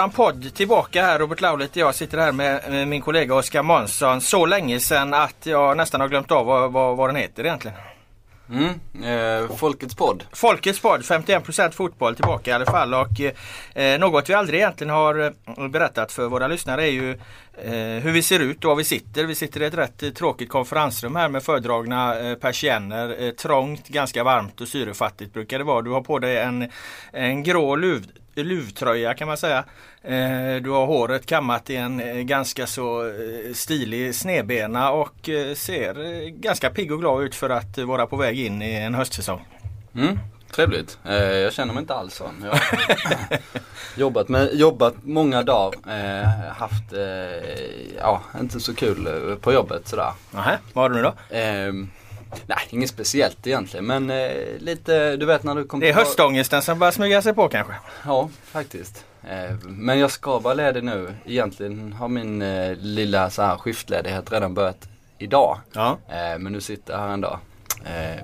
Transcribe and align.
Våran 0.00 0.10
podd 0.10 0.54
tillbaka 0.54 1.02
här. 1.02 1.18
Robert 1.18 1.40
Laulit 1.40 1.70
och 1.70 1.76
jag 1.76 1.94
sitter 1.94 2.18
här 2.18 2.32
med 2.32 2.88
min 2.88 3.00
kollega 3.00 3.34
Oskar 3.34 3.62
Månsson. 3.62 4.20
Så 4.20 4.46
länge 4.46 4.80
sedan 4.80 5.14
att 5.14 5.46
jag 5.46 5.76
nästan 5.76 6.00
har 6.00 6.08
glömt 6.08 6.30
av 6.30 6.46
vad, 6.46 6.72
vad, 6.72 6.96
vad 6.96 7.08
den 7.08 7.16
heter 7.16 7.44
egentligen. 7.44 7.76
Mm, 8.50 8.70
eh, 9.04 9.56
Folkets 9.56 9.94
podd. 9.94 10.24
Folkets 10.32 10.80
podd, 10.80 11.00
51% 11.00 11.70
fotboll 11.70 12.14
tillbaka 12.14 12.50
i 12.50 12.54
alla 12.54 12.66
fall. 12.66 12.94
Och 12.94 13.20
eh, 13.76 13.98
något 14.00 14.30
vi 14.30 14.34
aldrig 14.34 14.60
egentligen 14.60 14.92
har 14.92 15.20
eh, 15.20 15.68
berättat 15.68 16.12
för 16.12 16.28
våra 16.28 16.48
lyssnare 16.48 16.82
är 16.82 16.92
ju 16.92 17.10
eh, 17.64 18.02
hur 18.02 18.12
vi 18.12 18.22
ser 18.22 18.40
ut 18.40 18.64
och 18.64 18.68
var 18.68 18.76
vi 18.76 18.84
sitter. 18.84 19.24
Vi 19.24 19.34
sitter 19.34 19.62
i 19.62 19.64
ett 19.64 19.74
rätt 19.74 20.02
eh, 20.02 20.10
tråkigt 20.10 20.48
konferensrum 20.48 21.16
här 21.16 21.28
med 21.28 21.42
fördragna 21.42 22.20
eh, 22.20 22.34
persienner. 22.34 23.22
Eh, 23.22 23.30
trångt, 23.30 23.88
ganska 23.88 24.24
varmt 24.24 24.60
och 24.60 24.68
syrefattigt 24.68 25.32
brukar 25.32 25.58
det 25.58 25.64
vara. 25.64 25.82
Du 25.82 25.90
har 25.90 26.02
på 26.02 26.18
dig 26.18 26.38
en, 26.38 26.70
en 27.12 27.42
grå 27.42 27.76
luv, 27.76 28.06
luvtröja 28.44 29.14
kan 29.14 29.28
man 29.28 29.36
säga. 29.36 29.64
Eh, 30.02 30.62
du 30.62 30.70
har 30.70 30.86
håret 30.86 31.26
kammat 31.26 31.70
i 31.70 31.76
en 31.76 32.00
eh, 32.00 32.16
ganska 32.16 32.66
så 32.66 33.06
eh, 33.06 33.52
stilig 33.54 34.14
snedbena 34.14 34.90
och 34.90 35.14
ser 35.54 36.24
ganska 36.28 36.70
pigg 36.70 36.92
och 36.92 37.00
glad 37.00 37.22
ut 37.22 37.34
för 37.34 37.50
att 37.50 37.78
vara 37.78 38.06
på 38.06 38.16
väg 38.16 38.40
in 38.40 38.62
i 38.62 38.74
en 38.74 38.94
höstsäsong. 38.94 39.46
Mm, 39.94 40.18
trevligt. 40.50 40.98
Jag 41.04 41.52
känner 41.52 41.74
mig 41.74 41.80
inte 41.80 41.94
alls 41.94 42.14
sån. 42.14 42.44
Jag 42.44 42.58
jobbat, 43.96 44.28
med, 44.28 44.54
jobbat 44.54 44.94
många 45.02 45.42
dagar. 45.42 45.78
Haft, 46.52 46.92
ja, 47.98 48.22
inte 48.40 48.60
så 48.60 48.74
kul 48.74 49.36
på 49.40 49.52
jobbet 49.52 49.88
sådär. 49.88 50.12
Nähä, 50.30 50.58
vad 50.72 50.84
har 50.84 50.88
du 50.88 50.96
nu 50.96 51.02
då? 51.02 51.14
Nej, 52.46 52.58
inget 52.70 52.90
speciellt 52.90 53.46
egentligen 53.46 53.86
men 53.86 54.10
eh, 54.10 54.30
lite, 54.58 55.16
du 55.16 55.26
vet 55.26 55.42
när 55.42 55.54
du 55.54 55.64
kommer 55.64 55.86
Det 55.86 55.90
är 55.90 55.94
höstångesten 55.94 56.62
som 56.62 56.78
börjar 56.78 56.92
smyga 56.92 57.22
sig 57.22 57.34
på 57.34 57.48
kanske? 57.48 57.74
Ja, 58.04 58.28
faktiskt. 58.44 59.04
Eh, 59.22 59.56
men 59.62 59.98
jag 59.98 60.10
ska 60.10 60.38
vara 60.38 60.54
ledig 60.54 60.84
nu. 60.84 61.14
Egentligen 61.26 61.92
har 61.92 62.08
min 62.08 62.42
eh, 62.42 62.76
lilla 62.76 63.30
så 63.30 63.42
här 63.42 63.56
skiftledighet 63.56 64.32
redan 64.32 64.54
börjat 64.54 64.88
idag. 65.18 65.58
Ja. 65.72 65.98
Eh, 66.08 66.38
men 66.38 66.52
nu 66.52 66.60
sitter 66.60 66.92
jag 66.92 67.00
här 67.00 67.08
en 67.08 67.20
dag. 67.20 67.38
Eh, 67.84 68.20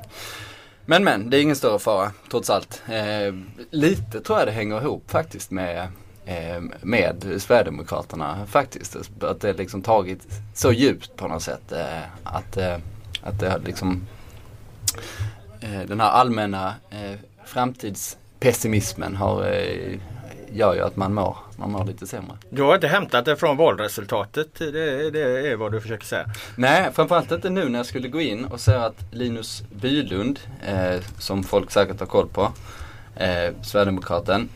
men 0.85 1.05
men, 1.05 1.31
det 1.31 1.37
är 1.37 1.43
ingen 1.43 1.57
större 1.57 1.79
fara 1.79 2.13
trots 2.31 2.51
allt. 2.51 2.83
Eh, 2.89 3.35
lite 3.71 4.21
tror 4.21 4.39
jag 4.39 4.49
det 4.49 4.53
hänger 4.53 4.81
ihop 4.81 5.11
faktiskt 5.11 5.51
med 5.51 5.89
med 6.83 7.35
Sverigedemokraterna 7.39 8.47
faktiskt. 8.47 8.97
Att 9.21 9.41
det 9.41 9.53
liksom 9.53 9.83
tagit 9.83 10.27
så 10.55 10.73
djupt 10.73 11.17
på 11.17 11.29
något 11.29 11.43
sätt. 11.43 11.73
Att 12.23 12.59
att 13.27 13.41
det 13.41 13.59
liksom 13.65 14.07
eh, 15.61 15.81
den 15.89 16.01
här 16.01 16.11
allmänna 16.11 16.75
eh, 16.91 17.19
framtidspessimismen 17.45 19.17
har, 19.17 19.53
eh, 19.53 19.99
gör 20.53 20.75
ju 20.75 20.81
att 20.81 20.97
man 20.97 21.15
mår, 21.15 21.37
man 21.57 21.71
mår 21.71 21.85
lite 21.85 22.07
sämre. 22.07 22.37
Du 22.51 22.63
har 22.63 22.75
inte 22.75 22.89
hämtat 22.89 23.25
det 23.25 23.37
från 23.37 23.57
valresultatet, 23.57 24.49
det, 24.59 25.11
det 25.11 25.51
är 25.51 25.57
vad 25.57 25.73
du 25.73 25.81
försöker 25.81 26.07
säga? 26.07 26.27
Nej, 26.57 26.91
framförallt 26.95 27.33
inte 27.33 27.51
nu 27.51 27.69
när 27.69 27.79
jag 27.79 27.87
skulle 27.87 28.09
gå 28.09 28.21
in 28.21 28.45
och 28.45 28.61
säga 28.61 28.85
att 28.85 29.05
Linus 29.11 29.63
Bylund, 29.71 30.41
eh, 30.67 31.01
som 31.19 31.45
folk 31.45 31.71
säkert 31.71 32.01
har 32.01 32.07
koll 32.07 32.29
på, 32.29 32.53
eh, 33.17 33.55
Sverigedemokraten, 33.63 34.49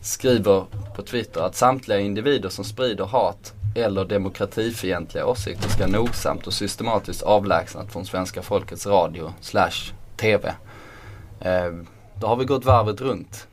skriver 0.00 0.64
på 0.96 1.02
Twitter 1.02 1.40
att 1.40 1.56
samtliga 1.56 2.00
individer 2.00 2.48
som 2.48 2.64
sprider 2.64 3.04
hat 3.04 3.52
eller 3.76 4.04
demokratifientliga 4.04 5.26
åsikter 5.26 5.68
ska 5.68 5.86
nogsamt 5.86 6.46
och 6.46 6.52
systematiskt 6.52 7.22
avlägsnat 7.22 7.92
från 7.92 8.06
svenska 8.06 8.42
folkets 8.42 8.86
radio 8.86 9.34
slash 9.40 9.92
TV. 10.16 10.54
Eh, 11.40 11.72
då 12.20 12.26
har 12.26 12.36
vi 12.36 12.44
gått 12.44 12.64
varvet 12.64 13.00
runt. 13.00 13.48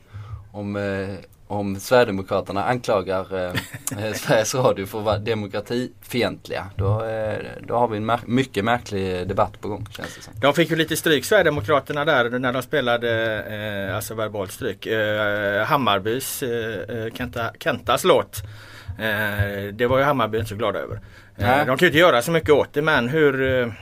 Om, 0.52 0.76
eh, 0.76 1.14
om 1.46 1.80
Sverigedemokraterna 1.80 2.64
anklagar 2.64 3.46
eh, 3.46 4.12
Sveriges 4.14 4.54
Radio 4.54 4.86
för 4.86 4.98
att 4.98 5.04
vara 5.04 5.18
demokratifientliga 5.18 6.66
då, 6.76 7.04
eh, 7.04 7.38
då 7.62 7.74
har 7.74 7.88
vi 7.88 7.96
en 7.96 8.06
mär 8.06 8.20
mycket 8.26 8.64
märklig 8.64 9.28
debatt 9.28 9.60
på 9.60 9.68
gång 9.68 9.86
känns 9.90 10.16
det 10.16 10.22
som. 10.22 10.32
De 10.40 10.54
fick 10.54 10.70
ju 10.70 10.76
lite 10.76 10.96
stryk 10.96 11.24
Sverigedemokraterna 11.24 12.04
där 12.04 12.38
när 12.38 12.52
de 12.52 12.62
spelade, 12.62 13.42
eh, 13.88 13.96
alltså 13.96 14.14
verbalt 14.14 14.52
stryk, 14.52 14.86
Hammarbys, 15.66 16.42
Kenta, 17.14 17.50
Kentas 17.58 18.04
låt. 18.04 18.42
Eh, 18.98 19.72
det 19.72 19.86
var 19.86 19.98
ju 19.98 20.04
Hammarby 20.04 20.38
inte 20.38 20.48
så 20.48 20.56
glada 20.56 20.78
över. 20.78 21.00
Eh, 21.36 21.58
de 21.58 21.66
kan 21.66 21.78
ju 21.78 21.86
inte 21.86 21.98
göra 21.98 22.22
så 22.22 22.30
mycket 22.30 22.50
åt 22.50 22.72
det 22.72 22.82
men 22.82 23.08
hur 23.08 23.62
eh, 23.62 23.72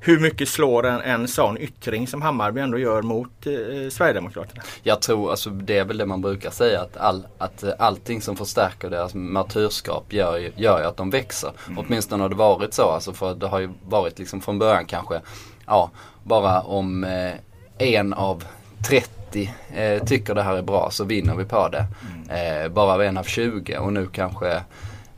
hur 0.00 0.20
mycket 0.20 0.48
slår 0.48 0.86
en, 0.86 1.00
en 1.00 1.28
sån 1.28 1.58
yttring 1.58 2.06
som 2.06 2.22
Hammarby 2.22 2.60
ändå 2.60 2.78
gör 2.78 3.02
mot 3.02 3.46
eh, 3.46 3.90
Sverigedemokraterna? 3.90 4.62
Jag 4.82 5.02
tror, 5.02 5.30
alltså 5.30 5.50
det 5.50 5.78
är 5.78 5.84
väl 5.84 5.98
det 5.98 6.06
man 6.06 6.20
brukar 6.20 6.50
säga 6.50 6.80
att, 6.80 6.96
all, 6.96 7.26
att 7.38 7.64
allting 7.78 8.22
som 8.22 8.36
förstärker 8.36 8.90
deras 8.90 9.14
martyrskap 9.14 10.12
gör, 10.12 10.50
gör 10.56 10.78
ju 10.78 10.84
att 10.84 10.96
de 10.96 11.10
växer. 11.10 11.52
Mm. 11.66 11.78
Åtminstone 11.78 12.22
har 12.22 12.28
det 12.28 12.34
varit 12.34 12.74
så, 12.74 12.90
alltså 12.90 13.12
för 13.12 13.34
det 13.34 13.46
har 13.46 13.58
ju 13.58 13.70
varit 13.82 14.18
liksom 14.18 14.40
från 14.40 14.58
början 14.58 14.84
kanske, 14.84 15.20
ja, 15.66 15.90
bara 16.22 16.60
om 16.60 17.04
eh, 17.04 17.32
en 17.78 18.14
av 18.14 18.44
30 18.88 19.17
eh, 19.36 20.04
tycker 20.04 20.34
det 20.34 20.42
här 20.42 20.56
är 20.56 20.62
bra 20.62 20.88
så 20.90 21.04
vinner 21.04 21.34
vi 21.34 21.44
på 21.44 21.68
det. 21.68 21.86
Mm. 22.26 22.62
Eh, 22.64 22.68
bara 22.68 23.04
en 23.04 23.16
av 23.16 23.24
20 23.24 23.78
och 23.78 23.92
nu 23.92 24.06
kanske 24.06 24.62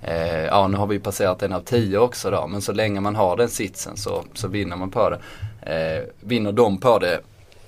eh, 0.03 0.44
Ja 0.44 0.69
nu 0.69 0.76
har 0.76 0.87
vi 0.87 0.98
passerat 0.98 1.43
en 1.43 1.53
av 1.53 1.60
10 1.60 1.98
också 1.98 2.31
då 2.31 2.47
men 2.47 2.62
så 2.62 2.72
länge 2.72 3.00
man 3.00 3.16
har 3.16 3.37
den 3.37 3.48
sitsen 3.48 3.97
så, 3.97 4.25
så 4.34 4.48
vinner 4.48 4.76
man 4.76 4.91
på 4.91 5.10
det. 5.10 5.19
Eh, 5.62 6.04
vinner 6.21 6.53
de 6.53 6.78
på 6.78 6.98
det 6.98 7.21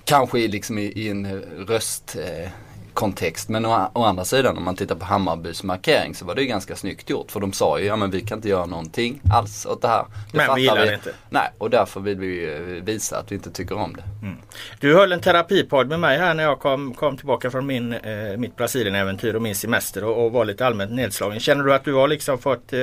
kanske 0.04 0.38
liksom 0.38 0.78
i, 0.78 0.82
i 0.82 1.08
en 1.08 1.42
röst 1.68 2.16
eh, 2.16 2.50
kontext. 2.94 3.48
Men 3.48 3.66
å, 3.66 3.90
å, 3.94 4.04
andra 4.04 4.24
sidan 4.24 4.56
om 4.56 4.64
man 4.64 4.76
tittar 4.76 4.94
på 4.94 5.04
Hammarbys 5.04 5.62
markering 5.62 6.14
så 6.14 6.24
var 6.24 6.34
det 6.34 6.42
ju 6.42 6.48
ganska 6.48 6.76
snyggt 6.76 7.10
gjort. 7.10 7.30
För 7.30 7.40
de 7.40 7.52
sa 7.52 7.78
ju 7.78 7.86
ja 7.86 7.96
men 7.96 8.10
vi 8.10 8.20
kan 8.20 8.38
inte 8.38 8.48
göra 8.48 8.66
någonting 8.66 9.20
alls 9.32 9.66
åt 9.66 9.82
det 9.82 9.88
här. 9.88 10.04
Det 10.32 10.36
men 10.36 10.54
vi 10.54 10.62
gillar 10.62 10.86
det 10.86 10.94
inte. 10.94 11.12
Nej 11.30 11.50
och 11.58 11.70
därför 11.70 12.00
vill 12.00 12.18
vi 12.18 12.80
visa 12.84 13.18
att 13.18 13.32
vi 13.32 13.34
inte 13.34 13.50
tycker 13.50 13.78
om 13.78 13.96
det. 13.96 14.02
Mm. 14.26 14.36
Du 14.80 14.94
höll 14.94 15.12
en 15.12 15.20
terapipodd 15.20 15.88
med 15.88 16.00
mig 16.00 16.18
här 16.18 16.34
när 16.34 16.44
jag 16.44 16.60
kom, 16.60 16.94
kom 16.94 17.16
tillbaka 17.16 17.50
från 17.50 17.66
min, 17.66 17.92
eh, 17.92 18.36
mitt 18.36 18.56
Brasilien-äventyr 18.56 19.34
och 19.34 19.42
min 19.42 19.54
semester 19.54 20.04
och, 20.04 20.24
och, 20.24 20.32
var 20.32 20.44
lite 20.44 20.66
allmänt 20.66 20.92
nedslagen. 20.92 21.40
Känner 21.40 21.64
du 21.64 21.74
att 21.74 21.84
du 21.84 21.94
har 21.94 22.08
liksom 22.08 22.38
fått, 22.38 22.72
eh, 22.72 22.80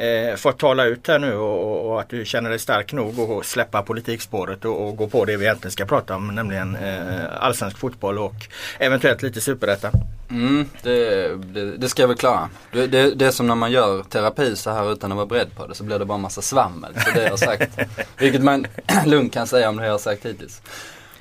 eh 0.00 0.36
fått 0.36 0.58
tala 0.58 0.84
ut 0.84 1.08
här 1.08 1.18
nu 1.18 1.34
och, 1.34 1.90
och, 1.90 2.00
att 2.00 2.08
du 2.08 2.24
känner 2.24 2.50
dig 2.50 2.58
stark 2.58 2.92
nog 2.92 3.20
att 3.20 3.46
släppa 3.46 3.82
politikspåret 3.82 4.64
och, 4.64 4.88
och, 4.88 4.96
gå 4.96 5.08
på 5.08 5.24
det 5.24 5.36
vi 5.36 5.44
egentligen 5.44 5.72
ska 5.72 5.84
prata 5.84 6.16
om 6.16 6.34
nämligen 6.34 6.76
eh, 6.76 7.24
allsvensk 7.40 7.78
fotboll 7.78 8.18
och 8.18 8.34
eventuellt 8.78 9.22
lite 9.22 9.37
superettan? 9.40 9.92
Mm, 10.30 10.68
det, 10.82 11.28
det, 11.36 11.76
det, 11.76 11.88
ska 11.88 12.02
jag 12.02 12.08
väl 12.08 12.16
klara. 12.16 12.48
Det, 12.72 12.86
det, 12.86 13.14
det, 13.14 13.26
är 13.26 13.30
som 13.30 13.46
när 13.46 13.54
man 13.54 13.72
gör 13.72 14.02
terapi 14.02 14.56
så 14.56 14.70
här 14.70 14.92
utan 14.92 15.12
att 15.12 15.16
vara 15.16 15.26
beredd 15.26 15.56
på 15.56 15.66
det 15.66 15.74
så 15.74 15.84
blir 15.84 15.98
det 15.98 16.04
bara 16.04 16.18
massa 16.18 16.42
svammel. 16.42 16.94
Så 16.94 17.10
det 17.14 17.22
jag 17.22 17.30
har 17.30 17.36
sagt. 17.36 17.78
Vilket 18.18 18.42
man 18.42 18.66
lugnt 19.06 19.32
kan 19.32 19.46
säga 19.46 19.68
om 19.68 19.76
det 19.76 19.84
jag 19.84 19.92
har 19.92 19.98
sagt 19.98 20.26
hittills. 20.26 20.62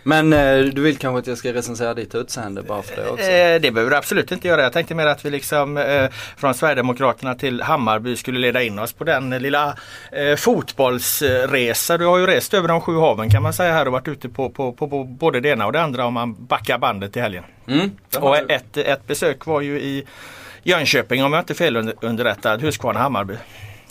Men 0.07 0.33
eh, 0.33 0.59
du 0.59 0.81
vill 0.81 0.97
kanske 0.97 1.19
att 1.19 1.27
jag 1.27 1.37
ska 1.37 1.53
recensera 1.53 1.93
ditt 1.93 2.15
utseende 2.15 2.63
bara 2.63 2.81
för 2.81 2.95
det 2.95 3.09
också? 3.09 3.25
Eh, 3.25 3.61
det 3.61 3.71
behöver 3.71 3.91
du 3.91 3.97
absolut 3.97 4.31
inte 4.31 4.47
göra. 4.47 4.61
Jag 4.61 4.73
tänkte 4.73 4.95
mer 4.95 5.05
att 5.05 5.25
vi 5.25 5.29
liksom 5.29 5.77
eh, 5.77 6.09
från 6.37 6.53
Sverigedemokraterna 6.53 7.35
till 7.35 7.61
Hammarby 7.61 8.15
skulle 8.15 8.39
leda 8.39 8.63
in 8.63 8.79
oss 8.79 8.93
på 8.93 9.03
den 9.03 9.29
lilla 9.29 9.75
eh, 10.11 10.35
fotbollsresa. 10.35 11.97
Du 11.97 12.05
har 12.05 12.17
ju 12.17 12.27
rest 12.27 12.53
över 12.53 12.67
de 12.67 12.81
sju 12.81 12.97
haven 12.97 13.29
kan 13.29 13.43
man 13.43 13.53
säga 13.53 13.73
här 13.73 13.85
och 13.85 13.91
varit 13.91 14.07
ute 14.07 14.29
på, 14.29 14.49
på, 14.49 14.71
på, 14.71 14.87
på 14.87 15.03
både 15.03 15.39
det 15.39 15.49
ena 15.49 15.65
och 15.65 15.71
det 15.71 15.81
andra 15.81 16.05
om 16.05 16.13
man 16.13 16.45
backar 16.45 16.77
bandet 16.77 17.17
i 17.17 17.19
helgen. 17.19 17.43
Mm, 17.67 17.91
och 18.19 18.51
ett, 18.51 18.77
ett 18.77 19.07
besök 19.07 19.45
var 19.45 19.61
ju 19.61 19.79
i 19.79 20.03
Jönköping 20.63 21.23
om 21.23 21.33
jag 21.33 21.41
inte 21.41 21.53
är 21.53 21.55
fel 21.55 21.93
underrättad, 22.01 22.61
Huskvarna 22.61 22.99
Hammarby. 22.99 23.35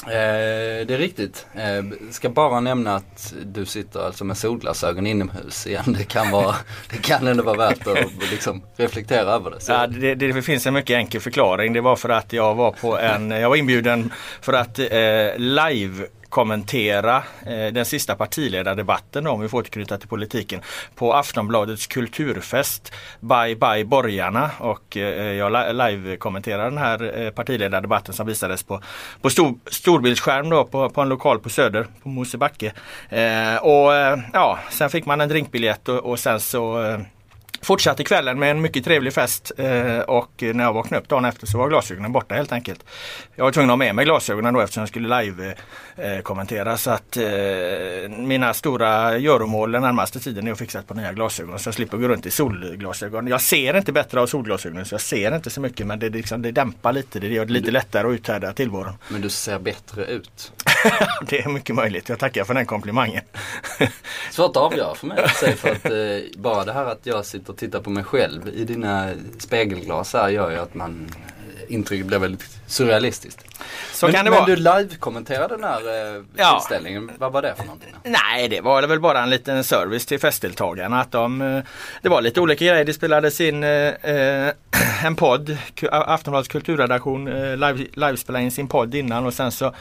Eh, 0.04 0.86
det 0.86 0.94
är 0.94 0.98
riktigt. 0.98 1.46
Eh, 1.54 2.10
ska 2.10 2.28
bara 2.28 2.60
nämna 2.60 2.94
att 2.96 3.34
du 3.44 3.66
sitter 3.66 4.06
alltså 4.06 4.24
med 4.24 4.36
solglasögon 4.36 5.06
inomhus 5.06 5.66
igen. 5.66 5.84
Det 5.98 6.04
kan, 6.04 6.30
vara, 6.30 6.54
det 6.90 6.96
kan 6.96 7.26
ändå 7.26 7.42
vara 7.42 7.56
värt 7.56 7.86
att 7.86 8.30
liksom 8.30 8.62
reflektera 8.76 9.30
över 9.30 9.50
det. 9.50 9.58
Ja, 9.68 9.86
det, 9.86 10.14
det, 10.14 10.42
finns 10.42 10.66
en 10.66 10.74
mycket 10.74 10.96
enkel 10.96 11.20
förklaring. 11.20 11.72
Det 11.72 11.80
var 11.80 11.96
för 11.96 12.08
att 12.08 12.32
jag 12.32 12.54
var 12.54 12.70
på 12.70 12.98
en, 12.98 13.30
jag 13.30 13.48
var 13.48 13.56
inbjuden 13.56 14.12
för 14.40 14.52
att 14.52 14.78
eh, 14.78 15.36
live 15.36 16.06
kommentera 16.28 17.16
eh, 17.46 17.72
den 17.72 17.84
sista 17.84 18.16
partiledardebatten 18.16 19.26
om 19.26 19.40
vi 19.40 19.48
får 19.48 19.58
återknyta 19.58 19.98
till 19.98 20.08
politiken 20.08 20.60
på 20.94 21.14
Aftonbladets 21.14 21.86
kulturfest 21.86 22.92
Bye 23.20 23.56
Bye 23.56 23.84
Borgarna 23.84 24.50
och 24.58 24.96
eh, 24.96 25.32
jag 25.32 25.52
live-kommenterar 25.76 26.64
den 26.64 26.78
här 26.78 27.20
eh, 27.20 27.30
partiledardebatten 27.30 28.14
som 28.14 28.26
visades 28.26 28.62
på, 28.62 28.80
på 29.20 29.30
stor, 29.30 29.54
storbildsskärm 29.66 30.50
då 30.50 30.64
på, 30.64 30.90
på 30.90 31.00
en 31.00 31.08
lokal 31.08 31.38
på 31.38 31.48
Söder 31.48 31.86
på 32.02 32.08
Mosebacke. 32.08 32.72
Eh, 33.08 33.56
och 33.56 33.94
eh, 33.94 34.18
ja, 34.32 34.58
sen 34.70 34.90
fick 34.90 35.06
man 35.06 35.20
en 35.20 35.28
drinkbiljett 35.28 35.88
och, 35.88 35.98
och 35.98 36.18
sen 36.18 36.40
så 36.40 36.82
eh, 36.82 36.98
Fortsatte 37.66 38.04
kvällen 38.04 38.38
med 38.38 38.50
en 38.50 38.60
mycket 38.60 38.84
trevlig 38.84 39.12
fest 39.12 39.52
eh, 39.56 39.98
och 39.98 40.30
när 40.38 40.64
jag 40.64 40.72
vaknade 40.72 41.02
upp 41.02 41.08
dagen 41.08 41.24
efter 41.24 41.46
så 41.46 41.58
var 41.58 41.68
glasögonen 41.68 42.12
borta 42.12 42.34
helt 42.34 42.52
enkelt. 42.52 42.84
Jag 43.34 43.44
var 43.44 43.52
tvungen 43.52 43.70
att 43.70 43.72
ha 43.72 43.76
med 43.76 43.94
mig 43.94 44.04
glasögonen 44.04 44.54
då 44.54 44.60
eftersom 44.60 44.80
jag 44.80 44.88
skulle 44.88 45.22
live 45.22 45.54
eh, 45.96 46.20
kommentera 46.22 46.76
så 46.76 46.90
att 46.90 47.16
eh, 47.16 47.24
mina 48.08 48.54
stora 48.54 49.18
göromål 49.18 49.72
den 49.72 49.82
närmaste 49.82 50.20
tiden 50.20 50.48
är 50.48 50.52
att 50.52 50.58
fixa 50.58 50.78
ett 50.78 50.86
par 50.86 50.94
nya 50.94 51.12
glasögon 51.12 51.58
så 51.58 51.68
jag 51.68 51.74
slipper 51.74 51.96
gå 51.96 52.08
runt 52.08 52.26
i 52.26 52.30
solglasögon. 52.30 53.26
Jag 53.26 53.40
ser 53.40 53.76
inte 53.76 53.92
bättre 53.92 54.20
av 54.20 54.26
solglasögonen 54.26 54.84
så 54.84 54.94
jag 54.94 55.00
ser 55.00 55.36
inte 55.36 55.50
så 55.50 55.60
mycket 55.60 55.86
men 55.86 55.98
det, 55.98 56.08
liksom, 56.08 56.42
det 56.42 56.50
dämpar 56.52 56.92
lite, 56.92 57.18
det 57.20 57.28
gör 57.28 57.44
det 57.44 57.52
lite 57.52 57.70
lättare 57.70 58.08
att 58.08 58.14
uthärda 58.14 58.52
tillvaron. 58.52 58.94
Men 59.08 59.20
du 59.20 59.28
ser 59.28 59.58
bättre 59.58 60.04
ut. 60.04 60.52
det 61.28 61.40
är 61.40 61.48
mycket 61.48 61.74
möjligt, 61.74 62.08
jag 62.08 62.18
tackar 62.18 62.44
för 62.44 62.54
den 62.54 62.66
komplimangen. 62.66 63.22
Svårt 64.30 64.50
att 64.50 64.56
avgöra 64.56 64.94
för 64.94 65.06
mig 65.06 65.28
för 65.56 65.70
att 65.70 65.84
eh, 65.84 66.40
bara 66.40 66.64
det 66.64 66.72
här 66.72 66.84
att 66.84 67.00
jag 67.02 67.26
sitter 67.26 67.55
och 67.56 67.60
tittar 67.60 67.80
på 67.80 67.90
mig 67.90 68.04
själv 68.04 68.48
i 68.48 68.64
dina 68.64 69.10
spegelglas 69.38 70.12
här 70.12 70.28
gör 70.28 70.50
ju 70.50 70.58
att 70.58 70.74
man 70.74 71.10
eh, 71.10 71.74
intrycket 71.74 72.06
blir 72.06 72.18
väldigt 72.18 72.58
surrealistiskt. 72.66 73.44
Så 73.92 74.06
men, 74.06 74.14
kan 74.14 74.24
det 74.24 74.30
men 74.30 74.40
vara. 74.40 74.46
du 74.46 74.56
live-kommenterade 74.56 75.54
den 75.54 75.64
här 75.64 76.16
eh, 76.16 76.22
ja. 76.36 76.58
tillställningen. 76.60 77.10
Vad 77.18 77.32
var 77.32 77.42
det 77.42 77.54
för 77.56 77.64
någonting? 77.64 77.94
Nej 78.04 78.48
det 78.48 78.60
var 78.60 78.82
väl 78.82 79.00
bara 79.00 79.22
en 79.22 79.30
liten 79.30 79.64
service 79.64 80.06
till 80.06 80.20
festdeltagarna. 80.20 81.00
Att 81.00 81.12
de, 81.12 81.40
eh, 81.40 81.62
det 82.02 82.08
var 82.08 82.22
lite 82.22 82.40
olika 82.40 82.64
grejer. 82.64 82.84
Det 82.84 82.94
spelades 82.94 83.40
in 83.40 83.64
eh, 83.64 83.70
eh 83.70 84.52
en 85.04 85.16
podd. 85.16 85.56
Aftonbladets 85.90 86.48
kulturredaktion 86.48 87.28
eh, 87.28 87.56
live, 87.56 87.86
live 87.94 88.42
in 88.42 88.50
sin 88.50 88.68
podd 88.68 88.94
innan 88.94 89.26
och 89.26 89.34
sen 89.34 89.52
så 89.52 89.74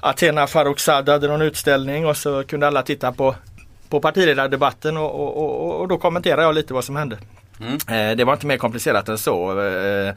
Athena 0.00 0.46
Farrokhzad 0.46 1.08
hade 1.08 1.28
någon 1.28 1.42
utställning 1.42 2.06
och 2.06 2.16
så 2.16 2.44
kunde 2.44 2.66
alla 2.66 2.82
titta 2.82 3.12
på 3.12 3.34
på 3.88 4.00
partiledardebatten 4.00 4.96
och, 4.96 5.14
och, 5.14 5.36
och, 5.36 5.80
och, 5.80 5.88
då 5.88 5.98
kommenterade 5.98 6.42
jag 6.42 6.54
lite 6.54 6.74
vad 6.74 6.84
som 6.84 6.96
hände. 6.96 7.18
Mm. 7.60 7.74
Eh, 7.74 8.16
det 8.16 8.24
var 8.24 8.32
inte 8.32 8.46
mer 8.46 8.56
komplicerat 8.56 9.08
än 9.08 9.18
så. 9.18 9.60
Eh, 9.60 10.14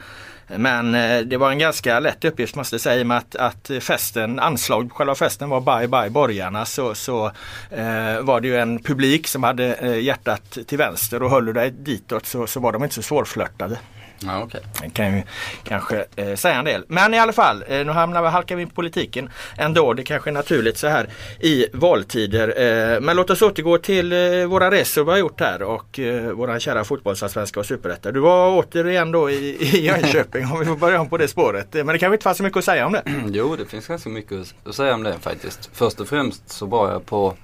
men 0.56 0.94
eh, 0.94 1.20
det 1.20 1.36
var 1.36 1.50
en 1.50 1.58
ganska 1.58 2.00
lätt 2.00 2.24
uppgift 2.24 2.54
måste 2.56 2.74
jag 2.74 2.80
säga 2.80 3.04
med 3.04 3.16
att, 3.16 3.36
att 3.36 3.70
festen, 3.80 4.38
anslag 4.38 4.92
själva 4.92 5.14
festen 5.14 5.48
var 5.50 5.60
Bye 5.60 5.88
Bye 5.88 6.10
Borgarna 6.10 6.64
så, 6.64 6.94
så 6.94 7.26
eh, 7.70 8.20
var 8.20 8.40
det 8.40 8.48
ju 8.48 8.56
en 8.56 8.82
publik 8.82 9.28
som 9.28 9.42
hade 9.42 9.96
hjärtat 10.00 10.58
till 10.66 10.78
vänster 10.78 11.22
och 11.22 11.30
höll 11.30 11.44
du 11.44 11.52
dig 11.52 11.70
ditåt 11.70 12.26
så, 12.26 12.46
så 12.46 12.60
var 12.60 12.72
de 12.72 12.82
inte 12.82 12.94
så 12.94 13.02
svårflörtade. 13.02 13.78
Ja, 14.26 14.42
okay. 14.42 14.60
Det 14.82 14.90
kan 14.90 15.16
ju 15.16 15.22
kanske 15.64 16.04
eh, 16.16 16.34
säga 16.34 16.54
en 16.54 16.64
del. 16.64 16.84
Men 16.88 17.14
i 17.14 17.18
alla 17.18 17.32
fall, 17.32 17.64
eh, 17.68 17.86
nu 17.86 17.92
hamnar 17.92 18.22
vi, 18.22 18.28
halkar 18.28 18.56
vi 18.56 18.62
in 18.62 18.68
på 18.68 18.74
politiken 18.74 19.30
ändå. 19.56 19.92
Det 19.92 20.02
kanske 20.02 20.30
är 20.30 20.32
naturligt 20.32 20.78
så 20.78 20.88
här 20.88 21.08
i 21.40 21.66
valtider. 21.72 22.48
Eh, 22.48 23.00
men 23.00 23.16
låt 23.16 23.30
oss 23.30 23.42
återgå 23.42 23.78
till 23.78 24.12
eh, 24.12 24.44
våra 24.46 24.70
resor 24.70 25.04
vi 25.04 25.10
har 25.10 25.18
gjort 25.18 25.40
här 25.40 25.62
och 25.62 25.98
eh, 25.98 26.32
våra 26.32 26.60
kära 26.60 26.84
fotbollsallsvenska 26.84 27.60
och 27.60 27.66
superettan. 27.66 28.14
Du 28.14 28.20
var 28.20 28.58
återigen 28.58 29.12
då 29.12 29.30
i, 29.30 29.56
i 29.60 29.80
Jönköping 29.86 30.46
om 30.46 30.58
vi 30.58 30.66
får 30.66 30.76
börja 30.76 31.00
om 31.00 31.08
på 31.08 31.16
det 31.16 31.28
spåret. 31.28 31.74
Eh, 31.74 31.84
men 31.84 31.92
det 31.92 31.98
kanske 31.98 32.14
inte 32.14 32.24
fanns 32.24 32.38
så 32.38 32.44
mycket 32.44 32.58
att 32.58 32.64
säga 32.64 32.86
om 32.86 32.92
det. 32.92 33.02
jo, 33.26 33.56
det 33.56 33.66
finns 33.66 33.86
ganska 33.86 34.08
mycket 34.08 34.54
att 34.64 34.74
säga 34.74 34.94
om 34.94 35.02
det 35.02 35.18
faktiskt. 35.20 35.70
Först 35.72 36.00
och 36.00 36.08
främst 36.08 36.48
så 36.48 36.66
var 36.66 36.92
jag 36.92 37.06
på 37.06 37.34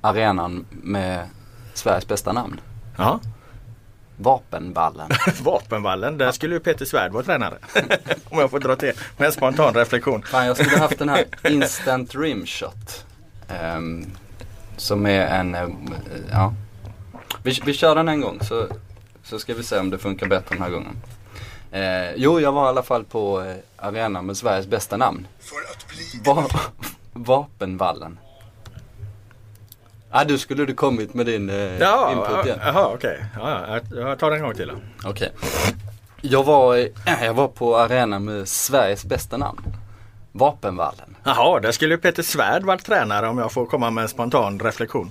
arenan 0.00 0.66
med 0.70 1.28
Sveriges 1.74 2.08
bästa 2.08 2.32
namn. 2.32 2.60
Aha. 2.98 3.20
Vapenvallen. 4.16 5.10
Vapenvallen, 5.42 6.18
där 6.18 6.32
skulle 6.32 6.54
ju 6.54 6.60
Peter 6.60 6.84
Svärd 6.84 7.12
vara 7.12 7.24
tränare. 7.24 7.54
Om 8.28 8.38
jag 8.38 8.50
får 8.50 8.60
dra 8.60 8.76
till 8.76 8.92
med 9.16 9.26
en 9.26 9.32
spontan 9.32 9.74
reflektion. 9.74 10.22
Fan, 10.22 10.46
jag 10.46 10.56
skulle 10.56 10.78
haft 10.78 10.98
den 10.98 11.08
här 11.08 11.24
Instant 11.50 12.14
Rimshot. 12.14 13.06
Um, 13.76 14.06
som 14.76 15.06
är 15.06 15.26
en, 15.26 15.54
um, 15.54 15.94
ja. 16.30 16.54
Vi, 17.42 17.60
vi 17.64 17.74
kör 17.74 17.94
den 17.94 18.08
en 18.08 18.20
gång 18.20 18.38
så, 18.42 18.66
så 19.24 19.38
ska 19.38 19.54
vi 19.54 19.62
se 19.62 19.78
om 19.78 19.90
det 19.90 19.98
funkar 19.98 20.26
bättre 20.26 20.54
den 20.54 20.62
här 20.62 20.70
gången. 20.70 20.96
Uh, 21.74 22.14
jo, 22.16 22.40
jag 22.40 22.52
var 22.52 22.66
i 22.66 22.68
alla 22.68 22.82
fall 22.82 23.04
på 23.04 23.40
uh, 23.40 23.54
arenan 23.76 24.26
med 24.26 24.36
Sveriges 24.36 24.66
bästa 24.66 24.96
namn. 24.96 25.26
Va 26.24 26.46
Vapenvallen. 27.12 28.18
Ah, 30.16 30.24
du 30.24 30.38
skulle 30.38 30.64
du 30.64 30.74
kommit 30.74 31.14
med 31.14 31.26
din 31.26 31.50
eh, 31.50 31.56
ja, 31.56 32.12
input 32.12 32.46
igen. 32.46 32.58
Jaha 32.62 32.86
okej. 32.94 33.26
Okay. 33.36 33.52
Ja, 33.52 33.80
jag 33.90 34.18
tar 34.18 34.30
den 34.30 34.38
en 34.38 34.44
gång 34.44 34.54
till 34.54 34.68
då. 34.68 34.74
Okej. 35.10 35.32
Okay. 35.36 35.74
Jag, 36.20 36.44
var, 36.44 36.88
jag 37.22 37.34
var 37.34 37.48
på 37.48 37.76
arenan 37.76 38.24
med 38.24 38.48
Sveriges 38.48 39.04
bästa 39.04 39.36
namn. 39.36 39.76
Vapenvallen. 40.32 41.16
Jaha, 41.24 41.60
där 41.60 41.72
skulle 41.72 41.96
Peter 41.96 42.22
Svärd 42.22 42.64
varit 42.64 42.84
tränare 42.84 43.28
om 43.28 43.38
jag 43.38 43.52
får 43.52 43.66
komma 43.66 43.90
med 43.90 44.02
en 44.02 44.08
spontan 44.08 44.60
reflektion. 44.60 45.10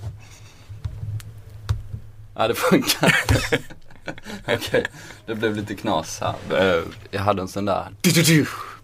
Ja 2.36 2.48
det 2.48 2.54
funkar. 2.54 3.16
Okej, 4.42 4.56
okay. 4.56 4.84
det 5.26 5.34
blev 5.34 5.56
lite 5.56 5.74
knas 5.74 6.20
här. 6.20 6.34
Eh, 6.76 6.82
jag 7.10 7.20
hade 7.20 7.42
en 7.42 7.48
sån 7.48 7.64
där 7.64 7.88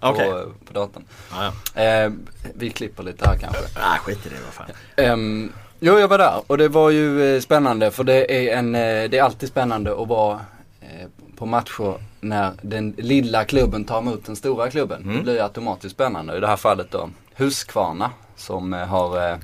på, 0.00 0.08
okay. 0.08 0.30
på 0.64 0.72
datorn. 0.72 1.04
Ah, 1.30 1.50
ja. 1.74 1.82
eh, 1.82 2.12
vi 2.54 2.70
klipper 2.70 3.02
lite 3.02 3.28
här 3.28 3.36
kanske. 3.36 3.62
Nej, 3.80 3.98
skit 3.98 4.26
i 4.26 4.28
det. 4.28 4.36
Vad 4.44 4.54
fan. 4.54 4.70
Eh, 4.96 5.50
Jo, 5.82 5.98
jag 5.98 6.08
var 6.08 6.18
där 6.18 6.42
och 6.46 6.58
det 6.58 6.68
var 6.68 6.90
ju 6.90 7.34
eh, 7.34 7.40
spännande 7.40 7.90
för 7.90 8.04
det 8.04 8.34
är, 8.34 8.58
en, 8.58 8.74
eh, 8.74 8.80
det 9.10 9.18
är 9.18 9.22
alltid 9.22 9.48
spännande 9.48 10.02
att 10.02 10.08
vara 10.08 10.40
eh, 10.80 11.08
på 11.36 11.46
matcher 11.46 11.94
när 12.20 12.52
den 12.62 12.94
lilla 12.98 13.44
klubben 13.44 13.84
tar 13.84 13.98
emot 13.98 14.26
den 14.26 14.36
stora 14.36 14.70
klubben. 14.70 15.02
Mm. 15.02 15.16
Det 15.16 15.22
blir 15.22 15.42
automatiskt 15.42 15.94
spännande. 15.94 16.36
I 16.36 16.40
det 16.40 16.46
här 16.46 16.56
fallet 16.56 16.90
då 16.90 17.10
Huskvarna 17.34 18.10
som 18.36 18.72
har 18.72 19.38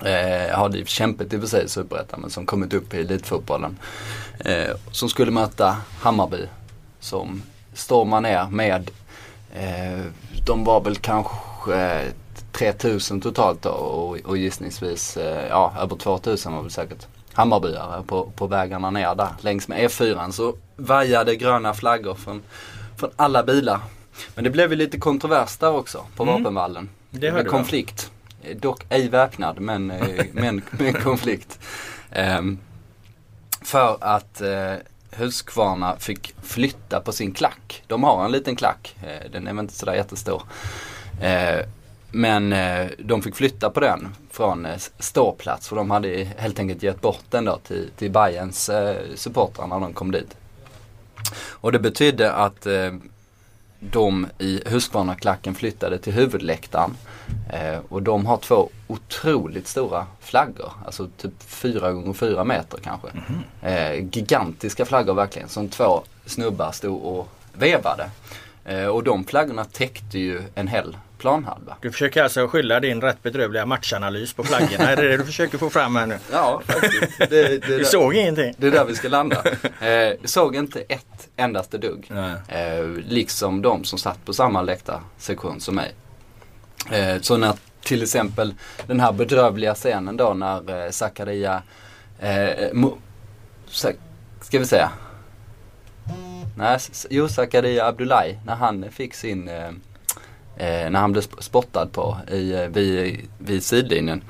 eh, 0.00 0.56
har 0.56 0.84
kämpat 0.84 1.32
i 1.32 1.36
och 1.36 1.40
för 1.40 1.48
sig 1.48 1.64
i 1.64 1.68
Superettan 1.68 2.20
men 2.20 2.30
som 2.30 2.46
kommit 2.46 2.72
upp 2.72 2.94
i 2.94 3.00
elitfotbollen. 3.00 3.78
Eh, 4.38 4.76
som 4.90 5.08
skulle 5.08 5.30
möta 5.30 5.76
Hammarby 6.00 6.46
som 7.00 7.42
stormar 7.74 8.20
ner 8.20 8.46
med, 8.50 8.90
eh, 9.54 10.04
de 10.46 10.64
var 10.64 10.80
väl 10.80 10.96
kanske 10.96 12.00
3000 12.54 13.20
totalt 13.20 13.62
då 13.62 13.70
och, 13.70 14.16
och 14.16 14.36
gissningsvis 14.36 15.16
eh, 15.16 15.48
ja, 15.48 15.74
över 15.80 15.96
2000 15.96 16.52
var 16.52 16.62
väl 16.62 16.70
säkert 16.70 17.06
Hammarbyare 17.32 18.02
på, 18.02 18.30
på 18.36 18.46
vägarna 18.46 18.90
ner 18.90 19.14
där 19.14 19.28
längs 19.40 19.68
med 19.68 19.78
E4 19.78 20.30
så 20.30 20.56
vajade 20.76 21.36
gröna 21.36 21.74
flaggor 21.74 22.14
från, 22.14 22.42
från 22.96 23.10
alla 23.16 23.42
bilar. 23.42 23.80
Men 24.34 24.44
det 24.44 24.50
blev 24.50 24.70
ju 24.70 24.76
lite 24.76 24.98
kontrovers 24.98 25.56
där 25.56 25.72
också 25.72 26.04
på 26.16 26.22
mm. 26.22 26.34
Vapenvallen. 26.34 26.88
Det, 27.10 27.30
blev 27.30 27.44
konflikt. 27.44 28.10
Va? 28.42 28.48
Dock 28.60 28.84
ej 28.88 29.08
väpnad 29.08 29.60
men, 29.60 29.90
eh, 29.90 30.24
men, 30.32 30.62
men 30.70 30.92
konflikt. 30.92 31.58
Um, 32.38 32.58
för 33.62 33.96
att 34.00 34.42
uh, 34.44 34.74
Huskvarna 35.10 35.96
fick 35.96 36.34
flytta 36.42 37.00
på 37.00 37.12
sin 37.12 37.32
klack. 37.32 37.82
De 37.86 38.04
har 38.04 38.24
en 38.24 38.32
liten 38.32 38.56
klack. 38.56 38.96
Uh, 39.02 39.30
den 39.32 39.46
är 39.46 39.52
väl 39.52 39.62
inte 39.62 39.74
sådär 39.74 39.94
jättestor. 39.94 40.42
Uh, 41.22 41.66
men 42.14 42.52
eh, 42.52 42.86
de 42.98 43.22
fick 43.22 43.36
flytta 43.36 43.70
på 43.70 43.80
den 43.80 44.08
från 44.30 44.66
eh, 44.66 44.78
ståplats 44.98 45.68
för 45.68 45.76
de 45.76 45.90
hade 45.90 46.24
helt 46.36 46.58
enkelt 46.58 46.82
gett 46.82 47.00
bort 47.00 47.24
den 47.30 47.44
då 47.44 47.58
till, 47.58 47.90
till 47.96 48.10
Bayerns 48.10 48.68
eh, 48.68 48.96
supportrar 49.14 49.66
när 49.66 49.80
de 49.80 49.92
kom 49.92 50.10
dit. 50.10 50.36
Och 51.36 51.72
det 51.72 51.78
betydde 51.78 52.32
att 52.32 52.66
eh, 52.66 52.92
de 53.80 54.26
i 54.38 54.62
Husqvarna-klacken 54.66 55.54
flyttade 55.54 55.98
till 55.98 56.12
huvudläktaren. 56.12 56.96
Eh, 57.52 57.78
och 57.88 58.02
de 58.02 58.26
har 58.26 58.36
två 58.36 58.68
otroligt 58.86 59.68
stora 59.68 60.06
flaggor. 60.20 60.72
Alltså 60.86 61.08
typ 61.16 61.42
4 61.42 61.92
gånger 61.92 62.12
4 62.12 62.44
meter 62.44 62.78
kanske. 62.82 63.08
Mm 63.08 63.40
eh, 63.62 64.08
gigantiska 64.12 64.84
flaggor 64.84 65.14
verkligen. 65.14 65.48
Som 65.48 65.68
två 65.68 66.02
snubbar 66.26 66.72
stod 66.72 67.02
och 67.02 67.28
vevade. 67.52 68.10
Eh, 68.64 68.86
och 68.86 69.04
de 69.04 69.24
flaggorna 69.24 69.64
täckte 69.64 70.18
ju 70.18 70.42
en 70.54 70.68
hel 70.68 70.96
planhalva. 71.24 71.76
Du 71.80 71.92
försöker 71.92 72.22
alltså 72.22 72.48
skylla 72.48 72.80
din 72.80 73.00
rätt 73.00 73.22
bedrövliga 73.22 73.66
matchanalys 73.66 74.32
på 74.32 74.44
flaggorna? 74.44 74.90
är 74.90 74.96
det 74.96 75.08
det 75.08 75.16
du 75.16 75.24
försöker 75.24 75.58
få 75.58 75.70
fram 75.70 75.96
här 75.96 76.06
nu? 76.06 76.18
Ja, 76.32 76.62
faktiskt. 76.64 77.18
Det, 77.18 77.26
det 77.28 77.58
du 77.58 77.78
där, 77.78 77.84
såg 77.84 78.14
ingenting? 78.14 78.54
Det 78.58 78.66
är 78.66 78.70
där 78.70 78.84
vi 78.84 78.94
ska 78.94 79.08
landa. 79.08 79.44
Eh, 79.80 80.12
såg 80.24 80.56
inte 80.56 80.80
ett 80.80 81.28
endaste 81.36 81.78
dugg. 81.78 82.10
Eh, 82.48 82.86
liksom 83.08 83.62
de 83.62 83.84
som 83.84 83.98
satt 83.98 84.24
på 84.24 84.32
samma 84.32 84.62
läktarsektion 84.62 85.60
som 85.60 85.74
mig. 85.74 85.94
Eh, 86.92 87.20
så 87.20 87.36
när 87.36 87.54
till 87.82 88.02
exempel 88.02 88.54
den 88.86 89.00
här 89.00 89.12
bedrövliga 89.12 89.74
scenen 89.74 90.16
då 90.16 90.34
när 90.34 90.84
eh, 90.84 90.90
Zakaria, 90.90 91.62
eh, 92.18 92.70
ska 94.40 94.58
vi 94.58 94.66
säga, 94.66 94.90
Nej, 96.56 96.78
jo 97.10 97.28
Zakaria 97.28 97.86
Abdullahi 97.86 98.38
när 98.46 98.54
han 98.54 98.90
fick 98.90 99.14
sin, 99.14 99.48
eh, 99.48 99.70
Eh, 100.56 100.90
när 100.90 101.00
han 101.00 101.12
blev 101.12 101.22
spottad 101.38 101.86
på 101.86 102.16
i, 102.32 102.52
eh, 102.52 102.68
vid, 102.68 103.20
vid 103.38 103.64
sidlinjen. 103.64 104.22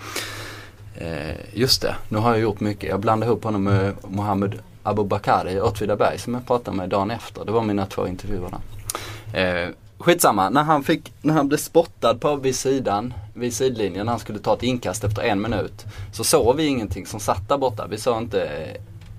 Eh, 0.97 1.37
just 1.53 1.83
det, 1.83 1.97
nu 2.09 2.19
har 2.19 2.31
jag 2.31 2.41
gjort 2.41 2.61
mycket. 2.61 2.91
Jag 2.91 3.01
blandade 3.01 3.31
ihop 3.31 3.45
honom 3.45 3.65
med 3.65 3.95
Mohammed 4.09 4.59
Abubakari 4.83 5.53
i 5.53 5.61
Åtvidaberg 5.61 6.19
som 6.19 6.35
jag 6.35 6.47
pratade 6.47 6.77
med 6.77 6.89
dagen 6.89 7.11
efter. 7.11 7.45
Det 7.45 7.53
var 7.53 7.63
mina 7.63 7.87
två 7.87 8.07
intervjuer 8.07 8.51
där. 8.51 9.65
Eh, 9.65 9.69
skitsamma, 9.99 10.51
när 10.51 10.63
han, 10.63 10.83
fick, 10.83 11.13
när 11.23 11.35
han 11.35 11.49
blev 11.49 11.59
spottad 11.59 12.15
på 12.15 12.37
vid 12.37 12.57
sidan, 12.57 13.15
vid 13.35 13.55
sidlinjen, 13.55 14.07
när 14.07 14.13
han 14.13 14.21
skulle 14.21 14.39
ta 14.39 14.55
ett 14.55 14.63
inkast 14.63 15.05
efter 15.05 15.23
en 15.23 15.43
minut. 15.43 15.85
Så 16.13 16.25
såg 16.25 16.57
vi 16.57 16.67
ingenting 16.67 17.07
som 17.07 17.21
satt 17.21 17.49
där 17.49 17.59
borta. 17.59 17.87
Vi 17.87 17.99
såg 17.99 18.23
inte 18.23 18.49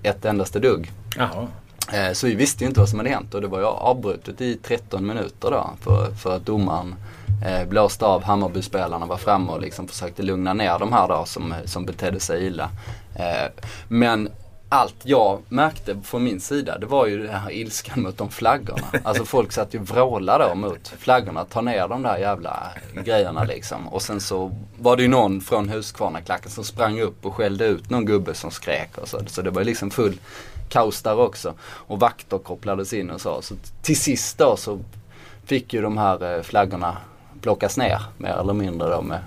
ett 0.02 0.24
endaste 0.24 0.58
dugg. 0.58 0.92
Jaha. 1.16 1.46
Eh, 1.92 2.12
så 2.12 2.26
vi 2.26 2.34
visste 2.34 2.64
ju 2.64 2.68
inte 2.68 2.80
vad 2.80 2.88
som 2.88 2.98
hade 2.98 3.10
hänt 3.10 3.34
och 3.34 3.40
det 3.40 3.46
var 3.48 3.58
ju 3.58 3.64
avbrutet 3.64 4.40
i 4.40 4.56
13 4.56 5.06
minuter 5.06 5.50
då 5.50 5.70
för, 5.80 6.10
för 6.14 6.36
att 6.36 6.46
domaren 6.46 6.94
eh, 7.46 7.68
blåste 7.68 8.06
av 8.06 8.22
Hammarbyspelarna 8.22 9.06
var 9.06 9.16
framme 9.16 9.52
och 9.52 9.60
liksom 9.60 9.88
försökte 9.88 10.22
lugna 10.22 10.52
ner 10.54 10.78
de 10.78 10.92
här 10.92 11.08
då 11.08 11.24
som, 11.24 11.54
som 11.64 11.86
betedde 11.86 12.20
sig 12.20 12.46
illa. 12.46 12.70
Eh, 13.14 13.50
men 13.88 14.28
allt 14.68 14.94
jag 15.02 15.42
märkte 15.48 16.00
från 16.04 16.24
min 16.24 16.40
sida 16.40 16.78
det 16.78 16.86
var 16.86 17.06
ju 17.06 17.26
den 17.26 17.34
här 17.34 17.50
ilskan 17.50 18.02
mot 18.02 18.18
de 18.18 18.30
flaggorna. 18.30 18.86
Alltså 19.04 19.24
folk 19.24 19.52
satt 19.52 19.74
ju 19.74 19.78
vrålade 19.78 20.48
då 20.48 20.54
mot 20.54 20.88
flaggorna, 20.88 21.44
ta 21.44 21.60
ner 21.60 21.88
de 21.88 22.02
där 22.02 22.18
jävla 22.18 22.72
grejerna 23.04 23.44
liksom. 23.44 23.88
Och 23.88 24.02
sen 24.02 24.20
så 24.20 24.52
var 24.78 24.96
det 24.96 25.02
ju 25.02 25.08
någon 25.08 25.40
från 25.40 25.68
Huskvarna-klacken 25.68 26.50
som 26.50 26.64
sprang 26.64 27.00
upp 27.00 27.26
och 27.26 27.34
skällde 27.34 27.64
ut 27.64 27.90
någon 27.90 28.04
gubbe 28.04 28.34
som 28.34 28.50
skrek 28.50 28.98
och 28.98 29.08
så. 29.08 29.20
Så 29.26 29.42
det 29.42 29.50
var 29.50 29.64
liksom 29.64 29.90
full 29.90 30.18
kaos 30.68 31.02
där 31.02 31.18
också. 31.18 31.54
Och 31.60 32.00
vakter 32.00 32.38
kopplades 32.38 32.92
in 32.92 33.10
och 33.10 33.20
så. 33.20 33.42
Så 33.42 33.54
till 33.82 34.00
sist 34.00 34.38
då 34.38 34.56
så 34.56 34.78
fick 35.44 35.74
ju 35.74 35.82
de 35.82 35.98
här 35.98 36.36
eh, 36.36 36.42
flaggorna 36.42 36.96
plockas 37.40 37.76
ner 37.76 38.02
mer 38.18 38.40
eller 38.40 38.52
mindre 38.52 38.88
då 38.88 39.02
med, 39.02 39.20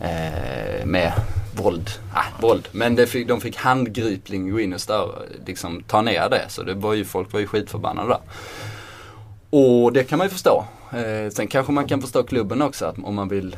eh, 0.00 0.86
med 0.86 1.12
våld. 1.56 1.90
Ah, 2.14 2.24
våld. 2.40 2.68
Men 2.72 2.94
det 2.94 3.06
fick, 3.06 3.28
de 3.28 3.40
fick 3.40 3.56
handgripling 3.56 4.50
gå 4.50 4.60
in 4.60 4.72
och 4.72 4.80
störa, 4.80 5.18
liksom 5.46 5.82
ta 5.82 6.02
ner 6.02 6.28
det. 6.28 6.44
Så 6.48 6.62
det 6.62 6.74
var 6.74 6.94
ju, 6.94 7.04
folk 7.04 7.32
var 7.32 7.40
ju 7.40 7.46
skitförbannade 7.46 8.08
där. 8.08 8.20
Och 9.50 9.92
det 9.92 10.04
kan 10.04 10.18
man 10.18 10.26
ju 10.26 10.30
förstå. 10.30 10.64
Eh, 10.92 11.30
sen 11.30 11.46
kanske 11.46 11.72
man 11.72 11.88
kan 11.88 12.00
förstå 12.00 12.22
klubben 12.22 12.62
också 12.62 12.86
att 12.86 12.98
om 13.04 13.14
man 13.14 13.28
vill 13.28 13.56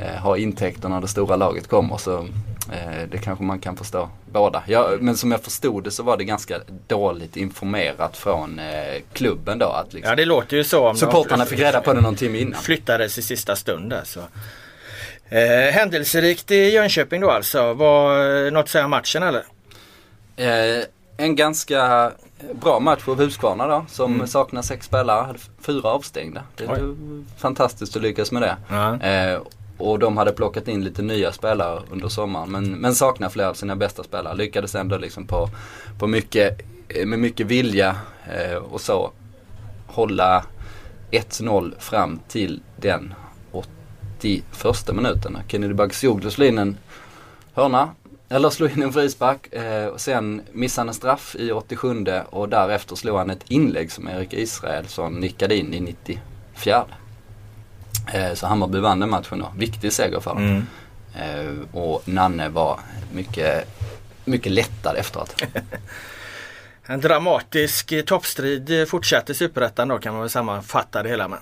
eh, 0.00 0.22
ha 0.22 0.36
intäkter 0.36 0.88
när 0.88 1.00
det 1.00 1.08
stora 1.08 1.36
laget 1.36 1.68
kommer 1.68 1.96
så 1.96 2.26
eh, 2.72 3.08
det 3.10 3.18
kanske 3.18 3.44
man 3.44 3.58
kan 3.58 3.76
förstå 3.76 4.08
båda. 4.32 4.62
Ja, 4.66 4.90
men 5.00 5.16
som 5.16 5.30
jag 5.32 5.40
förstod 5.42 5.84
det 5.84 5.90
så 5.90 6.02
var 6.02 6.16
det 6.16 6.24
ganska 6.24 6.60
dåligt 6.86 7.36
informerat 7.36 8.16
från 8.16 8.58
eh, 8.58 9.02
klubben 9.12 9.58
då. 9.58 9.66
Att 9.66 9.92
liksom, 9.92 10.10
Ja 10.10 10.16
det 10.16 10.24
låter 10.24 10.56
ju 10.56 10.64
så. 10.64 10.88
Om 10.88 10.96
supportrarna 10.96 11.44
fick 11.46 11.58
reda 11.58 11.80
på 11.80 11.92
det 11.92 12.00
någon 12.00 12.16
timme 12.16 12.38
innan. 12.38 12.60
Flyttades 12.62 13.18
i 13.18 13.22
sista 13.22 13.56
stund 13.56 13.90
där 13.90 14.02
så. 14.04 14.20
Eh, 15.28 15.72
händelserikt 15.72 16.50
i 16.50 16.70
Jönköping 16.70 17.20
då 17.20 17.30
alltså. 17.30 17.72
Var 17.74 18.24
eh, 18.46 18.52
något 18.52 18.62
att 18.64 18.68
säga 18.68 18.84
om 18.84 18.90
matchen 18.90 19.22
eller? 19.22 19.44
Eh, 20.36 20.84
en 21.16 21.36
ganska 21.36 22.12
bra 22.62 22.80
match 22.80 23.00
för 23.00 23.14
Huskvarna 23.14 23.66
då 23.66 23.86
som 23.88 24.14
Mm. 24.14 24.26
saknar 24.26 24.62
sex 24.62 24.86
spelare. 24.86 25.26
Hade 25.26 25.38
fyra 25.60 25.88
avstängda. 25.88 26.42
Det 26.56 26.64
är 26.64 26.94
fantastiskt 27.38 27.96
att 27.96 28.02
lyckas 28.02 28.32
med 28.32 28.42
det. 28.42 28.56
Ja. 28.68 29.00
Eh, 29.02 29.40
och 29.80 29.98
de 29.98 30.16
hade 30.16 30.32
plockat 30.32 30.68
in 30.68 30.84
lite 30.84 31.02
nya 31.02 31.32
spelare 31.32 31.82
under 31.90 32.08
sommaren 32.08 32.50
men, 32.50 32.70
men 32.70 32.94
saknar 32.94 33.28
flera 33.28 33.48
av 33.48 33.54
sina 33.54 33.76
bästa 33.76 34.02
spelare. 34.02 34.34
Lyckades 34.34 34.74
ändå 34.74 34.98
liksom 34.98 35.26
på, 35.26 35.48
på 35.98 36.06
mycket, 36.06 36.60
eh, 36.88 37.06
med 37.06 37.18
mycket 37.18 37.46
vilja 37.46 37.96
eh, 38.26 38.56
och 38.56 38.80
så 38.80 39.10
hålla 39.86 40.44
1-0 41.10 41.78
fram 41.78 42.20
till 42.28 42.60
den 42.76 43.14
81 44.20 44.44
minuten. 44.92 45.38
Kennedy 45.48 45.74
Bagcioglu 45.74 46.30
slog 46.30 46.48
in 46.48 46.58
en 46.58 46.76
hörna 47.54 47.90
eller 48.28 48.50
slog 48.50 48.70
in 48.70 48.82
en 48.82 48.92
frispark 48.92 49.52
eh, 49.52 49.86
och 49.86 50.00
sen 50.00 50.42
missade 50.52 50.80
han 50.80 50.88
en 50.88 50.94
straff 50.94 51.36
i 51.38 51.52
87 51.52 52.06
och 52.30 52.48
därefter 52.48 52.96
slog 52.96 53.18
han 53.18 53.30
ett 53.30 53.44
inlägg 53.48 53.92
som 53.92 54.08
Erik 54.08 54.32
Israelsson 54.32 55.20
nickade 55.20 55.56
in 55.56 55.74
i 55.74 55.80
94. 55.80 56.84
Eh, 58.12 58.34
så 58.34 58.46
Hammarby 58.46 58.78
vann 58.78 59.00
den 59.00 59.10
matchen 59.10 59.38
då. 59.38 59.52
Viktig 59.56 59.92
seger 59.92 60.20
för 60.20 60.30
dem. 60.30 60.44
Mm. 60.44 60.66
Eh, 61.14 61.76
och 61.80 62.08
Nanne 62.08 62.48
var 62.48 62.80
mycket, 63.12 63.68
mycket 64.24 64.52
lättad 64.52 64.96
efteråt. 64.96 65.42
En 66.86 67.00
dramatisk 67.00 67.92
toppstrid 68.06 68.88
fortsätter 68.88 69.32
i 69.32 69.36
Superettan 69.36 69.88
då 69.88 69.98
kan 69.98 70.12
man 70.12 70.20
väl 70.20 70.30
sammanfatta 70.30 71.02
det 71.02 71.08
hela 71.08 71.28
med. 71.28 71.38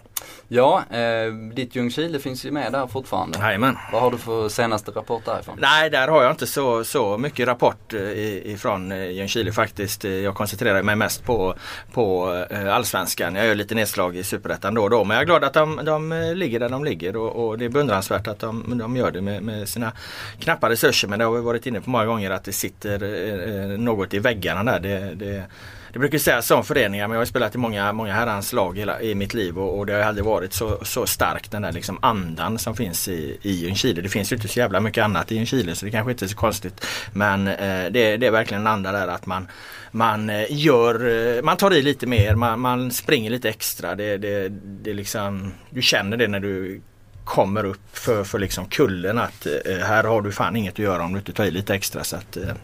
Ja, 0.50 0.84
eh, 0.90 1.32
ditt 1.54 1.76
Ljungskile 1.76 2.18
finns 2.18 2.44
ju 2.44 2.50
med 2.50 2.72
där 2.72 2.86
fortfarande. 2.86 3.38
Jajamän. 3.38 3.76
Vad 3.92 4.02
har 4.02 4.10
du 4.10 4.18
för 4.18 4.48
senaste 4.48 4.90
rapport 4.90 5.24
därifrån? 5.24 5.58
Nej, 5.60 5.90
där 5.90 6.08
har 6.08 6.22
jag 6.22 6.32
inte 6.32 6.46
så, 6.46 6.84
så 6.84 7.18
mycket 7.18 7.48
rapport 7.48 7.94
eh, 7.94 8.52
ifrån 8.52 8.92
eh, 8.92 9.10
Ljungskile 9.10 9.52
faktiskt. 9.52 10.04
Eh, 10.04 10.10
Jag 10.10 10.34
koncentrerar 10.34 10.82
mig 10.82 10.96
mest 10.96 11.24
på, 11.24 11.54
på 11.92 12.26
allsvenskan. 12.70 13.34
Jag 13.34 13.46
gör 13.46 13.54
lite 13.54 13.74
nedslag 13.74 14.16
i 14.16 14.24
superettan 14.24 14.74
då 14.74 14.82
och 14.82 14.90
då. 14.90 15.04
Men 15.04 15.14
jag 15.14 15.22
är 15.22 15.26
glad 15.26 15.44
att 15.44 15.54
de, 15.54 15.80
de 15.84 16.32
ligger 16.34 16.60
där 16.60 16.68
de 16.68 16.84
ligger 16.84 17.16
och, 17.16 17.48
och 17.48 17.58
det 17.58 17.64
är 17.64 17.68
beundransvärt 17.68 18.26
att 18.26 18.38
de, 18.38 18.78
de 18.78 18.96
gör 18.96 19.10
det 19.10 19.20
med, 19.20 19.42
med 19.42 19.68
sina 19.68 19.92
knappa 20.40 20.70
resurser. 20.70 21.08
Men 21.08 21.18
det 21.18 21.24
har 21.24 21.32
vi 21.32 21.40
varit 21.40 21.66
inne 21.66 21.80
på 21.80 21.90
många 21.90 22.06
gånger 22.06 22.30
att 22.30 22.44
det 22.44 22.52
sitter 22.52 23.76
något 23.78 24.14
i 24.14 24.18
väggarna 24.18 24.62
där. 24.62 24.80
Det, 24.80 25.14
det, 25.14 25.44
det 25.92 25.98
brukar 25.98 26.18
sägas 26.18 26.50
om 26.50 26.64
föreningar 26.64 27.08
men 27.08 27.14
jag 27.14 27.20
har 27.20 27.26
spelat 27.26 27.54
i 27.54 27.58
många, 27.58 27.92
många 27.92 28.14
herrans 28.14 28.52
lag 28.52 28.78
hela, 28.78 29.02
i 29.02 29.14
mitt 29.14 29.34
liv 29.34 29.58
och, 29.58 29.78
och 29.78 29.86
det 29.86 29.92
har 29.92 30.00
aldrig 30.00 30.24
varit 30.24 30.52
så, 30.52 30.78
så 30.84 31.06
starkt 31.06 31.50
den 31.50 31.62
där 31.62 31.72
liksom 31.72 31.98
andan 32.02 32.58
som 32.58 32.76
finns 32.76 33.08
i, 33.08 33.38
i 33.42 33.50
Ljungskile. 33.50 34.02
Det 34.02 34.08
finns 34.08 34.32
ju 34.32 34.36
inte 34.36 34.48
så 34.48 34.58
jävla 34.58 34.80
mycket 34.80 35.04
annat 35.04 35.32
i 35.32 35.34
Ljungskile 35.34 35.74
så 35.74 35.84
det 35.84 35.90
kanske 35.90 36.12
inte 36.12 36.24
är 36.24 36.28
så 36.28 36.36
konstigt. 36.36 36.86
Men 37.12 37.48
eh, 37.48 37.90
det, 37.90 38.16
det 38.16 38.26
är 38.26 38.30
verkligen 38.30 38.60
en 38.60 38.66
anda 38.66 38.92
där 38.92 39.08
att 39.08 39.26
man, 39.26 39.48
man 39.90 40.30
eh, 40.30 40.46
gör, 40.50 41.08
eh, 41.36 41.42
man 41.42 41.56
tar 41.56 41.74
i 41.74 41.82
lite 41.82 42.06
mer, 42.06 42.34
man, 42.34 42.60
man 42.60 42.90
springer 42.90 43.30
lite 43.30 43.48
extra. 43.48 43.94
Det, 43.94 44.16
det, 44.16 44.48
det 44.62 44.92
liksom, 44.94 45.54
du 45.70 45.82
känner 45.82 46.16
det 46.16 46.28
när 46.28 46.40
du 46.40 46.80
kommer 47.28 47.64
upp 47.64 47.96
för, 47.96 48.24
för 48.24 48.38
liksom 48.38 48.66
kullen 48.66 49.18
att 49.18 49.46
eh, 49.46 49.76
här 49.76 50.04
har 50.04 50.22
du 50.22 50.32
fan 50.32 50.56
inget 50.56 50.74
att 50.74 50.78
göra 50.78 51.04
om 51.04 51.12
du 51.12 51.18
inte 51.18 51.32
tar 51.32 51.44
i 51.44 51.50
lite 51.50 51.74
extra. 51.74 52.04
Så 52.04 52.16
att, 52.16 52.36
eh, 52.36 52.54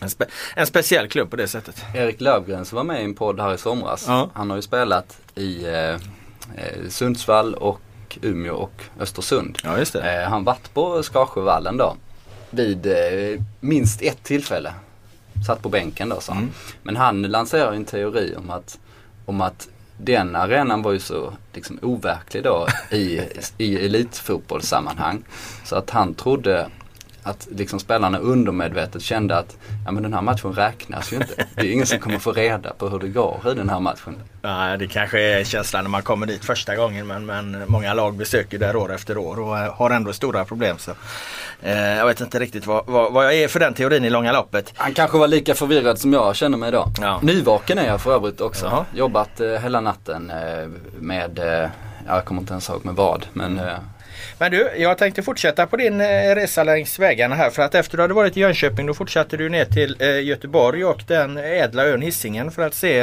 en, 0.00 0.10
spe, 0.10 0.26
en 0.56 0.66
speciell 0.66 1.08
klubb 1.08 1.30
på 1.30 1.36
det 1.36 1.48
sättet. 1.48 1.84
Erik 1.94 2.20
Lövgren 2.20 2.64
som 2.64 2.76
var 2.76 2.84
med 2.84 3.00
i 3.00 3.04
en 3.04 3.14
podd 3.14 3.40
här 3.40 3.54
i 3.54 3.58
somras. 3.58 4.04
Ja. 4.08 4.30
Han 4.34 4.50
har 4.50 4.56
ju 4.56 4.62
spelat 4.62 5.20
i 5.34 5.64
eh, 5.66 5.74
eh, 5.74 6.88
Sundsvall 6.88 7.54
och 7.54 7.80
Umeå 8.22 8.54
och 8.54 8.82
Östersund. 9.00 9.58
Ja 9.64 9.78
just 9.78 9.92
det. 9.92 10.22
Eh, 10.22 10.28
han 10.28 10.44
varit 10.44 10.74
på 10.74 11.02
Skarsjövallen 11.02 11.76
då. 11.76 11.96
Vid 12.50 12.86
eh, 12.86 13.42
minst 13.60 14.02
ett 14.02 14.22
tillfälle. 14.22 14.72
Satt 15.46 15.62
på 15.62 15.68
bänken 15.68 16.08
då 16.08 16.20
sa 16.20 16.32
han. 16.32 16.42
Mm. 16.42 16.54
Men 16.82 16.96
han 16.96 17.22
lanserar 17.22 17.72
en 17.72 17.84
teori 17.84 18.34
om 18.36 18.50
att, 18.50 18.78
om 19.26 19.40
att 19.40 19.68
den 19.96 20.36
arenan 20.36 20.82
var 20.82 20.92
ju 20.92 21.00
så 21.00 21.32
liksom, 21.52 21.78
overklig 21.82 22.42
då 22.42 22.66
i, 22.90 23.20
i 23.58 23.86
elitfotbollssammanhang. 23.86 25.22
Så 25.64 25.76
att 25.76 25.90
han 25.90 26.14
trodde 26.14 26.68
att 27.28 27.48
liksom 27.50 27.80
spelarna 27.80 28.18
undermedvetet 28.18 29.02
kände 29.02 29.38
att 29.38 29.56
ja, 29.84 29.92
men 29.92 30.02
den 30.02 30.14
här 30.14 30.22
matchen 30.22 30.52
räknas 30.52 31.12
ju 31.12 31.16
inte. 31.16 31.46
Det 31.54 31.60
är 31.60 31.72
ingen 31.72 31.86
som 31.86 31.98
kommer 31.98 32.18
få 32.18 32.32
reda 32.32 32.72
på 32.72 32.88
hur 32.88 32.98
det 32.98 33.08
går 33.08 33.40
i 33.52 33.54
den 33.54 33.68
här 33.68 33.80
matchen. 33.80 34.16
Nej, 34.42 34.78
det 34.78 34.86
kanske 34.86 35.20
är 35.20 35.44
känslan 35.44 35.84
när 35.84 35.90
man 35.90 36.02
kommer 36.02 36.26
dit 36.26 36.44
första 36.44 36.76
gången 36.76 37.06
men, 37.06 37.26
men 37.26 37.64
många 37.66 37.94
lag 37.94 38.14
besöker 38.14 38.58
där 38.58 38.76
år 38.76 38.94
efter 38.94 39.18
år 39.18 39.40
och 39.40 39.58
eh, 39.58 39.74
har 39.74 39.90
ändå 39.90 40.12
stora 40.12 40.44
problem. 40.44 40.78
Så, 40.78 40.90
eh, 41.62 41.78
jag 41.78 42.06
vet 42.06 42.20
inte 42.20 42.38
riktigt 42.38 42.66
vad, 42.66 42.86
vad, 42.86 43.12
vad 43.12 43.24
jag 43.24 43.34
är 43.34 43.48
för 43.48 43.60
den 43.60 43.74
teorin 43.74 44.04
i 44.04 44.10
långa 44.10 44.32
loppet. 44.32 44.72
Han 44.76 44.94
kanske 44.94 45.18
var 45.18 45.28
lika 45.28 45.54
förvirrad 45.54 45.98
som 45.98 46.12
jag 46.12 46.36
känner 46.36 46.58
mig 46.58 46.68
idag. 46.68 46.88
Ja. 47.00 47.20
Nyvaken 47.22 47.78
är 47.78 47.86
jag 47.86 48.00
för 48.00 48.14
övrigt 48.14 48.40
också. 48.40 48.66
Jaha. 48.66 48.84
Jobbat 48.94 49.40
eh, 49.40 49.48
hela 49.48 49.80
natten 49.80 50.30
eh, 50.30 50.68
med, 51.00 51.38
eh, 51.38 51.70
jag 52.06 52.24
kommer 52.24 52.40
inte 52.40 52.52
ens 52.52 52.68
ihåg 52.68 52.84
med 52.84 52.94
vad. 52.94 53.26
Men 53.32 53.58
eh, 53.58 53.74
men 54.38 54.50
du, 54.50 54.70
jag 54.76 54.98
tänkte 54.98 55.22
fortsätta 55.22 55.66
på 55.66 55.76
din 55.76 56.00
eh, 56.00 56.34
resa 56.34 56.64
längs 56.64 56.98
vägarna 56.98 57.34
här 57.34 57.50
för 57.50 57.62
att 57.62 57.74
efter 57.74 57.96
du 57.96 58.02
hade 58.02 58.14
varit 58.14 58.36
i 58.36 58.40
Jönköping 58.40 58.86
då 58.86 58.94
fortsatte 58.94 59.36
du 59.36 59.48
ner 59.48 59.64
till 59.64 59.96
eh, 59.98 60.20
Göteborg 60.20 60.84
och 60.84 61.02
den 61.06 61.36
ädla 61.36 61.86
ön 61.86 62.02
Hisingen 62.02 62.50
för 62.50 62.62
att 62.62 62.74
se 62.74 63.00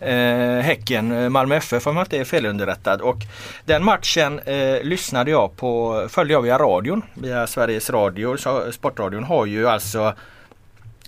eh, 0.00 0.60
Häcken 0.62 1.12
eh, 1.12 1.28
Malmö 1.28 1.56
FF 1.56 1.86
om 1.86 1.96
jag 1.96 2.04
inte 2.04 2.18
är 2.18 2.24
felunderrättad. 2.24 3.00
Och 3.00 3.18
den 3.64 3.84
matchen 3.84 4.38
eh, 4.38 4.82
lyssnade 4.82 5.30
jag 5.30 5.56
på, 5.56 6.06
följde 6.10 6.34
jag 6.34 6.42
via 6.42 6.58
radion, 6.58 7.02
via 7.14 7.46
Sveriges 7.46 7.90
Radio. 7.90 8.36
Så, 8.36 8.72
Sportradion 8.72 9.24
har 9.24 9.46
ju 9.46 9.68
alltså 9.68 10.14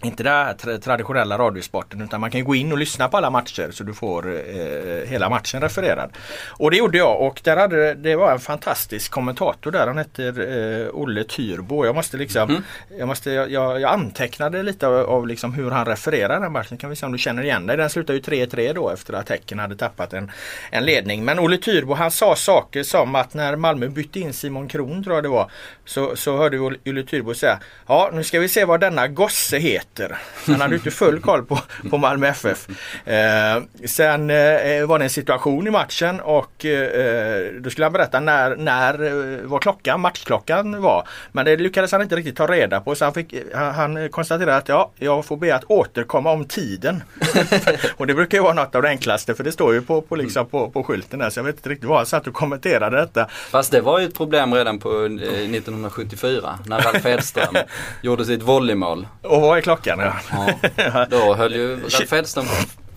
inte 0.07 0.23
den 0.23 0.33
här 0.33 0.79
traditionella 0.79 1.39
radiosporten 1.39 2.01
utan 2.01 2.21
man 2.21 2.31
kan 2.31 2.45
gå 2.45 2.55
in 2.55 2.73
och 2.73 2.79
lyssna 2.79 3.09
på 3.09 3.17
alla 3.17 3.31
matcher 3.31 3.71
så 3.73 3.85
du 3.85 3.95
får 3.95 4.35
eh, 4.35 5.09
hela 5.09 5.29
matchen 5.31 5.61
refererad. 5.61 6.11
Och 6.49 6.71
det 6.71 6.77
gjorde 6.77 6.99
jag 6.99 7.21
och 7.21 7.41
där 7.45 7.57
hade, 7.57 7.95
det 7.95 8.17
var 8.17 8.33
en 8.33 8.39
fantastisk 8.41 9.13
kommentator 9.13 9.71
där. 9.71 9.87
Han 9.87 9.99
heter 9.99 10.41
eh, 10.85 10.89
Olle 10.93 11.25
Tyrbo. 11.25 11.85
Jag 11.87 11.95
måste 11.95 12.17
liksom 12.17 12.47
Mhm. 12.51 12.63
jag, 12.99 13.09
måste, 13.09 13.31
jag, 13.31 13.51
jag 13.51 13.81
jag 13.81 13.93
antecknade 13.93 14.63
lite 14.63 14.87
av, 14.87 14.95
av 14.95 15.27
liksom 15.27 15.55
hur 15.55 15.71
han 15.71 15.87
refererar 15.87 16.41
den 16.41 16.53
matchen. 16.53 16.79
Kan 16.79 16.91
vi 16.91 16.97
se 16.97 17.07
om 17.07 17.13
du 17.13 17.19
känner 17.19 17.43
igen 17.43 17.67
dig. 17.67 17.77
Den 17.77 17.91
slutar 17.91 18.15
ju 18.15 18.21
3-3 18.21 18.75
då 18.75 18.91
efter 18.91 19.15
att 19.15 19.29
Häcken 19.29 19.59
hade 19.59 19.77
tappat 19.77 20.13
en, 20.13 20.31
en 20.71 20.85
ledning. 20.85 21.25
Men 21.25 21.39
Olle 21.39 21.59
Tyrbo 21.59 21.95
han 21.95 22.11
sa 22.11 22.37
saker 22.37 22.83
som 22.83 23.15
att 23.15 23.35
när 23.35 23.57
Malmö 23.57 23.89
bytte 23.89 24.21
in 24.21 24.33
Simon 24.33 24.69
Kron 24.69 25.05
tror 25.05 25.17
jag 25.17 25.25
det 25.25 25.29
var. 25.29 25.51
Så, 25.87 26.17
så 26.17 26.37
hörde 26.37 26.57
vi 26.57 26.79
Olle 26.91 27.03
Tyrbo 27.03 27.35
säga 27.35 27.59
Ja 27.89 28.11
nu 28.13 28.25
ska 28.25 28.41
vi 28.41 28.49
se 28.49 28.65
vad 28.65 28.81
denna 28.81 29.09
gosse 29.09 29.59
heter. 29.59 30.19
Han 30.47 30.61
hade 30.61 30.75
ju 30.75 30.77
inte 30.77 30.91
full 30.91 31.21
koll 31.21 31.45
på, 31.45 31.59
på 31.91 31.99
Malmö 31.99 32.29
FF. 32.29 32.69
Eh, 33.05 33.63
sen 33.85 34.31
eh, 34.31 34.37
eh, 34.37 34.87
var 34.87 34.99
det 34.99 35.05
en 35.05 35.11
situation 35.11 35.67
i 35.67 35.71
matchen 35.71 36.21
och 36.21 36.65
eh, 36.65 36.83
eh 36.83 37.53
då 37.61 37.71
skulle 37.71 37.85
han 37.85 37.93
berätta 37.93 38.21
när, 38.21 38.57
när 38.57 39.05
eh, 39.05 39.41
vad 39.45 39.63
klockan, 39.63 40.01
matchklockan 40.01 40.83
var. 40.83 41.09
Men 41.33 41.45
det 41.45 41.57
lyckades 41.57 41.93
han 41.93 42.03
inte 42.03 42.17
riktigt 42.17 42.37
ta 42.37 42.47
reda 42.47 42.81
på 42.81 42.95
så 42.95 43.05
han, 43.05 43.15
fick, 43.15 43.35
han, 43.55 43.75
han 43.75 44.09
konstaterade 44.09 44.57
att 44.57 44.69
ja, 44.69 44.91
jag 44.97 45.25
får 45.25 45.37
be 45.37 45.55
att 45.55 45.65
återkomma 45.65 46.33
om 46.33 46.45
tiden. 46.45 47.03
och 47.97 48.07
det 48.07 48.15
brukar 48.15 48.39
ju 48.39 48.43
vara 48.43 48.55
något 48.55 48.75
av 48.75 48.83
det 48.83 48.89
enklaste 48.89 49.35
för 49.35 49.45
det 49.45 49.53
står 49.53 49.75
ju 49.75 49.83
på, 49.83 50.01
på, 50.01 50.17
liksom, 50.17 50.47
på, 50.47 50.71
på 50.71 50.83
skylten 50.83 51.19
där 51.19 51.31
så 51.31 51.39
jag 51.39 51.45
vet 51.45 51.57
inte 51.57 51.69
riktigt 51.69 51.89
vad 51.89 51.97
han 51.97 52.07
satt 52.07 52.27
och 52.27 52.35
kommenterade 52.35 52.97
detta. 52.97 53.27
Fast 53.51 53.73
det 53.73 53.81
var 53.81 53.99
ju 54.01 54.07
ett 54.07 54.15
problem 54.15 54.55
redan 54.55 54.79
på 54.79 55.05
eh, 55.05 55.49
1974 55.85 56.59
när 56.65 56.81
Ralf 56.81 57.07
Edström 57.07 57.55
gjorde 58.03 58.25
sitt 58.25 58.43
volleymål. 58.43 59.07
Och 59.23 59.41
vad 59.41 59.59
är 59.59 59.63
klockan? 59.63 59.99
Ja. 59.99 60.15
Ja, 60.77 61.07
då 61.11 61.35
höll 61.35 61.55
ju 61.55 61.77
Ralf 61.77 62.13
Edström 62.13 62.47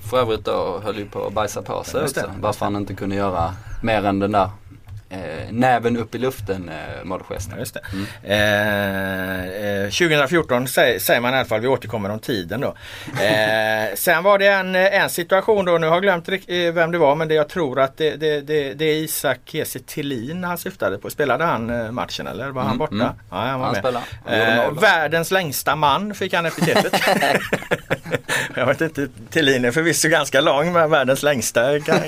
för 0.10 0.18
övrigt 0.20 0.46
då 0.46 0.82
höll 0.84 0.98
ju 0.98 1.06
på 1.06 1.28
att 1.28 1.34
bajsa 1.34 1.62
på 1.62 1.84
sig 1.84 2.04
också. 2.04 2.32
Varför 2.40 2.66
han 2.66 2.76
inte 2.76 2.94
kunde 2.94 3.16
göra 3.16 3.54
mer 3.84 4.06
än 4.06 4.20
den 4.20 4.32
där 4.32 4.50
eh, 5.10 5.20
näven 5.52 5.98
upp 5.98 6.16
i 6.16 6.18
luften 6.18 6.70
eh, 6.70 7.04
målgesten. 7.04 7.60
Just 7.60 7.74
det. 7.74 7.82
Eh, 8.24 9.84
eh, 9.84 9.90
2014 9.90 10.68
säger, 10.68 11.00
säger 11.00 11.22
man 11.22 11.34
i 11.34 11.38
alla 11.38 11.46
fall, 11.46 11.60
vi 11.62 11.68
återkommer 11.68 12.10
om 12.10 12.20
tiden 12.20 12.62
då. 12.62 12.68
Eh, 13.24 13.96
sen 13.96 14.24
var 14.24 14.38
det 14.38 14.48
en, 14.48 14.76
en 14.76 15.10
situation 15.10 15.66
då, 15.66 15.78
nu 15.78 15.88
har 15.88 15.94
jag 15.96 16.02
glömt 16.04 16.30
eh, 16.30 16.74
vem 16.74 16.92
det 16.92 16.98
var 16.98 17.16
men 17.16 17.28
det 17.28 17.34
jag 17.34 17.50
tror 17.50 17.80
att 17.80 17.98
det, 17.98 18.16
det, 18.16 18.42
det, 18.42 18.74
det 18.74 18.86
är 18.86 18.96
Isak 18.96 19.40
Kiese 19.46 19.80
Thelin 19.80 20.44
han 20.44 20.58
syftade 20.58 20.98
på. 20.98 21.10
Spelade 21.10 21.44
han 21.44 21.70
eh, 21.70 21.92
matchen 21.92 22.28
eller 22.28 22.50
var 22.50 22.62
han 22.62 22.70
Mm, 22.70 22.78
borta? 22.78 22.94
mm. 22.94 23.08
Ja, 23.30 23.36
han 23.38 23.60
var 23.60 23.66
Han 23.66 23.74
med. 23.76 23.82
spelade. 24.26 24.66
Eh, 24.66 24.72
världens 24.72 25.32
längsta 25.32 25.76
man 25.76 26.14
fick 26.14 26.34
han 26.34 26.46
epitetet. 26.46 26.94
jag 28.56 28.66
vet 28.66 28.82
inte, 28.82 29.08
Thelin 29.30 29.66
är 29.66 29.72
förvisso 29.72 30.10
ganska 30.10 30.42
lång 30.42 30.74
men 30.74 30.90
världens 30.90 31.24
längsta 31.24 31.80
kan, 31.80 32.00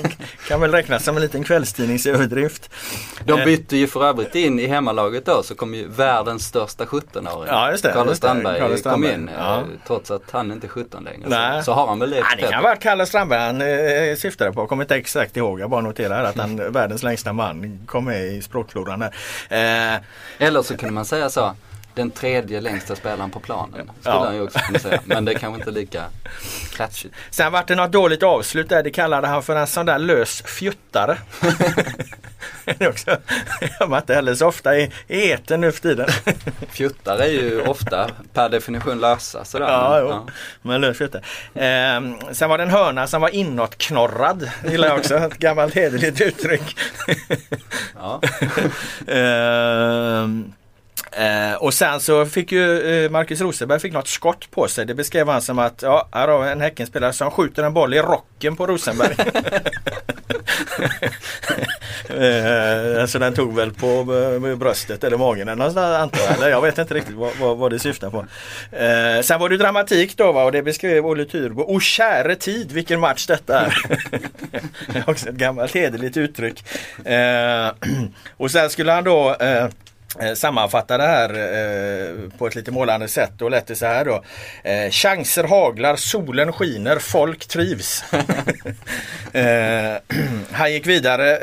kan 0.48 0.60
väl 0.60 0.72
räknas 0.72 1.04
som 1.04 1.16
en 1.16 1.22
liten 1.22 1.44
kvällstidningsöverdrift. 1.44 2.70
De 3.24 3.38
Eh, 3.40 3.44
bytte 3.44 3.76
ju 3.76 3.86
för 3.86 4.04
övrigt 4.04 4.34
in 4.34 4.60
i 4.60 4.66
hemmalaget 4.66 5.26
då 5.26 5.42
så 5.42 5.54
kom 5.54 5.74
ju 5.74 5.88
världens 5.88 6.46
största 6.46 6.84
17-åring. 6.84 7.48
Ja, 7.52 7.70
just 7.70 7.82
det, 7.82 7.92
Carlos 7.92 8.08
just 8.10 8.22
det. 8.22 8.28
Strandberg 8.28 8.60
kom 8.68 8.76
Strandberg. 8.78 9.14
in 9.14 9.28
eh, 9.28 9.34
Ja. 9.38 9.62
trots 9.86 10.10
att 10.10 10.22
han 10.30 10.52
inte 10.52 10.66
är 10.66 10.68
17 10.68 11.04
längre. 11.04 11.28
Nej. 11.28 11.62
Så, 11.64 11.72
har 11.72 11.86
han 11.86 11.98
väl 11.98 12.10
det 12.10 12.16
Ja, 12.16 12.24
det 12.36 12.42
kan 12.48 12.62
vara 12.62 12.76
Kalle 12.76 13.06
Strandberg 13.06 13.40
han 13.40 13.60
eh, 14.10 14.16
syftade 14.16 14.52
på. 14.52 14.60
Jag 14.60 14.68
kommer 14.68 14.84
inte 14.84 14.94
exakt 14.96 15.36
ihåg. 15.36 15.60
Jag 15.60 15.70
bara 15.70 15.80
noterar 15.80 16.24
att 16.24 16.36
han 16.38 16.72
världens 16.72 17.02
längsta 17.02 17.32
man 17.32 17.80
kom 17.86 18.04
med 18.04 18.26
i 18.26 18.42
språkfloran 18.42 18.98
där. 19.00 19.94
Eh, 19.94 20.00
Eller 20.46 20.62
så 20.62 20.76
kunde 20.76 20.94
man 20.94 21.04
säga 21.04 21.30
så. 21.30 21.54
Den 21.94 22.10
tredje 22.10 22.60
längsta 22.60 22.96
spelaren 22.96 23.30
på 23.30 23.40
planen. 23.40 23.90
Skulle 24.00 24.14
Ja. 24.14 24.24
han 24.24 24.34
ju 24.34 24.42
också 24.42 24.58
kunna 24.58 24.78
säga. 24.78 25.00
Men 25.04 25.24
det 25.24 25.32
är 25.32 25.38
kanske 25.38 25.58
inte 25.60 25.70
lika 25.70 26.04
klatschigt. 26.74 27.14
sen 27.30 27.52
vart 27.52 27.68
det 27.68 27.74
något 27.74 27.92
dåligt 27.92 28.22
avslut 28.22 28.68
där. 28.68 28.82
Det 28.82 28.90
kallade 28.90 29.26
han 29.28 29.42
för 29.42 29.56
en 29.56 29.66
sån 29.66 29.86
där 29.86 29.98
lös 29.98 30.42
fjuttare. 30.42 31.18
det 32.64 32.80
är 32.84 32.88
också, 32.88 33.16
jag 33.80 33.86
var 33.86 33.98
inte 33.98 34.14
heller 34.14 34.34
så 34.34 34.46
ofta 34.46 34.76
i, 34.78 34.90
i 35.08 35.32
etern 35.32 35.60
nu 35.60 35.72
för 35.72 35.80
tiden. 35.80 36.08
Fjuttar 36.70 37.18
är 37.18 37.26
ju 37.28 37.60
ofta 37.62 38.10
per 38.32 38.48
definition 38.48 39.00
lösa 39.00 39.44
sådär. 39.44 39.66
Ja, 39.66 39.90
Men, 39.90 40.08
jo. 40.08 40.26
Men 40.62 40.80
lös 40.80 40.98
fjuttare. 40.98 41.22
Eh, 41.54 42.32
sen 42.32 42.48
var 42.50 42.58
det 42.58 42.64
en 42.64 42.70
hörna 42.70 43.06
som 43.06 43.20
var 43.20 43.28
inåtknorrad. 43.34 44.50
Det 44.62 44.70
gillar 44.70 44.88
jag 44.88 44.98
också. 44.98 45.16
Ett 45.16 45.38
gammalt 45.38 45.74
hederligt 45.74 46.20
uttryck. 46.20 46.76
ja. 47.94 48.20
Ehm, 49.06 50.52
eh, 51.12 51.54
och 51.54 51.74
sen 51.74 52.00
så 52.00 52.26
fick 52.26 52.52
ju 52.52 53.04
eh, 53.04 53.10
Marcus 53.10 53.40
Rosenberg 53.40 53.80
fick 53.80 53.92
något 53.92 54.08
skott 54.08 54.50
på 54.50 54.68
sig. 54.68 54.86
Det 54.86 54.94
beskrev 54.94 55.28
han 55.28 55.42
som 55.42 55.58
att 55.58 55.82
ja, 55.82 56.08
här 56.12 56.28
har 56.28 56.42
vi 56.44 56.50
en 56.50 56.60
Häckenspelare 56.60 57.12
som 57.12 57.30
skjuter 57.30 57.62
en 57.62 57.72
boll 57.72 57.94
i 57.94 57.98
rocken 57.98 58.56
på 58.56 58.66
Rosenberg. 58.66 59.14
eh, 62.08 63.06
så 63.06 63.18
den 63.18 63.34
tog 63.34 63.56
väl 63.56 63.72
på 63.72 63.86
eh, 64.46 64.56
bröstet 64.56 65.04
eller 65.04 65.16
magen 65.16 65.48
eller 65.48 65.56
någonstans 65.56 65.96
antar 65.96 66.20
jag. 66.40 66.50
Jag 66.50 66.62
vet 66.62 66.78
inte 66.78 66.94
riktigt 66.94 67.16
vad, 67.16 67.36
vad, 67.40 67.58
vad 67.58 67.70
det 67.70 67.78
syftar 67.78 68.10
på. 68.10 68.26
Eh, 68.76 69.22
sen 69.22 69.40
var 69.40 69.48
det 69.48 69.56
dramatik 69.56 70.16
då 70.16 70.32
va? 70.32 70.44
och 70.44 70.52
det 70.52 70.62
beskrev 70.62 71.06
Olle 71.06 71.24
Tyrbo. 71.24 71.62
O 71.62 71.80
käre 71.80 72.36
tid 72.36 72.72
vilken 72.72 73.00
match 73.00 73.26
detta 73.26 73.60
är. 73.60 73.86
det 74.92 74.98
är 74.98 75.10
också 75.10 75.28
ett 75.28 75.34
gammalt 75.34 75.74
hederligt 75.74 76.16
uttryck. 76.16 76.64
Eh, 77.04 77.72
och 78.36 78.50
sen 78.50 78.70
skulle 78.70 78.92
han 78.92 79.04
då 79.04 79.36
eh, 80.20 80.34
sammanfatta 80.34 80.98
det 80.98 81.06
här 81.06 81.30
eh, 81.30 82.38
på 82.38 82.46
ett 82.46 82.54
lite 82.54 82.70
målande 82.70 83.08
sätt 83.08 83.42
och 83.42 83.50
lät 83.50 83.66
det 83.66 83.76
så 83.76 83.86
här 83.86 84.04
då. 84.04 84.24
Eh, 84.64 84.90
chanser 84.90 85.44
haglar, 85.44 85.96
solen 85.96 86.52
skiner, 86.52 86.98
folk 86.98 87.48
trivs. 87.48 88.04
eh, 89.32 89.96
han 90.52 90.72
gick 90.72 90.86
vidare 90.86 91.38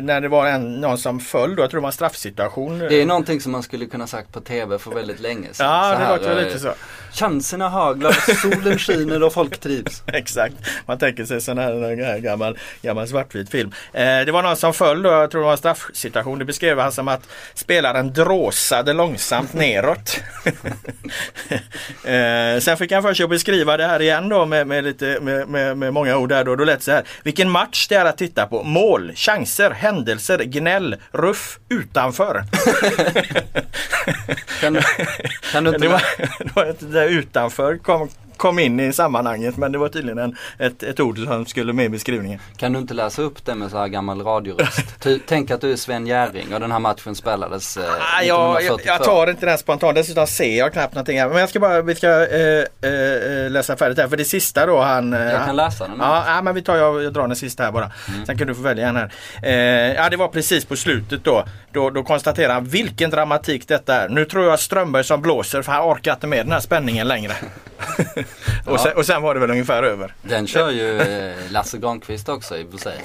när 0.00 0.20
det 0.20 0.28
var 0.28 0.46
en, 0.46 0.80
någon 0.80 0.98
som 0.98 1.20
föll 1.20 1.56
då, 1.56 1.62
jag 1.62 1.70
tror 1.70 1.80
det 1.80 1.82
var 1.82 1.88
en 1.88 1.92
straffsituation. 1.92 2.78
Det 2.78 3.02
är 3.02 3.06
någonting 3.06 3.40
som 3.40 3.52
man 3.52 3.62
skulle 3.62 3.86
kunna 3.86 4.06
sagt 4.06 4.32
på 4.32 4.40
TV 4.40 4.78
för 4.78 4.90
väldigt 4.90 5.20
länge 5.20 5.48
sedan. 5.52 5.66
Ja, 5.66 5.98
det 5.98 6.16
låter 6.16 6.44
lite 6.44 6.58
så. 6.58 6.74
Chanserna 7.12 7.68
haglar, 7.68 8.12
solen 8.42 8.78
skiner 8.78 9.22
och 9.22 9.32
folk 9.32 9.60
trivs. 9.60 10.02
Exakt. 10.12 10.54
Man 10.86 10.98
tänker 10.98 11.24
sig 11.24 11.40
sån 11.40 11.58
här, 11.58 12.18
gammal, 12.18 12.58
gammal 12.82 13.08
svartvit 13.08 13.50
film. 13.50 13.72
Eh, 13.92 14.02
det 14.02 14.32
var 14.32 14.42
någon 14.42 14.56
som 14.56 14.74
föll 14.74 15.02
då, 15.02 15.10
jag 15.10 15.30
tror 15.30 15.40
det 15.40 15.44
var 15.44 15.52
en 15.52 15.58
straffsituation. 15.58 16.38
Det 16.38 16.44
beskrev 16.44 16.78
han 16.78 16.92
som 16.92 17.08
att 17.08 17.28
spelaren 17.54 18.12
dråsade 18.12 18.92
långsamt 18.92 19.52
neråt. 19.52 20.20
eh, 22.04 22.60
sen 22.60 22.76
fick 22.76 22.92
han 22.92 23.02
för 23.02 23.14
sig 23.14 23.24
att 23.24 23.30
beskriva 23.30 23.76
det 23.76 23.86
här 23.86 24.02
igen 24.02 24.28
då 24.28 24.46
med, 24.46 24.66
med, 24.66 24.84
lite, 24.84 25.18
med, 25.20 25.48
med, 25.48 25.76
med 25.76 25.92
många 25.92 26.16
ord 26.16 26.28
där 26.28 26.44
då. 26.44 26.56
Då 26.56 26.64
lät 26.64 26.82
så 26.82 26.92
här. 26.92 27.04
Vilken 27.22 27.50
match 27.50 27.88
det 27.88 27.94
är 27.94 28.04
att 28.04 28.18
titta 28.18 28.46
på. 28.46 28.62
Mål, 28.62 29.12
chanser, 29.14 29.70
händelser, 29.70 30.38
gnäll, 30.38 30.96
ruff, 31.12 31.58
utanför. 31.68 32.44
Kan, 34.60 34.78
kan 35.52 35.64
du 35.64 35.70
inte... 35.70 35.80
det, 35.80 35.88
var, 35.88 36.02
det 36.38 36.56
var 36.56 36.66
ett 36.66 36.82
utanför 37.06 37.78
kom, 37.78 38.08
kom 38.38 38.58
in 38.58 38.80
i 38.80 38.92
sammanhanget 38.92 39.56
men 39.56 39.72
det 39.72 39.78
var 39.78 39.88
tydligen 39.88 40.18
en, 40.18 40.36
ett, 40.58 40.82
ett 40.82 41.00
ord 41.00 41.18
som 41.18 41.46
skulle 41.46 41.72
med 41.72 41.84
i 41.84 41.88
beskrivningen. 41.88 42.40
Kan 42.56 42.72
du 42.72 42.78
inte 42.78 42.94
läsa 42.94 43.22
upp 43.22 43.44
det 43.44 43.54
med 43.54 43.70
så 43.70 43.78
här 43.78 43.88
gammal 43.88 44.22
radioröst? 44.22 45.00
Ty, 45.00 45.18
tänk 45.26 45.50
att 45.50 45.60
du 45.60 45.72
är 45.72 45.76
Sven 45.76 46.06
Jerring 46.06 46.54
och 46.54 46.60
den 46.60 46.72
här 46.72 46.78
matchen 46.78 47.14
spelades 47.14 47.76
eh, 47.76 47.82
Ah, 47.84 48.22
jag, 48.22 48.38
jag, 48.38 48.56
1942. 48.56 48.88
jag 48.92 49.04
tar 49.04 49.30
inte 49.30 49.46
den 49.46 49.58
spontant. 49.58 49.94
Dessutom 49.94 50.26
ser 50.26 50.58
jag 50.58 50.72
knappt 50.72 50.94
någonting 50.94 51.20
här. 51.20 51.28
Men 51.28 51.38
jag 51.38 51.48
ska 51.48 51.60
bara, 51.60 51.82
vi 51.82 51.94
ska 51.94 52.08
eh, 52.08 52.64
eh, 52.92 53.50
läsa 53.50 53.76
färdigt 53.76 53.98
här. 53.98 54.08
För 54.08 54.16
det 54.16 54.24
sista 54.24 54.66
då 54.66 54.80
han... 54.80 55.12
eh, 55.12 55.20
Jag 55.20 55.46
kan 55.46 55.56
läsa 55.56 55.88
den. 55.88 55.96
Ja, 56.00 56.24
ja, 56.26 56.42
men 56.42 56.54
vi 56.54 56.62
tar, 56.62 56.76
jag, 56.76 57.02
jag 57.04 57.12
drar 57.12 57.26
den 57.28 57.36
sista 57.36 57.62
här 57.64 57.72
bara. 57.72 57.90
Sen 58.26 58.38
kan 58.38 58.46
du 58.46 58.54
få 58.54 58.62
välja 58.62 58.88
en 58.88 58.96
här. 58.96 59.12
Eh, 59.42 59.52
ja, 59.94 60.08
det 60.10 60.16
var 60.16 60.28
precis 60.28 60.64
på 60.64 60.76
slutet 60.76 61.24
då. 61.24 61.44
Då, 61.72 61.90
då 61.90 62.02
konstaterar 62.02 62.54
han 62.54 62.64
vilken 62.64 63.10
dramatik 63.10 63.68
detta 63.68 63.94
är. 63.94 64.08
Nu 64.08 64.24
tror 64.24 64.44
jag 64.44 64.60
Strömberg 64.60 65.04
som 65.04 65.22
blåser 65.22 65.62
för 65.62 65.72
han 65.72 65.82
orkar 65.92 66.12
inte 66.12 66.26
med 66.26 66.46
den 66.46 66.52
här 66.52 66.60
spänningen 66.60 67.08
längre. 67.08 67.32
och, 68.66 68.80
sen, 68.80 68.96
och 68.96 69.06
sen 69.06 69.22
var 69.22 69.34
det 69.34 69.40
väl 69.40 69.50
ungefär 69.50 69.82
över. 69.82 70.14
Den 70.22 70.46
kör 70.46 70.70
ju 70.70 71.00
eh, 71.00 71.34
Lasse 71.50 71.78
Granqvist 71.78 72.28
också 72.28 72.56
i 72.56 72.66
sig. 72.78 73.00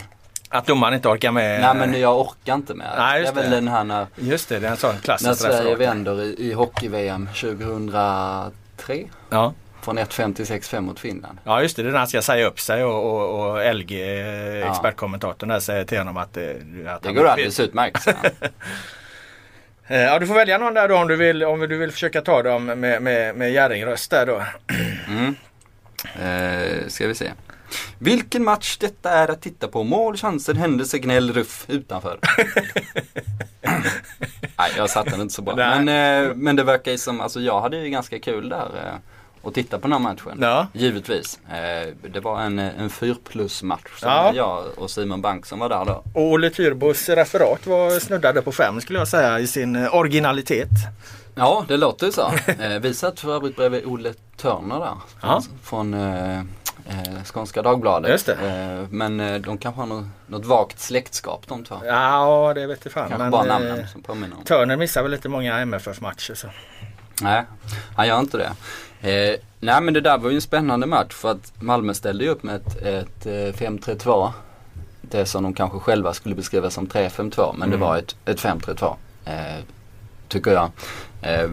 Att 0.49 0.67
domaren 0.67 0.93
inte 0.93 1.09
orkar 1.09 1.31
med. 1.31 1.62
Nej 1.62 1.75
men 1.75 1.99
jag 1.99 2.19
orkar 2.19 2.53
inte 2.53 2.73
med. 2.73 2.88
Nej, 2.97 3.13
det 3.13 3.17
är 3.17 3.19
just 3.19 3.38
väl 3.38 3.49
det. 3.49 3.55
den 3.55 3.67
här 3.67 3.83
när, 3.83 4.07
Just 4.15 4.49
det, 4.49 4.59
det 4.59 4.67
är 4.67 4.71
en 4.71 4.77
sån 4.77 4.95
när 5.21 5.33
Sverige 5.33 5.75
vänder 5.75 6.21
i, 6.21 6.36
i 6.38 6.53
hockey-VM 6.53 7.29
2003. 7.41 9.03
Ja. 9.29 9.53
Från 9.81 9.99
1-5 9.99 10.33
till 10.33 10.45
6-5 10.45 10.81
mot 10.81 10.99
Finland. 10.99 11.38
Ja 11.43 11.62
just 11.62 11.75
det, 11.75 11.83
det 11.83 11.89
är 11.89 11.91
när 11.91 11.99
han 11.99 12.07
ska 12.07 12.21
säga 12.21 12.47
upp 12.47 12.59
sig 12.59 12.83
och, 12.83 13.03
och, 13.03 13.51
och 13.51 13.75
LG, 13.75 14.01
eh, 14.01 14.71
expertkommentatorn 14.71 15.49
där 15.49 15.59
säger 15.59 15.86
till 15.86 15.97
honom 15.97 16.17
att, 16.17 16.38
eh, 16.38 16.43
att 16.88 17.01
Det 17.01 17.12
går 17.12 17.27
alldeles 17.27 17.59
utmärkt. 17.59 18.07
Eh, 19.88 20.02
Ja 20.02 20.19
du 20.19 20.28
får 20.28 20.36
välja 20.36 20.58
någon 20.58 20.74
där 20.74 20.88
då 20.88 20.98
om 20.98 21.08
du 21.08 21.15
vill, 21.15 21.43
om 21.43 21.60
du 21.60 21.78
vill 21.78 21.91
försöka 21.91 22.22
ta 22.22 22.43
dem 22.43 22.65
med, 22.65 23.02
med, 23.02 23.36
med 23.36 23.52
Jerringröst 23.52 24.12
där 24.12 24.26
då. 24.26 24.43
Mm. 25.08 25.36
Eh, 26.22 26.88
ska 26.88 27.08
vi 27.08 27.15
se. 27.15 27.32
Vilken 28.00 28.43
match 28.43 28.78
detta 28.78 29.12
är 29.12 29.28
att 29.32 29.41
titta 29.41 29.67
på. 29.67 29.84
Mål, 29.84 30.17
chanser, 30.17 30.54
händelse, 30.54 31.00
gnäll, 31.00 31.34
ruff 31.34 31.65
utanför. 31.67 32.19
Nej, 34.58 34.72
jag 34.78 34.89
satte 34.89 35.10
den 35.10 35.22
inte 35.22 35.34
så 35.34 35.41
bra. 35.41 35.56
Men, 35.56 35.89
eh, 36.28 36.36
men 36.36 36.56
det 36.56 36.63
verkar 36.63 36.91
ju 36.91 36.98
som, 36.98 37.22
alltså 37.22 37.39
jag 37.39 37.62
hade 37.62 37.78
ju 37.78 37.89
ganska 37.89 38.19
kul 38.19 38.50
där. 38.50 39.00
Eh, 39.43 39.47
och 39.47 39.53
titta 39.53 39.77
på 39.79 39.82
den 39.88 39.91
här 39.91 39.99
matchen. 39.99 40.38
Ja. 40.41 40.67
Givetvis. 40.73 41.39
Eh, 41.51 42.10
det 42.13 42.19
var 42.19 42.41
en, 42.41 42.60
en 42.60 42.89
4 42.89 43.15
plus 43.23 43.63
match 43.63 43.99
som 43.99 44.10
Ja. 44.10 44.32
jag 44.36 44.63
och 44.77 44.89
Simon 44.91 45.21
Bank 45.21 45.45
som 45.45 45.60
var 45.60 45.69
där 45.69 45.86
då. 45.86 46.03
Och 46.13 46.21
Olle 46.32 46.49
Tyrbos 46.49 47.10
referat 47.10 47.67
var 47.67 47.99
snuddade 47.99 48.41
på 48.41 48.51
fem 48.51 48.82
skulle 48.82 48.99
jag 48.99 49.08
säga 49.08 49.39
i 49.39 49.47
sin 49.47 49.75
eh, 49.75 49.95
originalitet. 49.95 50.69
Ja, 51.36 51.65
det 51.67 51.77
låter 51.77 52.06
ju 52.06 52.12
så. 52.12 52.32
Eh, 52.60 52.79
vi 52.82 52.93
satt 52.93 53.19
för 53.19 53.36
övrigt 53.36 53.56
bredvid 53.56 53.86
Olle 53.86 54.13
Törner 54.38 54.79
där. 54.79 54.93
Ja. 55.21 55.41
Från 55.63 55.93
eh, 55.93 56.39
eh, 56.39 57.23
Skånska 57.25 57.62
Dagbladet. 57.62 58.12
Just 58.12 58.25
det. 58.25 58.34
Eh, 58.34 58.88
men 58.89 59.19
eh, 59.19 59.36
de 59.41 59.58
kanske 59.58 59.82
har 59.82 59.88
något, 59.88 60.06
något 60.27 60.45
vagt 60.45 60.79
släktskap 60.79 61.47
de 61.47 61.63
två. 61.63 61.75
Ja, 61.86 62.51
det 62.56 62.67
vet 62.67 62.79
jag 62.84 62.93
fan. 62.93 63.10
Kanske 63.10 63.23
men, 63.23 63.32
bara 63.32 63.43
eh, 63.43 63.47
namnen 63.47 63.88
som 63.88 64.01
påminner 64.03 64.38
om. 64.38 64.43
Törner 64.43 64.77
missar 64.77 65.01
väl 65.01 65.12
lite 65.12 65.29
många 65.29 65.60
MFF-matcher. 65.60 66.34
Så. 66.34 66.47
Nej, 67.21 67.43
han 67.95 68.08
gör 68.08 68.19
inte 68.19 68.38
det. 68.38 68.52
Eh, 69.10 69.39
nej 69.60 69.82
men 69.82 69.93
det 69.93 70.02
där 70.02 70.17
var 70.17 70.30
ju 70.30 70.36
en 70.36 70.41
spännande 70.41 70.88
match 70.88 71.13
för 71.13 71.32
att 71.32 71.54
Malmö 71.62 71.93
ställde 71.93 72.23
ju 72.23 72.30
upp 72.30 72.43
med 72.43 72.56
ett, 72.56 72.82
ett 72.82 73.26
eh, 73.26 73.67
5-3-2. 73.69 74.32
Det 75.02 75.26
som 75.26 75.43
de 75.43 75.54
kanske 75.54 75.80
själva 75.80 76.13
skulle 76.13 76.36
beskriva 76.36 76.69
som 76.69 76.88
3-5-2 76.88 77.54
men 77.58 77.69
det 77.69 77.76
Mm. 77.76 77.80
var 77.88 77.97
ett, 77.97 78.15
ett 78.26 78.39
5-3-2. 78.39 78.95
Eh, 79.26 79.63
tycker 80.28 80.52
jag. 80.52 80.69
Eh, 81.21 81.49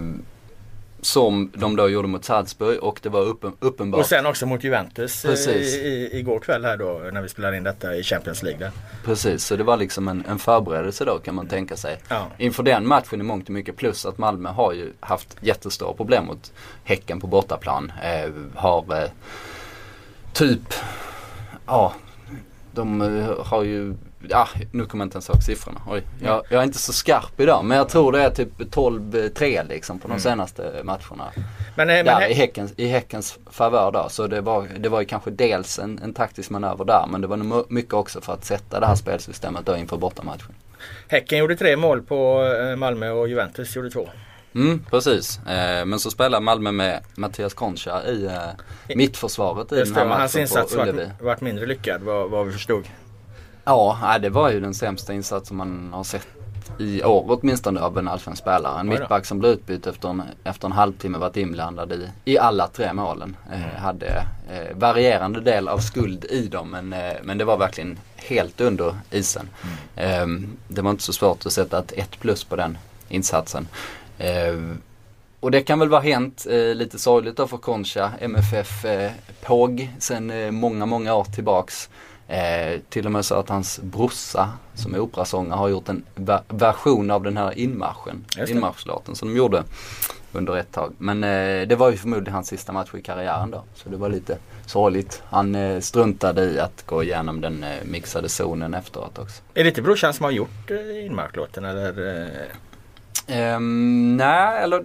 som 1.02 1.52
de 1.54 1.76
då 1.76 1.88
gjorde 1.88 2.08
mot 2.08 2.24
Salzburg 2.24 2.82
och 2.82 3.00
det 3.02 3.08
var 3.08 3.20
uppen, 3.20 3.52
uppenbart. 3.60 4.00
Och 4.00 4.06
sen 4.06 4.26
också 4.26 4.46
mot 4.46 4.64
Juventus 4.64 5.22
Precis. 5.22 5.74
i, 5.74 5.78
i, 5.78 6.18
igår 6.18 6.38
kväll 6.38 6.64
här 6.64 6.76
då 6.76 7.10
när 7.12 7.22
vi 7.22 7.28
spelade 7.28 7.56
in 7.56 7.62
detta 7.62 7.96
i 7.96 8.02
Champions 8.02 8.42
League. 8.42 8.60
Där. 8.60 8.70
Precis, 9.04 9.44
så 9.44 9.56
det 9.56 9.64
var 9.64 9.76
liksom 9.76 10.08
en, 10.08 10.24
en 10.28 10.38
förberedelse 10.38 11.04
då 11.04 11.18
kan 11.18 11.34
man 11.34 11.46
tänka 11.46 11.76
sig. 11.76 11.98
Ja. 12.08 12.26
Inför 12.38 12.62
den 12.62 12.86
matchen 12.86 13.20
i 13.20 13.24
mångt 13.24 13.44
och 13.44 13.54
mycket 13.54 13.76
plus 13.76 14.06
att 14.06 14.18
Malmö 14.18 14.48
har 14.48 14.72
ju 14.72 14.92
haft 15.00 15.36
jättestora 15.40 15.92
problem 15.92 16.26
mot 16.26 16.52
Häcken 16.84 17.20
på 17.20 17.26
bortaplan. 17.26 17.92
Eh, 18.02 18.30
har 18.54 19.02
eh, 19.02 19.10
typ, 20.32 20.74
ja, 21.66 21.94
de 22.72 23.02
eh, 23.02 23.46
har 23.46 23.62
ju, 23.62 23.94
ja 24.28 24.48
nu 24.72 24.86
kommer 24.86 25.04
jag 25.04 25.06
inte 25.06 25.14
ens 25.16 25.28
ihåg 25.28 25.42
siffrorna. 25.42 25.80
Oj, 25.88 26.02
jag, 26.22 26.42
jag 26.48 26.60
är 26.60 26.64
inte 26.64 26.78
så 26.78 26.92
skarp 26.92 27.40
idag 27.40 27.64
men 27.64 27.76
jag 27.78 27.88
tror 27.88 28.12
det 28.12 28.22
är 28.22 28.30
typ 28.30 28.58
12-3 28.58 29.68
liksom 29.68 29.98
på 29.98 30.08
de 30.08 30.12
Mm. 30.12 30.20
senaste 30.20 30.80
matcherna. 30.84 31.24
Men, 31.76 31.90
eh, 31.90 31.94
men, 31.94 32.04
Där 32.04 32.20
i 32.28 32.32
Hä- 32.32 32.36
Häckens, 32.36 32.72
i 32.76 32.86
häckens 32.88 33.38
favör 33.50 33.90
då. 33.92 34.06
Så 34.10 34.26
det 34.26 34.40
var, 34.40 34.66
det 34.78 34.88
var 34.88 35.00
ju 35.00 35.06
kanske 35.06 35.30
dels 35.30 35.78
en, 35.78 35.98
en 36.02 36.14
taktisk 36.14 36.50
manöver 36.50 36.84
där 36.84 37.06
men 37.10 37.20
det 37.20 37.26
var 37.26 37.36
nog 37.36 37.66
mycket 37.72 37.94
också 37.94 38.20
för 38.20 38.32
att 38.32 38.44
sätta 38.44 38.80
det 38.80 38.86
här 38.86 38.94
spelsystemet 38.94 39.66
då 39.66 39.76
inför 39.76 39.96
bortamatchen. 39.96 40.54
Häcken 41.08 41.38
gjorde 41.38 41.56
tre 41.56 41.76
mål 41.76 42.02
på 42.02 42.44
eh, 42.70 42.76
Malmö 42.76 43.10
och 43.10 43.28
Juventus 43.28 43.76
gjorde 43.76 43.90
två. 43.90 44.08
Mm, 44.54 44.84
precis. 44.90 45.38
Eh, 45.38 45.84
men 45.84 45.98
så 46.00 46.10
spelar 46.10 46.40
Malmö 46.40 46.72
med 46.72 47.00
Mattias 47.14 47.54
Concha 47.54 48.02
i 48.04 48.24
eh, 48.26 48.32
mittförsvaret 48.96 49.72
i 49.72 49.76
Just 49.76 49.94
den 49.94 50.08
här 50.08 50.14
och 50.14 50.20
hans 50.20 50.34
matchen 50.34 50.42
insats 50.42 50.74
varit, 50.74 51.08
varit 51.20 51.40
mindre 51.40 51.66
lyckad 51.66 52.02
vad, 52.02 52.30
vad 52.30 52.46
vi 52.46 52.52
förstod. 52.52 52.84
Ja, 53.64 54.18
det 54.22 54.30
var 54.30 54.50
ju 54.50 54.60
den 54.60 54.74
sämsta 54.74 55.12
insats 55.12 55.48
som 55.48 55.56
man 55.56 55.90
har 55.92 56.04
sett 56.04 56.26
i 56.78 57.04
år 57.04 57.24
åtminstone 57.40 57.80
av 57.80 57.98
en 57.98 58.08
allsvensk 58.08 58.42
spelare. 58.42 58.80
En 58.80 58.88
mittback 58.88 59.26
som 59.26 59.38
blev 59.38 59.52
utbytt 59.52 59.86
efter 59.86 60.08
en, 60.08 60.22
efter 60.44 60.66
en 60.66 60.72
halvtimme 60.72 61.18
varit 61.18 61.36
inblandad 61.36 61.92
i, 61.92 62.08
i 62.24 62.38
alla 62.38 62.66
tre 62.68 62.92
målen. 62.92 63.36
Eh, 63.52 63.60
Mm. 63.70 63.82
hade 63.82 64.06
eh, 64.50 64.76
varierande 64.76 65.40
del 65.40 65.68
av 65.68 65.78
skuld 65.78 66.24
i 66.24 66.48
dem 66.48 66.70
men, 66.70 66.92
eh, 66.92 67.12
men 67.22 67.38
det 67.38 67.44
var 67.44 67.56
verkligen 67.56 67.98
helt 68.16 68.60
under 68.60 68.94
isen. 69.10 69.48
Eh, 69.96 70.26
det 70.68 70.82
var 70.82 70.90
inte 70.90 71.02
så 71.02 71.12
svårt 71.12 71.46
att 71.46 71.52
sätta 71.52 71.78
ett 71.78 71.92
1 71.96 72.20
plus 72.20 72.44
på 72.44 72.56
den 72.56 72.78
insatsen. 73.08 73.68
Eh, 74.18 74.54
och 75.40 75.50
det 75.50 75.62
kan 75.62 75.78
väl 75.78 75.88
vara 75.88 76.00
hänt 76.00 76.46
eh, 76.50 76.74
lite 76.74 76.98
sorgligt 76.98 77.36
då 77.36 77.46
för 77.46 77.56
Concha, 77.56 78.10
MFF 78.20 78.84
eh, 78.84 79.10
PåG 79.42 79.90
sen 79.98 80.30
eh, 80.30 80.50
många, 80.50 80.86
många 80.86 81.14
år 81.14 81.24
tillbaks. 81.24 81.88
Eh, 82.30 82.80
till 82.88 83.06
och 83.06 83.12
med 83.12 83.24
så 83.24 83.34
att 83.34 83.48
hans 83.48 83.80
brorsa 83.82 84.48
som 84.74 84.94
är 84.94 84.98
operasångare 84.98 85.58
har 85.58 85.68
gjort 85.68 85.88
en 85.88 86.04
version 86.48 87.10
av 87.10 87.22
den 87.22 87.36
här 87.36 87.58
inmarschen, 87.58 88.24
inmarschlåten 88.48 89.14
som 89.14 89.28
de 89.28 89.36
gjorde 89.36 89.64
under 90.32 90.56
ett 90.56 90.72
tag. 90.72 90.92
Men 90.98 91.24
eh, 91.24 91.68
det 91.68 91.76
var 91.76 91.90
ju 91.90 91.96
förmodligen 91.96 92.34
hans 92.34 92.48
sista 92.48 92.72
match 92.72 92.94
i 92.94 93.02
karriären 93.02 93.50
då. 93.50 93.64
Så 93.74 93.88
det 93.88 93.96
var 93.96 94.08
lite 94.08 94.38
sorgligt. 94.66 95.22
Han 95.26 95.54
eh, 95.54 95.80
struntade 95.80 96.44
i 96.44 96.60
att 96.60 96.86
gå 96.86 97.02
igenom 97.02 97.40
den 97.40 97.64
eh, 97.64 97.84
mixade 97.84 98.28
zonen 98.28 98.74
efteråt 98.74 99.18
också. 99.18 99.42
Är 99.54 99.62
det 99.64 99.68
inte 99.68 99.82
brorsan 99.82 100.14
som 100.14 100.24
har 100.24 100.30
gjort 100.30 100.70
eh, 100.70 101.06
inmarklåten 101.06 101.64
eller? 101.64 102.22
Eh, 102.22 102.46
Ehm, 103.30 104.16
nej, 104.16 104.62
eller 104.62 104.84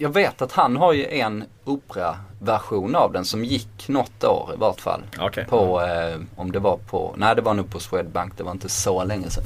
jag 0.00 0.14
vet 0.14 0.42
att 0.42 0.52
han 0.52 0.76
har 0.76 0.92
ju 0.92 1.06
en 1.06 1.44
operaversion 1.64 2.96
av 2.96 3.12
den 3.12 3.24
som 3.24 3.44
gick 3.44 3.88
något 3.88 4.24
år 4.24 4.50
i 4.54 4.56
vart 4.56 4.80
fall. 4.80 5.02
Okej. 5.18 5.46
På, 5.48 5.82
eh, 5.82 6.20
om 6.36 6.52
det 6.52 6.58
var 6.58 6.76
på, 6.76 7.14
nej 7.16 7.36
det 7.36 7.42
var 7.42 7.54
nog 7.54 7.70
på 7.70 7.80
Swedbank, 7.80 8.32
det 8.36 8.42
var 8.42 8.52
inte 8.52 8.68
så 8.68 9.04
länge 9.04 9.30
sedan. 9.30 9.44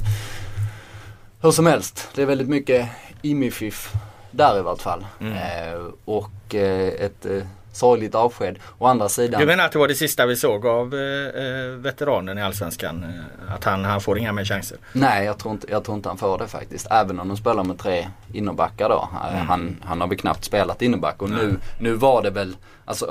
Hur 1.41 1.51
som 1.51 1.65
helst, 1.65 2.09
det 2.15 2.21
är 2.21 2.25
väldigt 2.25 2.49
mycket 2.49 2.89
imififf 3.21 3.93
där 4.31 4.59
i 4.59 4.61
vart 4.61 4.81
fall. 4.81 5.05
Mm. 5.19 5.33
Eh, 5.33 5.81
och 6.05 6.55
eh, 6.55 6.87
ett 6.87 7.25
eh, 7.25 7.43
sorgligt 7.75 8.15
avsked. 8.15 8.59
Å 8.77 8.85
andra 8.87 9.09
sidan. 9.09 9.39
Du 9.39 9.45
menar 9.47 9.65
att 9.65 9.71
det 9.71 9.79
var 9.79 9.87
det 9.87 9.95
sista 9.95 10.25
vi 10.25 10.35
såg 10.35 10.65
av 10.65 10.93
eh, 10.95 11.43
eh, 11.43 11.65
veteranen 11.77 12.37
i 12.37 12.41
Allsvenskan? 12.41 13.03
Eh, 13.03 13.53
att 13.55 13.63
han, 13.63 13.85
han 13.85 14.01
får 14.01 14.17
inga 14.19 14.31
mer 14.33 14.45
chanser? 14.45 14.77
Nej, 14.93 15.25
jag 15.25 15.37
tror, 15.37 15.53
inte, 15.53 15.67
jag 15.69 15.83
tror 15.83 15.95
inte 15.97 16.09
han 16.09 16.17
får 16.17 16.37
det 16.37 16.47
faktiskt. 16.47 16.87
Även 16.91 17.19
om 17.19 17.27
de 17.27 17.37
spelar 17.37 17.63
med 17.63 17.79
tre 17.79 18.07
innerbackar 18.33 18.89
då. 18.89 19.09
Eh, 19.13 19.35
Mm. 19.35 19.47
Han, 19.47 19.75
han 19.83 20.01
har 20.01 20.07
väl 20.07 20.17
knappt 20.17 20.43
spelat 20.45 20.81
innerback 20.81 21.21
och 21.21 21.29
nu, 21.29 21.57
nu 21.79 21.93
var 21.93 22.21
det 22.23 22.29
väl, 22.29 22.55
alltså 22.85 23.05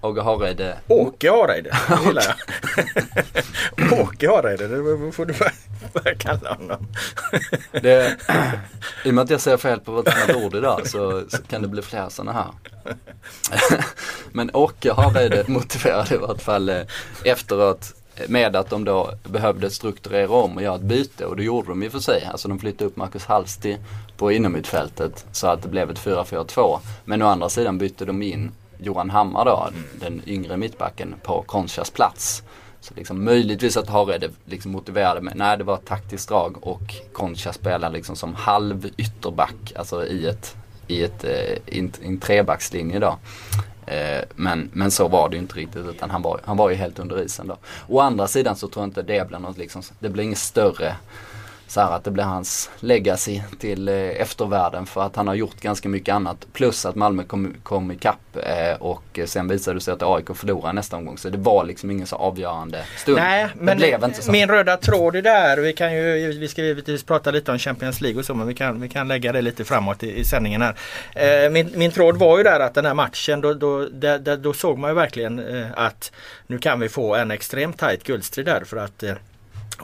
Åke 0.00 0.20
Hareide. 0.20 0.78
Åke 0.88 1.30
Hareide, 1.30 1.70
det 1.88 1.98
gillar 2.06 2.24
jag. 3.78 3.92
Åke 4.00 4.30
Hareide, 4.30 4.68
det 4.68 5.12
får 5.12 5.26
du 5.26 5.34
börja, 5.92 6.14
kalla 6.18 6.54
honom. 6.54 6.86
Det, 7.72 8.16
I 9.04 9.10
och 9.10 9.14
med 9.14 9.22
att 9.24 9.30
jag 9.30 9.40
säger 9.40 9.56
fel 9.56 9.80
på 9.80 9.92
vartannat 9.92 10.36
ord 10.36 10.54
idag 10.54 10.88
så, 10.88 11.22
så 11.28 11.42
kan 11.42 11.62
det 11.62 11.68
bli 11.68 11.82
fler 11.82 12.08
sådana 12.08 12.32
här. 12.32 12.50
Men 14.32 14.50
Åke 14.54 14.92
Hareide 14.92 15.44
motiverade 15.46 16.14
i 16.14 16.18
vart 16.18 16.42
fall 16.42 16.68
eh, 16.68 16.82
efteråt 17.24 17.94
med 18.28 18.56
att 18.56 18.70
de 18.70 18.84
då 18.84 19.14
behövde 19.24 19.70
strukturera 19.70 20.30
om 20.30 20.56
och 20.56 20.62
göra 20.62 20.74
ett 20.74 20.82
byte 20.82 21.26
och 21.26 21.36
det 21.36 21.44
gjorde 21.44 21.68
de 21.68 21.82
i 21.82 21.88
och 21.88 21.92
för 21.92 21.98
sig. 21.98 22.24
Alltså 22.24 22.48
de 22.48 22.58
flyttade 22.58 22.84
upp 22.84 22.96
Marcus 22.96 23.24
Hallsti 23.24 23.78
på 24.16 24.32
inomhutfältet 24.32 25.26
så 25.32 25.46
att 25.46 25.62
det 25.62 25.68
blev 25.68 25.90
ett 25.90 25.98
4-4-2. 25.98 26.78
Men 27.04 27.22
å 27.22 27.26
andra 27.26 27.48
sidan 27.48 27.78
bytte 27.78 28.04
de 28.04 28.22
in 28.22 28.52
Johan 28.78 29.10
Hammar 29.10 29.44
då, 29.44 29.68
den 30.00 30.22
yngre 30.26 30.56
mittbacken 30.56 31.14
på 31.22 31.42
Conchas 31.42 31.90
plats. 31.90 32.42
Så 32.80 32.94
liksom 32.94 33.24
möjligtvis 33.24 33.76
att 33.76 33.88
Harede 33.88 34.30
liksom 34.44 34.72
motiverade 34.72 35.20
med, 35.20 35.36
nej 35.36 35.58
det 35.58 35.64
var 35.64 35.74
ett 35.74 35.86
taktiskt 35.86 36.28
drag 36.28 36.66
och 36.66 36.94
Concha 37.12 37.52
spelar 37.52 37.90
liksom 37.90 38.16
som 38.16 38.34
halv 38.34 38.90
ytterback, 38.96 39.72
alltså 39.76 40.06
i 40.06 40.26
ett, 40.26 40.56
i 40.86 41.02
ett, 41.02 41.24
eh, 41.24 41.74
i 41.76 41.78
en, 41.78 41.92
i 42.02 42.06
en 42.06 42.18
trebackslinje 42.20 42.98
då. 42.98 43.18
Eh, 43.86 44.24
men, 44.34 44.70
men 44.72 44.90
så 44.90 45.08
var 45.08 45.28
det 45.28 45.36
ju 45.36 45.42
inte 45.42 45.54
riktigt 45.54 45.86
utan 45.86 46.10
han 46.10 46.22
var, 46.22 46.40
han 46.44 46.56
var 46.56 46.70
ju 46.70 46.76
helt 46.76 46.98
under 46.98 47.22
isen 47.22 47.46
då. 47.46 47.56
Å 47.88 48.00
andra 48.00 48.26
sidan 48.26 48.56
så 48.56 48.68
tror 48.68 48.82
jag 48.82 48.88
inte 48.88 49.02
det 49.02 49.28
blir 49.28 49.38
något 49.38 49.58
liksom, 49.58 49.82
det 49.98 50.08
blir 50.08 50.24
inget 50.24 50.38
större 50.38 50.96
så 51.74 51.80
här 51.80 51.90
att 51.90 52.04
det 52.04 52.10
blir 52.10 52.24
hans 52.24 52.70
legacy 52.80 53.40
till 53.58 53.88
eh, 53.88 53.94
eftervärlden 53.94 54.86
för 54.86 55.02
att 55.02 55.16
han 55.16 55.28
har 55.28 55.34
gjort 55.34 55.60
ganska 55.60 55.88
mycket 55.88 56.14
annat. 56.14 56.46
Plus 56.52 56.86
att 56.86 56.94
Malmö 56.94 57.22
kom, 57.24 57.54
kom 57.62 57.92
ikapp 57.92 58.36
eh, 58.36 58.82
och 58.82 59.20
sen 59.26 59.48
visade 59.48 59.76
det 59.76 59.80
sig 59.80 59.94
att 59.94 60.02
AIK 60.02 60.36
förlorade 60.36 60.72
nästa 60.72 60.96
omgång. 60.96 61.18
Så 61.18 61.28
det 61.28 61.38
var 61.38 61.64
liksom 61.64 61.90
ingen 61.90 62.06
så 62.06 62.16
avgörande 62.16 62.84
stund. 62.96 63.18
Nej, 63.18 63.44
det 63.54 63.60
men 63.60 63.76
blev 63.76 64.04
inte 64.04 64.22
så. 64.22 64.32
min 64.32 64.48
röda 64.48 64.76
tråd 64.76 65.16
är 65.16 65.22
där. 65.22 65.56
Vi 65.56 65.72
kan 65.72 65.94
ju, 65.94 66.38
vi 66.38 66.48
ska 66.48 66.62
givetvis 66.62 67.02
prata 67.04 67.30
lite 67.30 67.52
om 67.52 67.58
Champions 67.58 68.00
League 68.00 68.18
och 68.18 68.26
så 68.26 68.34
men 68.34 68.46
vi 68.46 68.54
kan, 68.54 68.80
vi 68.80 68.88
kan 68.88 69.08
lägga 69.08 69.32
det 69.32 69.42
lite 69.42 69.64
framåt 69.64 70.02
i, 70.02 70.20
i 70.20 70.24
sändningen 70.24 70.62
här. 70.62 70.74
Eh, 71.44 71.50
min, 71.50 71.70
min 71.74 71.90
tråd 71.90 72.16
var 72.16 72.38
ju 72.38 72.44
där 72.44 72.60
att 72.60 72.74
den 72.74 72.84
här 72.84 72.94
matchen 72.94 73.40
då, 73.40 73.54
då, 73.54 73.88
där, 73.88 74.36
då 74.36 74.52
såg 74.52 74.78
man 74.78 74.90
ju 74.90 74.94
verkligen 74.94 75.64
att 75.76 76.12
nu 76.46 76.58
kan 76.58 76.80
vi 76.80 76.88
få 76.88 77.14
en 77.14 77.30
extremt 77.30 77.78
tajt 77.78 78.04
guldstrid 78.04 78.46
där 78.46 78.64
för 78.64 78.76
att 78.76 79.04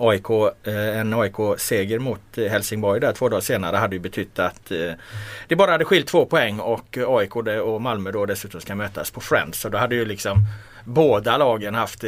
AIK, 0.01 0.31
eh, 0.63 0.99
en 0.99 1.15
AIK-seger 1.15 1.99
mot 1.99 2.39
eh, 2.39 2.45
Helsingborg 2.45 3.01
där 3.01 3.13
två 3.13 3.29
dagar 3.29 3.41
senare 3.41 3.77
hade 3.77 3.97
ju 3.97 4.01
betytt 4.01 4.39
att 4.39 4.71
eh, 4.71 4.93
det 5.49 5.57
bara 5.57 5.71
hade 5.71 5.85
skilt 5.85 6.07
två 6.07 6.27
poäng 6.27 6.61
och 6.61 6.99
AIK 7.09 7.37
och 7.37 7.83
Malmö 7.83 8.11
då 8.11 8.27
dessutom 8.27 8.61
ska 8.61 8.75
mötas 8.75 9.11
på 9.11 9.21
Friends. 9.21 9.61
Så 9.61 9.69
då 9.69 9.79
hade 9.79 9.95
ju 9.95 10.05
liksom 10.05 10.39
båda 10.85 11.37
lagen 11.37 11.75
haft 11.75 12.05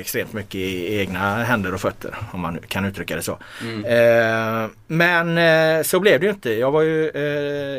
extremt 0.00 0.32
mycket 0.32 0.54
i 0.54 0.98
egna 0.98 1.34
händer 1.44 1.74
och 1.74 1.80
fötter 1.80 2.16
om 2.32 2.40
man 2.40 2.58
kan 2.68 2.84
uttrycka 2.84 3.16
det 3.16 3.22
så. 3.22 3.38
Mm. 3.62 4.70
Men 4.86 5.84
så 5.84 6.00
blev 6.00 6.20
det 6.20 6.26
ju 6.26 6.32
inte. 6.32 6.50
Jag 6.52 6.70
var 6.70 6.82
ju, 6.82 7.10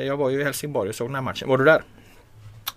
jag 0.07 0.17
var 0.17 0.29
ju 0.29 0.41
i 0.41 0.43
Helsingborg 0.43 0.89
och 0.89 0.95
såg 0.95 1.07
den 1.07 1.15
här 1.15 1.21
matchen. 1.21 1.49
Var 1.49 1.57
du 1.57 1.63
där? 1.65 1.81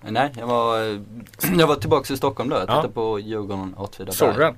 Nej, 0.02 0.32
jag 0.38 0.46
var, 0.46 0.78
jag 1.58 1.66
var 1.66 1.74
tillbaka 1.76 2.14
i 2.14 2.16
Stockholm 2.16 2.50
då. 2.50 2.56
Jag 2.56 2.62
tittade 2.62 2.88
Ja. 2.88 2.92
på 2.94 3.18
Djurgården 3.20 3.74
Åtvidaberg. 3.76 4.16
Såg 4.16 4.34
du 4.34 4.40
den? 4.40 4.54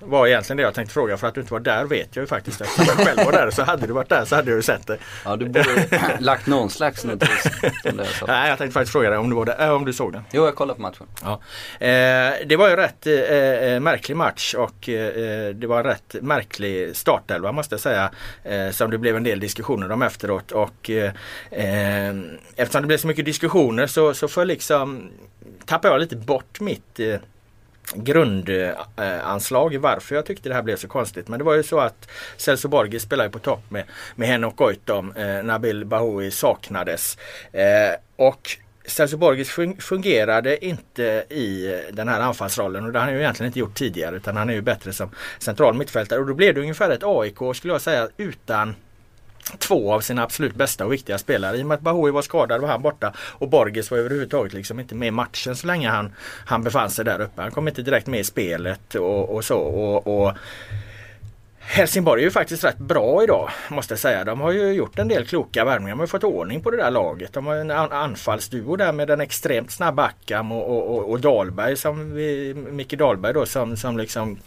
Var 0.00 0.26
egentligen 0.26 0.56
det 0.56 0.62
jag 0.62 0.74
tänkte 0.74 0.94
fråga. 0.94 1.16
För 1.16 1.26
att 1.26 1.34
du 1.34 1.40
inte 1.40 1.52
var 1.52 1.60
där 1.60 1.84
vet 1.84 2.16
jag 2.16 2.22
ju 2.22 2.26
faktiskt. 2.26 2.60
Eftersom 2.60 2.84
jag 2.88 3.06
själv 3.06 3.24
var 3.24 3.32
där 3.32 3.50
så 3.50 3.62
hade 3.62 3.86
du 3.86 3.92
varit 3.92 4.08
där 4.08 4.24
så 4.24 4.36
hade 4.36 4.56
du 4.56 4.62
sett 4.62 4.86
det. 4.86 4.98
Ja 5.24 5.36
du 5.36 5.46
borde 5.46 5.88
lagt 6.20 6.46
någon 6.46 6.70
slags 6.70 7.04
notis. 7.04 7.44
Nej 8.26 8.48
jag 8.48 8.58
tänkte 8.58 8.70
faktiskt 8.70 8.92
fråga 8.92 9.10
dig 9.10 9.18
om 9.18 9.30
du, 9.30 9.36
var 9.36 9.44
där, 9.44 9.66
äh, 9.66 9.70
om 9.70 9.84
du 9.84 9.92
såg 9.92 10.12
den. 10.12 10.22
Jo 10.32 10.44
jag 10.44 10.54
kollade 10.54 10.76
på 10.76 10.82
matchen. 10.82 11.06
Ja. 11.22 11.40
Eh, 11.86 12.32
det 12.46 12.56
var 12.56 12.68
ju 12.68 12.76
rätt 12.76 13.06
eh, 13.06 13.14
eh, 13.14 13.80
märklig 13.80 14.16
match 14.16 14.54
och 14.54 14.88
eh, 14.88 15.54
det 15.54 15.66
var 15.66 15.78
en 15.78 15.84
rätt 15.84 16.16
märklig 16.22 16.96
startelva 16.96 17.52
måste 17.52 17.74
jag 17.74 17.80
säga. 17.80 18.10
Eh, 18.44 18.70
som 18.70 18.90
det 18.90 18.98
blev 18.98 19.16
en 19.16 19.24
del 19.24 19.40
diskussioner 19.40 19.92
om 19.92 20.02
efteråt 20.02 20.52
och 20.52 20.90
eh, 20.90 21.12
eh, 21.50 22.14
eftersom 22.56 22.82
det 22.82 22.86
blev 22.86 22.98
så 22.98 23.06
mycket 23.06 23.24
diskussioner 23.24 23.86
så, 23.86 24.14
så 24.14 24.28
för 24.28 24.44
liksom 24.44 25.10
tappade 25.66 25.94
jag 25.94 26.00
lite 26.00 26.16
bort 26.16 26.60
mitt 26.60 27.00
eh, 27.00 27.16
grundanslag 27.94 29.78
varför 29.78 30.14
jag 30.14 30.26
tyckte 30.26 30.48
det 30.48 30.54
här 30.54 30.62
blev 30.62 30.76
så 30.76 30.88
konstigt. 30.88 31.28
Men 31.28 31.38
det 31.38 31.44
var 31.44 31.54
ju 31.54 31.62
så 31.62 31.78
att 31.80 32.08
Celso 32.36 32.68
Borgi 32.68 33.00
spelade 33.00 33.30
på 33.30 33.38
topp 33.38 33.70
med, 33.70 33.84
med 34.14 34.28
Henok 34.28 34.56
Goitom. 34.56 35.12
Eh, 35.12 35.42
Nabil 35.42 35.84
Bahoui 35.84 36.30
saknades. 36.30 37.18
Eh, 37.52 37.94
och 38.16 38.50
Celso 38.84 39.16
Borgis 39.16 39.50
fungerade 39.78 40.64
inte 40.64 41.02
i 41.28 41.80
den 41.92 42.08
här 42.08 42.20
anfallsrollen 42.20 42.86
och 42.86 42.92
det 42.92 42.98
har 42.98 43.06
han 43.06 43.14
ju 43.14 43.20
egentligen 43.20 43.46
inte 43.48 43.58
gjort 43.58 43.74
tidigare 43.74 44.16
utan 44.16 44.36
han 44.36 44.50
är 44.50 44.54
ju 44.54 44.60
bättre 44.60 44.92
som 44.92 45.10
central 45.38 45.74
mittfältare 45.74 46.20
och 46.20 46.26
då 46.26 46.34
blev 46.34 46.54
det 46.54 46.60
ungefär 46.60 46.90
ett 46.90 47.02
AIK 47.04 47.56
skulle 47.56 47.74
jag 47.74 47.80
säga 47.80 48.08
utan 48.16 48.74
två 49.58 49.92
av 49.94 50.00
sina 50.00 50.22
absolut 50.22 50.54
bästa 50.54 50.86
och 50.86 50.92
viktiga 50.92 51.18
spelare. 51.18 51.56
I 51.56 51.62
och 51.62 51.66
med 51.66 51.74
att 51.74 51.80
Bahoui 51.80 52.10
var 52.10 52.22
skadad 52.22 52.60
var 52.60 52.68
han 52.68 52.82
borta 52.82 53.12
och 53.18 53.48
Borges 53.48 53.90
var 53.90 53.98
överhuvudtaget 53.98 54.52
liksom 54.52 54.80
inte 54.80 54.94
med 54.94 55.08
i 55.08 55.10
matchen 55.10 55.56
så 55.56 55.66
länge 55.66 55.88
han, 55.88 56.12
han 56.46 56.62
befann 56.62 56.90
sig 56.90 57.04
där 57.04 57.20
uppe. 57.20 57.42
Han 57.42 57.50
kom 57.50 57.68
inte 57.68 57.82
direkt 57.82 58.06
med 58.06 58.20
i 58.20 58.24
spelet 58.24 58.94
och, 58.94 59.34
och 59.34 59.44
så. 59.44 59.58
Och, 59.58 60.26
och 60.26 60.36
Helsingborg 61.62 62.22
är 62.22 62.24
ju 62.24 62.30
faktiskt 62.30 62.64
rätt 62.64 62.78
bra 62.78 63.22
idag 63.22 63.50
måste 63.68 63.92
jag 63.92 63.98
säga. 63.98 64.24
De 64.24 64.40
har 64.40 64.52
ju 64.52 64.72
gjort 64.72 64.98
en 64.98 65.08
del 65.08 65.26
kloka 65.26 65.64
värvningar. 65.64 65.92
De 65.92 66.00
har 66.00 66.06
fått 66.06 66.24
ordning 66.24 66.62
på 66.62 66.70
det 66.70 66.76
där 66.76 66.90
laget. 66.90 67.32
De 67.32 67.46
har 67.46 67.54
en 67.54 67.70
anfallsduo 67.70 68.76
där 68.76 68.92
med 68.92 69.08
den 69.08 69.20
extremt 69.20 69.70
snabba 69.70 70.04
Akam 70.04 70.52
och, 70.52 70.70
och, 70.70 70.96
och, 70.96 71.10
och 71.10 71.20
Dahlberg 71.20 71.76
som 71.76 72.14
vi, 72.14 72.54
Micke 72.54 72.98
Dahlberg 72.98 73.32
då 73.32 73.46
som, 73.46 73.76
som 73.76 73.98
liksom 73.98 74.38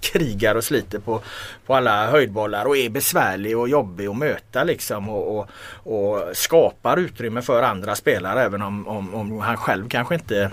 krigar 0.00 0.54
och 0.54 0.64
sliter 0.64 0.98
på, 0.98 1.20
på 1.66 1.74
alla 1.74 2.06
höjdbollar 2.06 2.64
och 2.64 2.76
är 2.76 2.90
besvärlig 2.90 3.58
och 3.58 3.68
jobbig 3.68 4.06
att 4.06 4.16
möta 4.16 4.64
liksom 4.64 5.08
och, 5.08 5.38
och, 5.38 5.48
och 5.74 6.36
skapar 6.36 6.96
utrymme 6.96 7.42
för 7.42 7.62
andra 7.62 7.94
spelare 7.94 8.42
även 8.42 8.62
om, 8.62 8.88
om, 8.88 9.14
om 9.14 9.40
han 9.40 9.56
själv 9.56 9.88
kanske 9.88 10.14
inte 10.14 10.50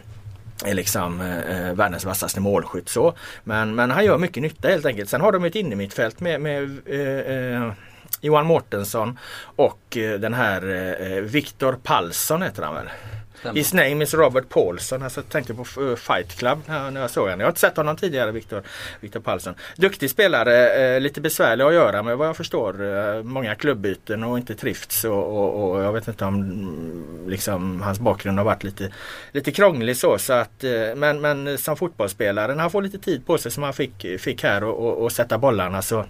är 0.65 0.73
liksom 0.73 1.21
eh, 1.21 1.73
världens 1.73 2.05
vassaste 2.05 2.39
målskytt 2.39 2.89
så. 2.89 3.13
Men, 3.43 3.75
men 3.75 3.91
han 3.91 4.05
gör 4.05 4.17
mycket 4.17 4.43
nytta 4.43 4.67
helt 4.67 4.85
enkelt. 4.85 5.09
Sen 5.09 5.21
har 5.21 5.31
de 5.31 5.45
ett 5.45 5.55
innermittfält 5.55 6.19
med, 6.19 6.41
med 6.41 6.79
eh, 6.85 7.65
eh 7.65 7.71
Johan 8.21 8.45
Mårtensson 8.45 9.19
och 9.41 9.97
eh, 9.97 10.19
den 10.19 10.33
här 10.33 10.69
eh, 10.69 11.11
eh 11.11 11.21
Viktor 11.21 11.77
Palsson 11.83 12.41
heter 12.41 12.63
han 12.63 12.75
väl? 12.75 12.89
Stämmer. 13.39 13.55
His 13.55 13.73
name 13.73 14.03
is 14.03 14.13
Robert 14.13 14.49
Paulson. 14.49 15.03
Alltså, 15.03 15.19
jag 15.19 15.29
tänkte 15.29 15.53
på 15.53 15.61
eh, 15.61 15.95
Fight 15.95 16.37
Club 16.37 16.59
när 16.67 17.01
jag 17.01 17.09
såg 17.09 17.23
honom. 17.23 17.39
Jag 17.39 17.47
har 17.47 17.51
inte 17.51 17.59
sett 17.59 17.77
honom 17.77 17.95
tidigare, 17.95 18.31
Victor, 18.31 18.63
Victor 18.99 19.19
Paulson. 19.19 19.53
Duktig 19.75 20.09
spelare, 20.09 20.69
eh, 20.95 21.01
lite 21.01 21.21
besvärlig 21.21 21.63
att 21.63 21.73
göra 21.73 22.03
med 22.03 22.17
vad 22.17 22.27
jag 22.27 22.37
förstår. 22.37 22.97
Eh, 22.97 23.23
många 23.23 23.55
klubbyten 23.55 24.23
och 24.23 24.37
inte 24.37 24.55
trivts 24.55 25.03
och, 25.03 25.37
och, 25.37 25.71
och, 25.71 25.83
jag 25.83 25.93
vet 25.93 26.07
inte 26.07 26.25
om 26.25 26.35
mm, 26.35 27.29
liksom, 27.29 27.81
hans 27.81 27.99
bakgrund 27.99 28.37
har 28.37 28.45
varit 28.45 28.63
lite, 28.63 28.91
lite 29.31 29.51
krånglig 29.51 29.97
så. 29.97 30.17
så 30.17 30.33
att, 30.33 30.63
men, 30.95 31.21
men 31.21 31.57
som 31.57 31.77
fotbollsspelare, 31.77 32.55
när 32.55 32.61
han 32.61 32.71
får 32.71 32.81
lite 32.81 32.99
tid 32.99 33.25
på 33.25 33.37
sig 33.37 33.51
som 33.51 33.63
han 33.63 33.73
fick, 33.73 34.19
fick 34.19 34.43
här 34.43 34.63
och, 34.63 34.87
och, 34.87 35.03
och 35.03 35.11
sätta 35.11 35.37
bollarna 35.37 35.81
så 35.81 36.05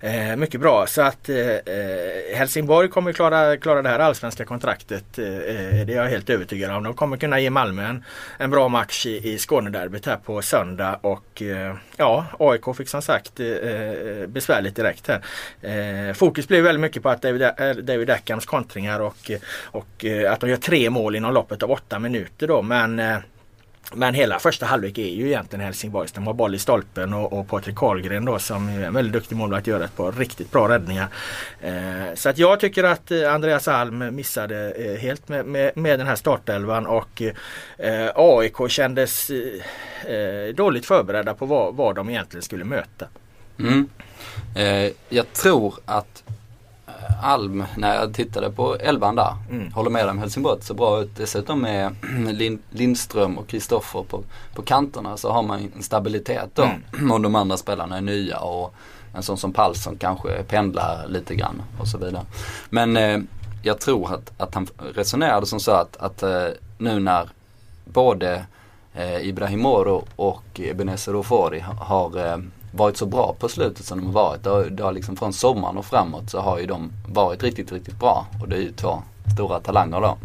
Eh, 0.00 0.36
mycket 0.36 0.60
bra 0.60 0.86
så 0.86 1.02
att 1.02 1.28
eh, 1.28 1.36
eh, 1.36 2.36
Helsingborg 2.36 2.88
kommer 2.88 3.12
klara, 3.12 3.56
klara 3.56 3.82
det 3.82 3.88
här 3.88 3.98
allsvenska 3.98 4.44
kontraktet. 4.44 5.18
Eh, 5.18 5.26
eh, 5.26 5.86
det 5.86 5.92
är 5.92 5.96
jag 5.96 6.08
helt 6.08 6.30
övertygad 6.30 6.70
om. 6.70 6.82
De 6.82 6.94
kommer 6.94 7.16
kunna 7.16 7.40
ge 7.40 7.50
Malmö 7.50 7.86
en, 7.86 8.04
en 8.38 8.50
bra 8.50 8.68
match 8.68 9.06
i, 9.06 9.32
i 9.32 9.38
Skånederbyt 9.38 10.06
här 10.06 10.16
på 10.16 10.42
söndag 10.42 10.98
och 11.02 11.42
eh, 11.42 11.74
ja 11.96 12.26
AIK 12.38 12.76
fick 12.76 12.88
som 12.88 13.02
sagt 13.02 13.40
eh, 13.40 13.46
eh 13.46 14.26
besvärligt 14.26 14.76
direkt 14.76 15.08
här. 15.08 16.12
fokus 16.12 16.48
blev 16.48 16.64
väldigt 16.64 16.80
mycket 16.80 17.02
på 17.02 17.08
att 17.08 17.22
David, 17.22 17.42
David 17.82 18.10
Ackhams 18.10 18.46
kontringar 18.46 19.00
och, 19.00 19.30
och 19.64 20.04
att 20.28 20.40
de 20.40 20.50
gör 20.50 20.56
tre 20.56 20.90
mål 20.90 21.16
inom 21.16 21.34
loppet 21.34 21.62
av 21.62 21.70
åtta 21.70 21.98
minuter 21.98 22.48
då 22.48 22.62
men 22.62 23.02
men 23.92 24.14
hela 24.14 24.38
första 24.38 24.66
halvlek 24.66 24.98
är 24.98 25.08
ju 25.08 25.26
egentligen 25.26 25.64
Helsingborgs. 25.64 26.12
De 26.12 26.26
har 26.26 26.34
boll 26.34 26.54
i 26.54 26.58
stolpen 26.58 27.14
och, 27.14 27.32
och 27.32 27.48
Patrik 27.48 27.76
Karlgren 27.76 28.24
då 28.24 28.38
som 28.38 28.68
är 28.68 28.80
en 28.80 28.94
väldigt 28.94 29.12
duktig 29.12 29.36
målvakt 29.36 29.66
gör 29.66 29.80
ett 29.80 29.96
par 29.96 30.12
riktigt 30.12 30.50
bra 30.50 30.68
räddningar. 30.68 31.08
Eh, 31.60 32.14
så 32.14 32.28
att 32.28 32.38
jag 32.38 32.60
tycker 32.60 32.84
att 32.84 33.10
eh, 33.10 33.34
Andreas 33.34 33.68
Alm 33.68 34.14
missade 34.16 34.72
eh, 34.72 35.00
helt 35.00 35.28
med, 35.28 35.46
med, 35.46 35.76
med, 35.76 35.98
den 35.98 36.06
här 36.06 36.16
startelvan 36.16 36.86
och 36.86 37.22
eh, 37.78 38.10
AIK 38.14 38.56
kändes 38.68 39.30
eh, 39.30 40.14
eh, 40.14 40.54
dåligt 40.54 40.86
förberedda 40.86 41.34
på 41.34 41.46
vad, 41.46 41.74
vad 41.74 41.94
de 41.94 42.10
egentligen 42.10 42.42
skulle 42.42 42.64
möta. 42.64 43.06
Mm. 43.58 43.88
Eh, 44.56 44.92
jag 45.08 45.32
tror 45.32 45.74
att 45.84 46.24
Alm 47.22 47.64
när 47.76 47.94
jag 47.94 48.14
tittade 48.14 48.50
på 48.50 48.76
elvan 48.76 49.16
där. 49.16 49.36
Mm. 49.50 49.72
Håller 49.72 49.90
med 49.90 50.08
om 50.08 50.18
Helsingborg 50.18 50.62
så 50.62 50.74
bra 50.74 51.00
ut. 51.00 51.16
Dessutom 51.16 51.60
med 51.60 51.94
Lindström 52.70 53.38
och 53.38 53.48
Kristoffer 53.48 54.02
på, 54.02 54.22
på 54.54 54.62
kanterna 54.62 55.16
så 55.16 55.32
har 55.32 55.42
man 55.42 55.72
en 55.76 55.82
stabilitet 55.82 56.50
då. 56.54 56.62
Mm. 56.98 57.10
Och 57.10 57.20
de 57.20 57.34
andra 57.34 57.56
spelarna 57.56 57.96
är 57.96 58.00
nya 58.00 58.38
och 58.38 58.74
en 59.14 59.22
sån 59.22 59.36
som 59.36 59.52
Palsson 59.52 59.96
kanske 59.98 60.42
pendlar 60.42 61.06
lite 61.08 61.34
grann 61.34 61.62
och 61.80 61.88
så 61.88 61.98
vidare. 61.98 62.24
Men 62.70 62.96
eh, 62.96 63.18
jag 63.62 63.80
tror 63.80 64.14
att, 64.14 64.32
att 64.40 64.54
han 64.54 64.66
resonerade 64.94 65.46
som 65.46 65.60
så 65.60 65.72
att, 65.72 65.96
att 65.96 66.22
eh, 66.22 66.46
nu 66.78 67.00
när 67.00 67.28
både 67.84 68.44
eh, 68.94 69.28
Ibrahim 69.28 69.60
Moro 69.60 70.04
och 70.16 70.60
Ebenezer 70.60 71.14
Ofori 71.14 71.64
har 71.80 72.26
eh, 72.26 72.38
varit 72.72 72.96
så 72.96 73.06
bra 73.06 73.34
på 73.38 73.48
slutet 73.48 73.86
som 73.86 73.98
de 73.98 74.06
har 74.06 74.12
varit. 74.12 74.44
Det 74.44 74.50
har, 74.50 74.64
det 74.64 74.82
har 74.82 74.92
liksom 74.92 75.16
från 75.16 75.32
sommaren 75.32 75.76
och 75.76 75.84
framåt 75.84 76.30
så 76.30 76.40
har 76.40 76.58
ju 76.58 76.66
de 76.66 76.92
varit 77.08 77.42
riktigt, 77.42 77.72
riktigt 77.72 77.98
bra. 77.98 78.26
Och 78.40 78.48
det 78.48 78.56
är 78.56 78.60
ju 78.60 78.72
två 78.72 79.02
stora 79.34 79.60
talanger 79.60 80.00
då. 80.00 80.16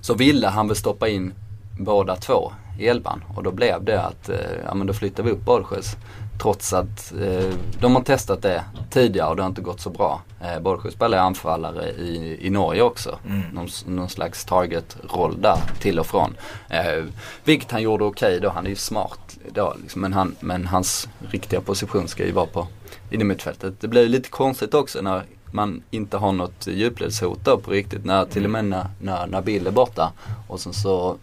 Så 0.00 0.14
ville 0.14 0.48
han 0.48 0.68
väl 0.68 0.76
stoppa 0.76 1.08
in 1.08 1.32
båda 1.78 2.16
två 2.16 2.52
i 2.78 2.88
elvan 2.88 3.24
och 3.36 3.42
då 3.42 3.50
blev 3.50 3.84
det 3.84 4.02
att, 4.02 4.28
eh, 4.28 4.36
ja 4.64 4.74
men 4.74 4.86
då 4.86 4.92
flyttar 4.92 5.22
vi 5.22 5.30
upp 5.30 5.44
Borgsjös. 5.44 5.96
Trots 6.42 6.72
att 6.72 7.12
eh, 7.20 7.54
de 7.80 7.94
har 7.94 8.02
testat 8.02 8.42
det 8.42 8.64
tidigare 8.90 9.28
och 9.28 9.36
det 9.36 9.42
har 9.42 9.48
inte 9.48 9.60
gått 9.60 9.80
så 9.80 9.90
bra. 9.90 10.22
Eh, 10.40 10.60
Borgsjö 10.60 10.90
spelar 10.90 11.18
anfallare 11.18 11.90
i, 11.90 12.38
i 12.46 12.50
Norge 12.50 12.82
också. 12.82 13.18
Mm. 13.26 13.42
Någon, 13.52 13.68
någon 13.86 14.08
slags 14.08 14.44
target-roll 14.44 15.40
där 15.40 15.58
till 15.80 15.98
och 15.98 16.06
från. 16.06 16.34
Eh, 16.68 17.04
vilket 17.44 17.70
han 17.70 17.82
gjorde 17.82 18.04
okej 18.04 18.28
okay 18.28 18.40
då. 18.40 18.48
Han 18.48 18.66
är 18.66 18.70
ju 18.70 18.76
smart 18.76 19.38
då 19.52 19.76
liksom. 19.82 20.00
men, 20.00 20.12
han, 20.12 20.36
men 20.40 20.66
hans 20.66 21.08
riktiga 21.30 21.60
position 21.60 22.08
ska 22.08 22.26
ju 22.26 22.32
vara 22.32 22.46
på 22.46 22.66
innermittfältet. 23.10 23.80
Det 23.80 23.88
blir 23.88 24.08
lite 24.08 24.28
konstigt 24.28 24.74
också 24.74 25.00
när 25.00 25.22
man 25.52 25.82
inte 25.90 26.16
har 26.16 26.32
något 26.32 26.66
djupledshot 26.66 27.44
då 27.44 27.58
på 27.58 27.70
riktigt. 27.70 28.04
När, 28.04 28.24
till 28.24 28.44
och 28.44 28.50
med 28.50 28.64
när, 28.64 29.26
när, 29.26 29.42
Bill 29.42 29.66
är 29.66 29.70
borta. 29.70 30.12
Och 30.48 30.60
sen 30.60 30.72
så 30.72 31.16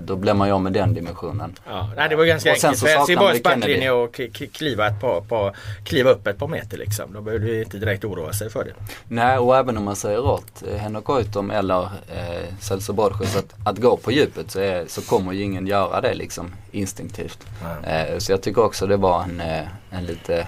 då 0.00 0.16
blir 0.16 0.34
man 0.34 0.48
ju 0.48 0.54
av 0.54 0.62
med 0.62 0.72
den 0.72 0.94
dimensionen. 0.94 1.54
Ja, 1.66 1.90
nej, 1.96 2.08
det 2.08 2.16
var 2.16 2.24
ganska 2.24 2.52
enkelt 2.52 2.78
för 2.78 2.86
Helsingborgs 2.86 3.42
backlinje 3.42 4.04
att 4.04 4.12
kliva, 4.52 4.86
ett 4.86 5.00
par, 5.00 5.20
par, 5.20 5.56
kliva 5.84 6.10
upp 6.10 6.26
ett 6.26 6.38
par 6.38 6.48
meter 6.48 6.78
liksom. 6.78 7.12
Då 7.12 7.20
behöver 7.20 7.46
du 7.46 7.62
inte 7.62 7.78
direkt 7.78 8.04
oroa 8.04 8.32
sig 8.32 8.50
för 8.50 8.64
det. 8.64 8.72
Nej 9.08 9.38
och 9.38 9.56
även 9.56 9.76
om 9.76 9.84
man 9.84 9.96
säger 9.96 10.26
åt 10.26 10.62
eh, 10.68 10.76
Henok 10.76 11.04
Goitom 11.04 11.50
eller 11.50 11.82
eh, 11.82 12.54
Celso 12.60 12.92
Borges 12.92 13.36
att, 13.36 13.54
att 13.64 13.78
gå 13.78 13.96
på 13.96 14.12
djupet 14.12 14.50
så, 14.50 14.60
är, 14.60 14.84
så 14.86 15.02
kommer 15.02 15.32
ju 15.32 15.42
ingen 15.42 15.66
göra 15.66 16.00
det 16.00 16.14
liksom 16.14 16.54
instinktivt. 16.72 17.46
Eh, 17.86 18.18
så 18.18 18.32
jag 18.32 18.42
tycker 18.42 18.64
också 18.64 18.86
det 18.86 18.96
var 18.96 19.22
en, 19.22 19.40
eh, 19.40 19.66
en 19.90 20.06
lite 20.06 20.46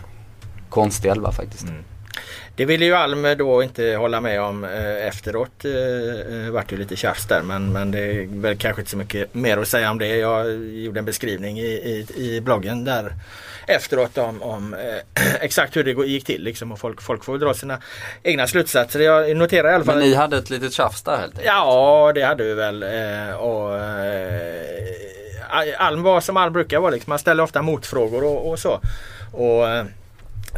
konstig 0.69 1.09
elva 1.09 1.33
faktiskt. 1.33 1.69
Mm. 1.69 1.85
Det 2.61 2.67
ville 2.67 2.85
ju 2.85 2.95
Alm 2.95 3.27
då 3.39 3.63
inte 3.63 3.95
hålla 3.95 4.21
med 4.21 4.41
om 4.41 4.65
eh, 4.65 5.07
efteråt. 5.07 5.65
Eh, 5.65 6.45
eh, 6.45 6.51
vart 6.51 6.73
ju 6.73 6.77
lite 6.77 6.97
tjafs 6.97 7.27
där 7.27 7.43
men, 7.43 7.73
men 7.73 7.91
det 7.91 7.99
är 7.99 8.41
väl 8.41 8.57
kanske 8.57 8.83
inte 8.83 8.91
så 8.91 8.97
mycket 8.97 9.35
mer 9.35 9.59
att 9.59 9.69
säga 9.69 9.91
om 9.91 9.99
det. 9.99 10.17
Jag 10.17 10.67
gjorde 10.67 10.99
en 10.99 11.05
beskrivning 11.05 11.59
i, 11.61 11.67
i, 11.67 12.07
i 12.17 12.41
bloggen 12.41 12.85
där 12.85 13.15
efteråt 13.67 14.19
om, 14.19 14.43
om 14.43 14.75
eh, 14.75 15.35
exakt 15.41 15.77
hur 15.77 15.85
det 15.85 16.07
gick 16.07 16.25
till 16.25 16.43
liksom, 16.43 16.73
och 16.73 16.79
folk, 16.79 17.03
folk 17.03 17.25
får 17.25 17.39
dra 17.39 17.55
sina 17.55 17.79
egna 18.23 18.47
slutsatser. 18.47 19.01
Jag 19.01 19.37
noterar 19.37 19.71
i 19.71 19.75
alla 19.75 19.85
fall. 19.85 19.97
Men 19.97 20.09
ni 20.09 20.15
hade 20.15 20.37
ett 20.37 20.51
litet 20.51 20.73
tjafs 20.73 21.03
där 21.03 21.19
helt 21.19 21.33
enkelt? 21.33 21.47
Ja 21.47 22.13
det 22.15 22.23
hade 22.23 22.45
vi 22.45 22.55
väl. 22.55 22.85
Och, 23.35 23.75
Alm 25.79 26.03
var 26.03 26.21
som 26.21 26.37
Alm 26.37 26.53
brukar 26.53 26.81
vara. 26.81 26.91
Liksom. 26.91 27.11
Man 27.11 27.19
ställer 27.19 27.43
ofta 27.43 27.63
motfrågor 27.63 28.25
och, 28.25 28.51
och 28.51 28.59
så. 28.59 28.81
Och, 29.33 29.67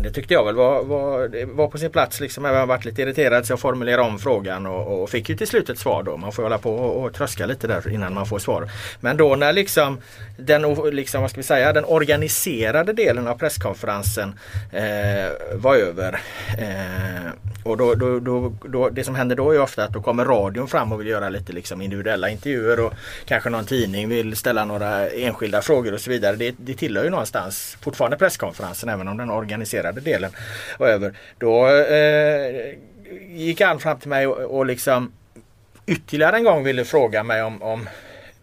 det 0.01 0.11
tyckte 0.11 0.35
jag 0.35 0.45
väl 0.45 0.55
var, 0.55 0.83
var, 0.85 1.47
var 1.55 1.69
på 1.69 1.79
sin 1.79 1.91
plats. 1.91 2.21
Liksom. 2.21 2.45
Jag 2.45 2.55
har 2.55 2.67
varit 2.67 2.85
lite 2.85 3.03
irriterad 3.03 3.47
så 3.47 3.53
jag 3.53 3.61
formulerade 3.61 4.03
om 4.03 4.19
frågan 4.19 4.67
och, 4.67 5.03
och 5.03 5.11
fick 5.11 5.29
ju 5.29 5.37
till 5.37 5.47
slut 5.47 5.71
ett 5.71 5.79
svar 5.79 6.03
då. 6.03 6.17
Man 6.17 6.33
får 6.33 6.43
hålla 6.43 6.59
på 6.59 6.75
och, 6.75 7.05
och 7.05 7.15
tröska 7.15 7.47
lite 7.47 7.67
där 7.67 7.91
innan 7.91 8.15
man 8.15 8.27
får 8.27 8.39
svar. 8.39 8.71
Men 9.01 9.17
då 9.17 9.37
när 9.37 9.53
liksom 9.53 9.99
den, 10.37 10.75
liksom, 10.93 11.21
vad 11.21 11.31
ska 11.31 11.41
vi 11.41 11.47
säga, 11.47 11.73
den 11.73 11.85
organiserade 11.85 12.93
delen 12.93 13.29
av 13.29 13.39
presskonferensen 13.39 14.35
eh, 14.73 15.55
var 15.55 15.77
över. 15.77 16.21
Eh, 16.59 17.33
och 17.65 17.77
då, 17.77 17.95
då, 17.95 18.21
då, 18.21 18.53
då, 18.65 18.89
det 18.89 19.05
som 19.05 19.15
händer 19.15 19.37
då 19.37 19.51
är 19.51 19.61
ofta 19.61 19.85
att 19.85 19.93
då 19.93 20.03
kommer 20.03 20.25
radion 20.25 20.69
fram 20.69 20.93
och 20.93 21.01
vill 21.01 21.07
göra 21.07 21.29
lite 21.29 21.53
liksom 21.53 21.83
individuella 21.83 22.29
intervjuer 22.29 22.81
och 22.81 22.93
kanske 23.25 23.51
någon 23.51 23.65
tidning 23.65 24.09
vill 24.09 24.37
ställa 24.37 24.65
några 24.65 25.09
enskilda 25.09 25.63
frågor 25.63 25.95
och 25.95 26.01
så 26.01 26.11
vidare. 26.11 26.37
Det, 26.37 26.55
det 26.59 26.75
tillhör 26.75 27.05
ju 27.05 27.11
någonstans 27.11 27.77
fortfarande 27.81 28.17
presskonferensen 28.17 28.89
även 28.89 29.09
om 29.09 29.17
den 29.17 29.31
avancerade 29.83 30.01
delen 30.01 30.31
var 30.79 30.89
över. 30.89 31.13
Då 31.39 31.69
eh, 31.69 32.75
gick 33.29 33.61
han 33.61 33.81
fram 33.81 33.99
till 33.99 34.09
mig 34.09 34.27
och, 34.27 34.59
och 34.59 34.67
liksom 34.67 35.13
ytterligare 35.87 36.37
en 36.37 36.45
gång 36.45 36.65
ville 36.65 36.85
fråga 36.85 37.23
mig 37.23 37.43
om, 37.43 37.63
om 37.63 37.89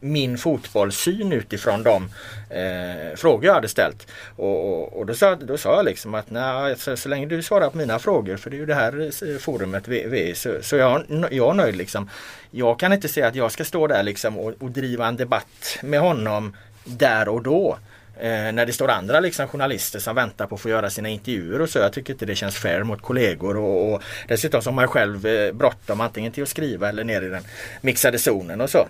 min 0.02 0.38
fotbollssyn 0.38 1.32
utifrån 1.32 1.84
de 1.84 2.10
eh, 2.50 3.16
frågor 3.16 3.46
jag 3.46 3.54
hade 3.54 3.68
ställt. 3.68 4.08
Och, 4.38 4.70
och, 4.70 5.00
och, 5.00 5.06
då, 5.06 5.14
sa, 5.14 5.36
då 5.36 5.58
sa 5.58 5.76
jag 5.76 5.86
liksom 5.86 6.16
att 6.16 6.32
nej, 6.32 6.76
så, 6.78 6.98
så, 6.98 7.10
länge 7.10 7.26
du 7.26 7.42
svarar 7.42 7.70
på 7.70 7.78
mina 7.78 8.00
frågor, 8.00 8.38
för 8.38 8.50
det 8.50 8.56
är 8.56 8.60
ju 8.60 8.66
det 8.66 8.76
här 8.76 9.02
eh, 9.02 9.38
forumet 9.38 9.88
vi, 9.88 10.08
vi 10.08 10.36
så, 10.36 10.62
så 10.62 10.76
jag, 10.76 11.04
jag 11.32 11.50
är 11.50 11.54
nöjd 11.54 11.76
liksom. 11.76 12.10
Jag 12.52 12.80
kan 12.80 12.94
inte 12.94 13.08
säga 13.08 13.28
att 13.28 13.36
jag 13.36 13.52
ska 13.52 13.66
stå 13.66 13.88
där 13.88 14.04
liksom 14.04 14.38
och, 14.38 14.54
och 14.60 14.72
driva 14.72 15.08
en 15.08 15.18
debatt 15.18 15.80
med 15.84 16.00
honom 16.00 16.56
där 16.86 17.30
och 17.30 17.44
då. 17.44 17.78
Eh, 18.22 18.52
när 18.52 18.66
det 18.66 18.74
står 18.74 18.88
andra 18.88 19.20
liksom, 19.20 19.48
journalister 19.48 20.00
som 20.00 20.16
väntar 20.16 20.48
på 20.48 20.56
att 20.56 20.62
få 20.62 20.70
göra 20.70 20.90
sina 20.90 21.10
intervjuer 21.10 21.62
och 21.62 21.70
så. 21.70 21.80
Jag 21.80 21.94
tycker 21.94 22.14
inte 22.14 22.26
det 22.26 22.36
känns 22.36 22.56
fair 22.56 22.84
mot 22.84 23.02
kollegor 23.02 23.58
och, 23.58 23.94
och 23.94 24.02
dessutom 24.28 24.62
så 24.62 24.70
har 24.70 24.76
man 24.76 24.88
själv 24.88 25.26
eh, 25.26 25.54
bråttom 25.54 26.02
antingen 26.02 26.32
till 26.32 26.44
att 26.44 26.50
skriva 26.50 26.90
eller 26.90 27.04
ner 27.04 27.22
i 27.22 27.30
den 27.30 27.44
mixade 27.82 28.20
zonen 28.20 28.62
och 28.62 28.70
så. 28.70 28.88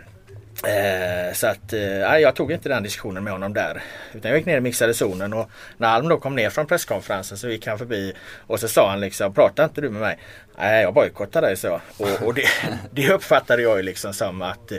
Eh, 0.67 1.33
så 1.33 1.47
att 1.47 1.73
eh, 1.73 2.17
jag 2.17 2.35
tog 2.35 2.51
inte 2.51 2.69
den 2.69 2.83
diskussionen 2.83 3.23
med 3.23 3.33
honom 3.33 3.53
där. 3.53 3.83
Utan 4.13 4.31
jag 4.31 4.37
gick 4.37 4.45
ner 4.45 4.57
i 4.57 4.61
mixade 4.61 4.93
zonen 4.93 5.33
och 5.33 5.49
när 5.77 5.87
Alm 5.87 6.09
då 6.09 6.17
kom 6.17 6.35
ner 6.35 6.49
från 6.49 6.67
presskonferensen 6.67 7.37
så 7.37 7.49
gick 7.49 7.67
han 7.67 7.77
förbi 7.77 8.13
och 8.47 8.59
så 8.59 8.67
sa 8.67 8.89
han 8.89 8.99
liksom 8.99 9.33
Pratar 9.33 9.63
inte 9.63 9.81
du 9.81 9.89
med 9.89 10.01
mig? 10.01 10.17
Nej 10.61 10.81
jag 10.81 10.93
bojkottar 10.93 11.41
dig 11.41 11.57
så. 11.57 11.81
Och, 11.97 12.27
och 12.27 12.33
det, 12.33 12.45
det 12.91 13.09
uppfattade 13.11 13.61
jag 13.61 13.77
ju 13.77 13.83
liksom 13.83 14.13
som 14.13 14.41
att 14.41 14.71
eh, 14.71 14.77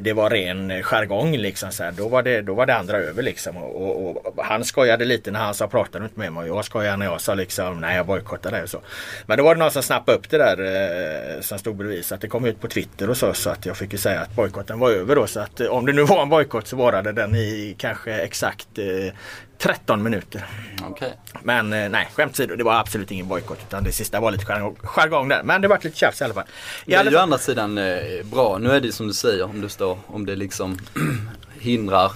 det 0.00 0.12
var 0.12 0.30
ren 0.30 0.82
jargong 0.82 1.36
liksom. 1.36 1.72
Så 1.72 1.82
här. 1.82 1.92
Då, 1.92 2.08
var 2.08 2.22
det, 2.22 2.42
då 2.42 2.54
var 2.54 2.66
det 2.66 2.74
andra 2.74 2.98
över 2.98 3.22
liksom. 3.22 3.56
Och, 3.56 4.06
och, 4.06 4.26
och, 4.26 4.44
han 4.44 4.64
skojade 4.64 5.04
lite 5.04 5.30
när 5.30 5.40
han 5.40 5.54
sa 5.54 5.68
pratar 5.68 6.00
du 6.00 6.04
inte 6.04 6.18
med 6.18 6.32
mig? 6.32 6.50
Och 6.50 6.56
jag 6.56 6.64
skojade 6.64 6.96
när 6.96 7.06
jag 7.06 7.20
sa 7.20 7.34
liksom 7.34 7.80
nej 7.80 7.96
jag 7.96 8.06
bojkottar 8.06 8.50
dig 8.50 8.62
och 8.62 8.68
så. 8.68 8.80
Men 9.26 9.38
då 9.38 9.44
var 9.44 9.54
det 9.54 9.58
någon 9.58 9.70
som 9.70 9.82
snappade 9.82 10.18
upp 10.18 10.30
det 10.30 10.38
där 10.38 10.58
eh, 11.36 11.40
som 11.40 11.58
stod 11.58 11.76
bredvid. 11.76 12.04
Så 12.04 12.14
att 12.14 12.20
det 12.20 12.28
kom 12.28 12.44
ut 12.44 12.60
på 12.60 12.68
Twitter 12.68 13.10
och 13.10 13.16
så. 13.16 13.34
Så 13.34 13.50
att 13.50 13.66
jag 13.66 13.76
fick 13.76 13.92
ju 13.92 13.98
säga 13.98 14.20
att 14.20 14.34
bojkotten 14.36 14.75
var 14.76 14.90
över 14.90 15.16
då. 15.16 15.26
Så 15.26 15.40
att 15.40 15.60
eh, 15.60 15.66
om 15.66 15.86
det 15.86 15.92
nu 15.92 16.04
var 16.04 16.22
en 16.22 16.28
bojkott 16.28 16.66
så 16.66 16.76
varade 16.76 17.12
den 17.12 17.34
i 17.34 17.76
kanske 17.78 18.12
exakt 18.12 18.78
eh, 18.78 19.14
13 19.58 20.02
minuter. 20.02 20.46
Okay. 20.90 21.10
Men 21.42 21.72
eh, 21.72 21.88
nej, 21.88 22.08
skämt 22.14 22.32
åsido, 22.32 22.56
det 22.56 22.64
var 22.64 22.74
absolut 22.74 23.10
ingen 23.10 23.28
bojkott 23.28 23.58
utan 23.68 23.84
det 23.84 23.92
sista 23.92 24.20
var 24.20 24.30
lite 24.30 24.44
jargong 24.82 25.28
där. 25.28 25.42
Men 25.42 25.60
det 25.60 25.68
var 25.68 25.78
lite 25.82 25.96
tjafs 25.96 26.20
i 26.20 26.24
alla 26.24 26.34
fall. 26.34 26.44
I 26.44 26.90
det 26.90 26.94
är 26.94 27.00
alla 27.00 27.10
ju 27.10 27.16
å 27.16 27.20
andra 27.20 27.38
sidan 27.38 27.78
eh, 27.78 28.24
bra. 28.24 28.58
Nu 28.58 28.70
är 28.70 28.80
det 28.80 28.92
som 28.92 29.06
du 29.06 29.14
säger 29.14 29.44
om 29.44 29.60
det 29.60 29.68
står, 29.68 29.98
om 30.06 30.26
det 30.26 30.36
liksom 30.36 30.78
hindrar 31.60 32.12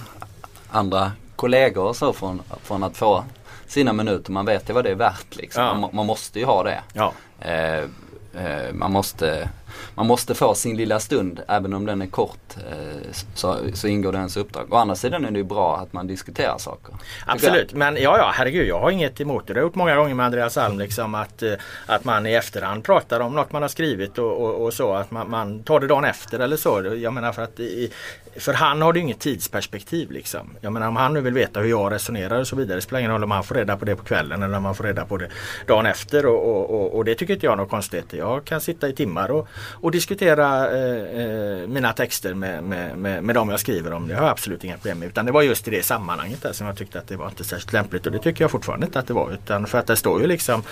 andra 0.69 1.11
kollegor 1.35 1.85
och 1.85 1.95
så 1.95 2.13
från, 2.13 2.41
från 2.63 2.83
att 2.83 2.97
få 2.97 3.25
sina 3.67 3.93
minuter. 3.93 4.31
Man 4.31 4.45
vet 4.45 4.69
ju 4.69 4.73
vad 4.73 4.83
det 4.83 4.91
är 4.91 4.95
värt 4.95 5.35
liksom. 5.35 5.63
Ja. 5.63 5.73
Man, 5.73 5.89
man, 5.93 6.05
måste 6.05 6.39
ju 6.39 6.45
ha 6.45 6.63
det. 6.63 6.81
Ja. 6.93 7.13
Eh, 7.39 7.85
Eh, 8.33 8.73
man, 8.73 8.91
måste, 8.91 9.49
man 9.95 10.07
måste 10.07 10.35
få 10.35 10.55
sin 10.55 10.77
lilla 10.77 10.99
stund, 10.99 11.41
även 11.47 11.73
om 11.73 11.85
den 11.85 12.01
är 12.01 12.07
kort 12.07 12.55
eh, 12.57 13.11
så, 13.33 13.57
så 13.73 13.87
ingår 13.87 14.11
det 14.11 14.17
ens 14.17 14.37
uppdrag. 14.37 14.73
Å 14.73 14.75
andra 14.75 14.95
sidan 14.95 15.25
är 15.25 15.31
det 15.31 15.37
ju 15.37 15.43
bra 15.43 15.77
att 15.77 15.93
man 15.93 16.07
diskuterar 16.07 16.57
saker. 16.57 16.95
Absolut, 17.25 17.73
men 17.73 17.95
ja, 17.95 18.17
ja 18.17 18.31
herregud 18.35 18.67
jag 18.67 18.79
har 18.79 18.91
inget 18.91 19.21
emot 19.21 19.47
det. 19.47 19.53
Det 19.53 19.59
har 19.59 19.61
jag 19.61 19.67
gjort 19.67 19.75
många 19.75 19.95
gånger 19.95 20.15
med 20.15 20.25
Andreas 20.25 20.57
Alm 20.57 20.79
liksom 20.79 21.15
att, 21.15 21.43
eh, 21.43 21.53
att 21.85 22.03
man 22.03 22.25
i 22.25 22.33
efterhand 22.33 22.83
pratar 22.83 23.19
om 23.19 23.35
något 23.35 23.51
man 23.51 23.61
har 23.61 23.69
skrivit 23.69 24.17
och, 24.17 24.41
och, 24.41 24.65
och 24.65 24.73
så. 24.73 24.93
Att 24.93 25.11
man, 25.11 25.29
man, 25.29 25.63
tar 25.63 25.79
det 25.79 25.87
dagen 25.87 26.05
efter 26.05 26.39
eller 26.39 26.57
så. 26.57 26.95
Jag 26.97 27.13
menar 27.13 27.31
för 27.31 27.41
att 27.41 27.59
i, 27.59 27.91
för 28.35 28.53
han 28.53 28.81
har 28.81 28.93
det 28.93 28.99
inget 28.99 29.19
tidsperspektiv 29.19 30.11
liksom. 30.11 30.57
Jag 30.61 30.73
menar 30.73 30.87
om 30.87 30.95
han 30.95 31.13
nu 31.13 31.21
vill 31.21 31.33
veta 31.33 31.59
hur 31.59 31.69
jag 31.69 31.91
resonerar 31.91 32.39
och 32.39 32.47
så 32.47 32.55
vidare. 32.55 32.75
Det 32.75 32.81
spelar 32.81 32.99
ingen 32.99 33.11
roll 33.11 33.23
om 33.23 33.31
han 33.31 33.43
får 33.43 33.55
reda 33.55 33.77
på 33.77 33.85
det 33.85 33.95
på 33.95 34.03
kvällen 34.03 34.43
eller 34.43 34.57
om 34.57 34.65
han 34.65 34.75
får 34.75 34.83
reda 34.83 35.05
på 35.05 35.17
det 35.17 35.29
dagen 35.67 35.85
efter. 35.85 36.25
Och, 36.25 36.49
och, 36.49 36.69
och, 36.69 36.95
och 36.95 37.05
det 37.05 37.15
tycker 37.15 37.33
inte 37.33 37.45
jag 37.45 37.53
är 37.53 37.57
något 37.57 37.69
konstigt. 37.69 38.13
Jag 38.13 38.45
kan 38.45 38.61
sitta 38.61 38.89
i 38.89 38.93
timmar 38.93 39.31
och, 39.31 39.47
och 39.71 39.91
diskutera 39.91 40.71
eh, 40.71 41.21
eh, 41.21 41.67
mina 41.67 41.93
texter 41.93 42.33
med, 42.33 42.63
med, 42.63 42.97
med, 42.97 43.23
med 43.23 43.35
dem 43.35 43.49
jag 43.49 43.59
skriver 43.59 43.93
om. 43.93 44.07
Det 44.07 44.15
har 44.15 44.21
jag 44.21 44.31
absolut 44.31 44.63
inga 44.63 44.75
problem 44.75 44.99
med. 44.99 45.07
Utan 45.07 45.25
det 45.25 45.31
var 45.31 45.41
just 45.41 45.67
i 45.67 45.71
det 45.71 45.83
sammanhanget 45.83 46.41
där 46.41 46.51
som 46.53 46.67
jag 46.67 46.77
tyckte 46.77 46.99
att 46.99 47.07
det 47.07 47.15
var 47.15 47.27
inte 47.27 47.43
särskilt 47.43 47.73
lämpligt. 47.73 48.05
Och 48.05 48.11
det 48.11 48.19
tycker 48.19 48.43
jag 48.43 48.51
fortfarande 48.51 48.85
inte 48.85 48.99
att 48.99 49.07
det 49.07 49.13
var. 49.13 49.31
Utan 49.31 49.67
för 49.67 49.77
att 49.77 49.87
det 49.87 49.95
står 49.95 50.21
ju 50.21 50.27
liksom 50.27 50.63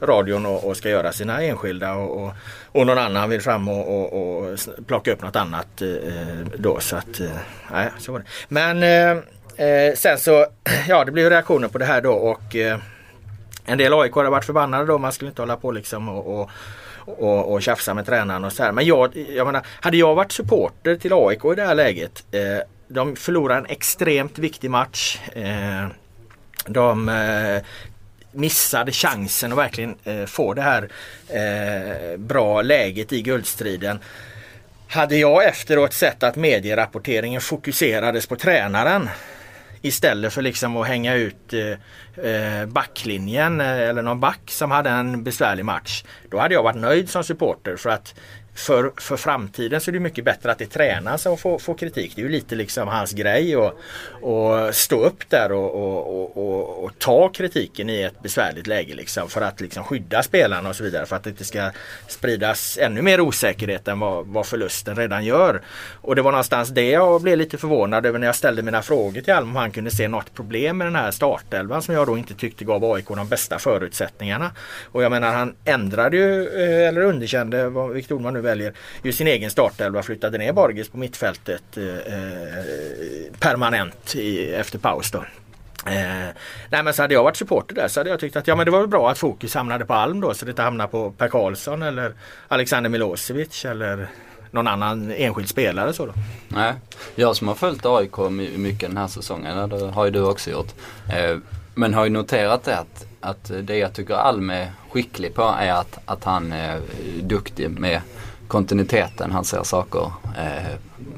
radion 0.00 0.46
och, 0.46 0.64
och 0.64 0.76
ska 0.76 0.88
göra 0.88 1.12
sina 1.12 1.42
enskilda 1.42 1.94
och, 1.94 2.24
och, 2.24 2.32
och 2.72 2.86
någon 2.86 2.98
annan 2.98 3.30
vill 3.30 3.40
fram 3.40 3.68
och, 3.68 3.88
och, 3.88 4.12
och 4.12 4.58
plocka 4.86 5.12
upp 5.12 5.22
något 5.22 5.36
annat 5.36 5.82
eh, 5.82 5.88
eh 5.88 6.46
då. 6.58 6.80
Så 6.80 6.96
att, 6.96 7.20
eh, 7.20 7.86
så 7.98 8.12
var 8.12 8.18
det. 8.18 8.24
Men 8.48 8.82
eh, 8.82 9.22
eh 9.66 9.94
sen 9.94 10.18
så, 10.18 10.46
ja 10.88 11.04
det 11.04 11.12
blev 11.12 11.30
reaktioner 11.30 11.68
på 11.68 11.78
det 11.78 11.84
här 11.84 12.00
då 12.00 12.12
och 12.12 12.56
eh, 12.56 12.78
en 13.66 13.78
del 13.78 13.94
AIK 13.94 14.12
har 14.12 14.24
varit 14.24 14.44
förbannade 14.44 14.84
då. 14.84 14.98
Man 14.98 15.12
skulle 15.12 15.28
inte 15.28 15.42
hålla 15.42 15.56
på 15.56 15.72
liksom 15.72 16.08
och, 16.08 16.40
och 16.40 16.50
och, 17.06 17.52
och 17.52 17.62
tjafsa 17.62 17.94
med 17.94 18.06
tränaren 18.06 18.44
och 18.44 18.52
så 18.52 18.62
här. 18.62 18.72
Men 18.72 18.86
jag, 18.86 19.16
jag 19.16 19.46
menar, 19.46 19.66
hade 19.80 19.96
jag 19.96 20.14
varit 20.14 20.32
supporter 20.32 20.96
till 20.96 21.12
AIK 21.12 21.44
i 21.44 21.54
det 21.56 21.66
här 21.66 21.74
läget. 21.74 22.24
Eh, 22.30 22.40
de 22.88 23.16
förlorar 23.16 23.58
en 23.58 23.66
extremt 23.66 24.38
viktig 24.38 24.70
match. 24.70 25.18
Eh, 25.34 25.86
de 26.66 27.08
eh, 27.08 27.62
missade 28.32 28.92
chansen 28.92 29.52
att 29.52 29.58
verkligen 29.58 29.94
eh, 30.04 30.24
få 30.24 30.54
det 30.54 30.62
här 30.62 30.88
eh, 31.28 32.16
bra 32.16 32.62
läget 32.62 33.12
i 33.12 33.22
guldstriden. 33.22 33.98
Hade 34.88 35.16
jag 35.16 35.44
efteråt 35.44 35.92
sett 35.92 36.22
att 36.22 36.36
medierapporteringen 36.36 37.40
fokuserades 37.40 38.26
på 38.26 38.36
tränaren 38.36 39.08
istället 39.86 40.32
för 40.32 40.42
liksom 40.42 40.76
att 40.76 40.86
hänga 40.86 41.14
ut 41.14 41.52
eh, 41.52 42.26
eh 42.26 42.66
backlinjen 42.66 43.60
eh, 43.60 43.80
eller 43.80 44.02
någon 44.02 44.20
back 44.20 44.40
som 44.46 44.70
hade 44.70 44.90
en 44.90 45.24
besvärlig 45.24 45.64
match. 45.64 46.04
Då 46.30 46.38
hade 46.38 46.54
jag 46.54 46.62
varit 46.62 46.76
nöjd 46.76 47.10
som 47.10 47.24
supporter 47.24 47.76
för 47.76 47.90
att 47.90 48.14
för, 48.56 48.92
för 48.96 49.16
framtiden 49.16 49.80
så 49.80 49.90
är 49.90 49.92
det 49.92 50.00
mycket 50.00 50.24
bättre 50.24 50.52
att 50.52 50.58
det 50.58 50.66
tränas 50.66 51.26
och 51.26 51.40
få, 51.40 51.58
få 51.58 51.74
kritik. 51.74 52.12
Det 52.16 52.20
är 52.20 52.24
ju 52.24 52.28
lite 52.28 52.54
liksom 52.54 52.88
hans 52.88 53.12
grej 53.12 53.56
och, 53.56 53.80
och 54.22 54.74
stå 54.74 55.00
upp 55.00 55.30
där 55.30 55.52
och, 55.52 55.74
och, 55.74 56.36
och, 56.36 56.84
och, 56.84 56.98
ta 56.98 57.28
kritiken 57.28 57.90
i 57.90 58.02
ett 58.02 58.22
besvärligt 58.22 58.66
läge 58.66 58.94
liksom 58.94 59.28
för 59.28 59.40
att 59.40 59.60
liksom 59.60 59.84
skydda 59.84 60.22
spelarna 60.22 60.68
och 60.68 60.76
så 60.76 60.84
vidare 60.84 61.06
för 61.06 61.16
att 61.16 61.24
det 61.24 61.30
inte 61.30 61.44
ska 61.44 61.70
spridas 62.08 62.78
ännu 62.80 63.02
mer 63.02 63.20
osäkerhet 63.20 63.88
än 63.88 64.00
vad, 64.00 64.26
vad 64.26 64.46
förlusten 64.46 64.96
redan 64.96 65.24
gör. 65.24 65.62
Och 66.00 66.16
det 66.16 66.22
var 66.22 66.32
någonstans 66.32 66.68
det 66.68 66.90
jag 66.90 67.22
blev 67.22 67.38
lite 67.38 67.58
förvånad 67.58 68.06
över 68.06 68.18
när 68.18 68.26
jag 68.26 68.36
ställde 68.36 68.62
mina 68.62 68.82
frågor 68.82 69.20
till 69.20 69.32
Alm 69.32 69.50
om 69.50 69.56
han 69.56 69.70
kunde 69.70 69.90
se 69.90 70.08
något 70.08 70.34
problem 70.34 70.78
med 70.78 70.86
den 70.86 70.96
här 70.96 71.10
startelvan 71.10 71.82
som 71.82 71.94
jag 71.94 72.06
då 72.06 72.18
inte 72.18 72.34
tyckte 72.34 72.64
gav 72.64 72.84
AIK 72.84 73.08
de 73.08 73.28
bästa 73.28 73.58
förutsättningarna. 73.58 74.50
Och 74.92 75.02
jag 75.02 75.10
menar 75.10 75.34
han 75.34 75.54
ändrade 75.64 76.16
ju 76.16 76.48
eh, 76.48 76.88
eller 76.88 77.00
underkände, 77.00 77.68
vilket 77.92 78.12
ord 78.12 78.20
man 78.20 78.34
nu 78.34 78.45
väljer 78.46 78.72
ju 79.02 79.12
sin 79.12 79.26
egen 79.26 79.50
startelva 79.50 80.02
flyttade 80.02 80.38
ner 80.38 80.52
Borgis 80.52 80.88
på 80.88 80.98
mittfältet 80.98 81.76
eh, 81.76 81.84
eh, 81.84 82.64
permanent 83.38 84.14
i, 84.14 84.54
efter 84.54 84.78
paus. 84.78 85.10
Då. 85.10 85.18
Eh, 85.86 86.28
nej 86.70 86.82
men 86.82 86.94
så 86.94 87.02
hade 87.02 87.14
jag 87.14 87.24
varit 87.24 87.36
supporter 87.36 87.74
där 87.74 87.88
så 87.88 88.00
hade 88.00 88.10
jag 88.10 88.20
tyckt 88.20 88.36
att 88.36 88.46
ja 88.46 88.56
men 88.56 88.64
det 88.64 88.70
var 88.70 88.78
väl 88.78 88.88
bra 88.88 89.10
att 89.10 89.18
fokus 89.18 89.54
hamnade 89.54 89.84
på 89.84 89.94
Alm 89.94 90.20
då 90.20 90.34
så 90.34 90.44
det 90.44 90.50
inte 90.50 90.62
hamnade 90.62 90.90
på 90.90 91.10
Per 91.10 91.28
Karlsson 91.28 91.82
eller 91.82 92.12
Alexander 92.48 92.90
Milosevic 92.90 93.64
eller 93.64 94.08
någon 94.50 94.66
annan 94.66 95.12
enskild 95.12 95.48
spelare. 95.48 95.92
Så 95.92 96.06
då. 96.06 96.12
Nej, 96.48 96.74
jag 97.14 97.36
som 97.36 97.48
har 97.48 97.54
följt 97.54 97.86
AIK 97.86 98.18
mycket 98.56 98.88
den 98.88 98.96
här 98.96 99.06
säsongen, 99.06 99.68
det 99.68 99.90
har 99.90 100.04
ju 100.04 100.10
du 100.10 100.22
också 100.22 100.50
gjort. 100.50 100.74
Eh, 101.12 101.38
men 101.74 101.94
har 101.94 102.04
ju 102.04 102.10
noterat 102.10 102.64
det 102.64 102.78
att, 102.78 103.06
att 103.20 103.50
det 103.62 103.78
jag 103.78 103.92
tycker 103.92 104.14
Alm 104.14 104.50
är 104.50 104.72
skicklig 104.90 105.34
på 105.34 105.54
är 105.60 105.72
att, 105.72 105.98
att 106.04 106.24
han 106.24 106.52
är 106.52 106.80
duktig 107.22 107.70
med 107.70 108.00
kontinuiteten. 108.48 109.30
Han 109.30 109.44
ser 109.44 109.62
saker 109.62 110.12
eh, 110.38 110.74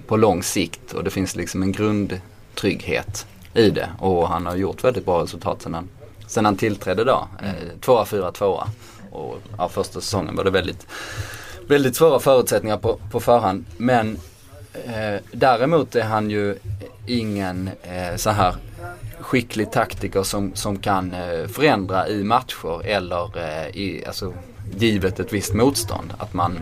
på 0.06 0.16
lång 0.16 0.42
sikt 0.42 0.92
och 0.92 1.04
det 1.04 1.10
finns 1.10 1.36
liksom 1.36 1.62
en 1.62 1.72
grundtrygghet 1.72 3.26
i 3.54 3.70
det. 3.70 3.88
Och 3.98 4.28
han 4.28 4.46
har 4.46 4.56
gjort 4.56 4.84
väldigt 4.84 5.04
bra 5.04 5.22
resultat 5.22 5.62
sen 5.62 5.74
han, 5.74 5.88
sen 6.26 6.44
han 6.44 6.56
tillträdde 6.56 7.04
då. 7.04 7.28
Eh, 7.42 7.80
tvåa, 7.80 8.04
fyra, 8.04 8.32
tvåa. 8.32 8.68
Och 9.10 9.36
ja, 9.58 9.68
första 9.68 10.00
säsongen 10.00 10.36
var 10.36 10.44
det 10.44 10.50
väldigt, 10.50 10.86
väldigt 11.68 11.96
svåra 11.96 12.18
förutsättningar 12.18 12.76
på, 12.76 12.98
på 13.10 13.20
förhand. 13.20 13.64
Men 13.76 14.18
eh, 14.86 15.20
däremot 15.32 15.94
är 15.94 16.04
han 16.04 16.30
ju 16.30 16.58
ingen 17.06 17.70
eh, 17.82 18.16
så 18.16 18.30
här 18.30 18.54
skicklig 19.20 19.70
taktiker 19.70 20.22
som, 20.22 20.54
som 20.54 20.78
kan 20.78 21.14
eh, 21.14 21.46
förändra 21.46 22.08
i 22.08 22.24
matcher 22.24 22.86
eller 22.86 23.38
eh, 23.38 23.76
i, 23.76 24.04
alltså, 24.06 24.32
givet 24.76 25.20
ett 25.20 25.32
visst 25.32 25.54
motstånd. 25.54 26.14
Att 26.18 26.34
man, 26.34 26.58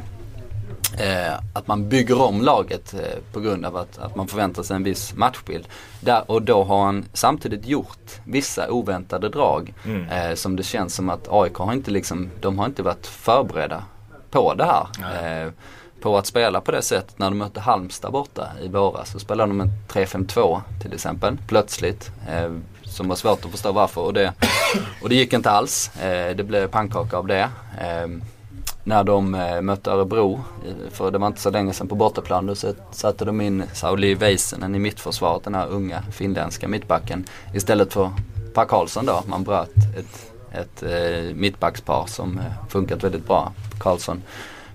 eh, 0.98 1.34
att 1.52 1.66
man 1.66 1.88
bygger 1.88 2.20
om 2.22 2.42
laget 2.42 2.94
eh, 2.94 3.00
på 3.32 3.40
grund 3.40 3.64
av 3.66 3.76
att, 3.76 3.98
att 3.98 4.16
man 4.16 4.28
förväntar 4.28 4.62
sig 4.62 4.76
en 4.76 4.82
viss 4.84 5.14
matchbild. 5.14 5.66
Där, 6.00 6.30
och 6.30 6.42
då 6.42 6.64
har 6.64 6.84
han 6.84 7.04
samtidigt 7.12 7.66
gjort 7.66 8.10
vissa 8.24 8.70
oväntade 8.70 9.28
drag 9.28 9.74
Mm. 9.84 10.08
eh, 10.08 10.34
som 10.34 10.56
det 10.56 10.62
känns 10.62 10.94
som 10.94 11.10
att 11.10 11.28
AIK 11.30 11.54
har 11.54 11.72
inte 11.72 11.90
liksom, 11.90 12.30
de 12.40 12.58
har 12.58 12.66
inte 12.66 12.82
varit 12.82 13.06
förberedda 13.06 13.84
på 14.30 14.54
det 14.54 14.64
här. 14.64 14.86
Eh, 15.44 15.50
på 16.00 16.18
att 16.18 16.26
spela 16.26 16.60
på 16.60 16.70
det 16.70 16.82
sättet 16.82 17.18
när 17.18 17.30
de 17.30 17.38
mötte 17.38 17.60
Halmstad 17.60 18.12
borta 18.12 18.48
i 18.62 18.68
våras. 18.68 19.10
Så 19.10 19.18
spelade 19.18 19.50
de 19.50 19.60
en 19.60 19.70
3-5-2 19.88 20.60
till 20.82 20.92
exempel 20.92 21.36
plötsligt. 21.48 22.10
Eh, 22.28 22.52
som 22.84 23.08
var 23.08 23.16
svårt 23.16 23.44
att 23.44 23.50
förstå 23.50 23.72
varför 23.72 24.00
och 24.00 24.12
det, 24.14 24.32
och 25.02 25.08
det 25.08 25.14
gick 25.14 25.32
inte 25.32 25.50
alls. 25.50 25.96
Eh, 25.96 26.36
det 26.36 26.44
blev 26.44 26.66
pannkaka 26.68 27.16
av 27.16 27.26
det. 27.26 27.48
När 28.86 29.04
de 29.04 29.34
eh, 29.34 29.60
mötte 29.60 29.90
Örebro, 29.90 30.40
eh, 30.66 30.90
för 30.90 31.10
det 31.10 31.18
var 31.18 31.26
inte 31.26 31.40
så 31.40 31.50
länge 31.50 31.72
sedan 31.72 31.88
på 31.88 31.94
bortaplan, 31.94 32.46
då 32.46 32.54
satte 32.90 33.24
de 33.24 33.40
in 33.40 33.62
Sauli 33.72 34.14
Väisänen 34.14 34.74
i 34.74 34.78
mittförsvaret, 34.78 35.44
den 35.44 35.54
här 35.54 35.66
unga 35.68 36.02
finländska 36.02 36.68
mittbacken. 36.68 37.24
Istället 37.54 37.92
för 37.92 38.10
Per 38.54 38.64
Karlsson 38.64 39.06
då. 39.06 39.22
Man 39.26 39.44
bröt 39.44 39.76
ett, 39.98 40.32
ett 40.52 40.82
eh, 40.82 41.34
mittbackspar 41.34 42.06
som 42.06 42.38
eh, 42.38 42.68
funkat 42.68 43.04
väldigt 43.04 43.26
bra. 43.26 43.52
Karlsson 43.78 44.22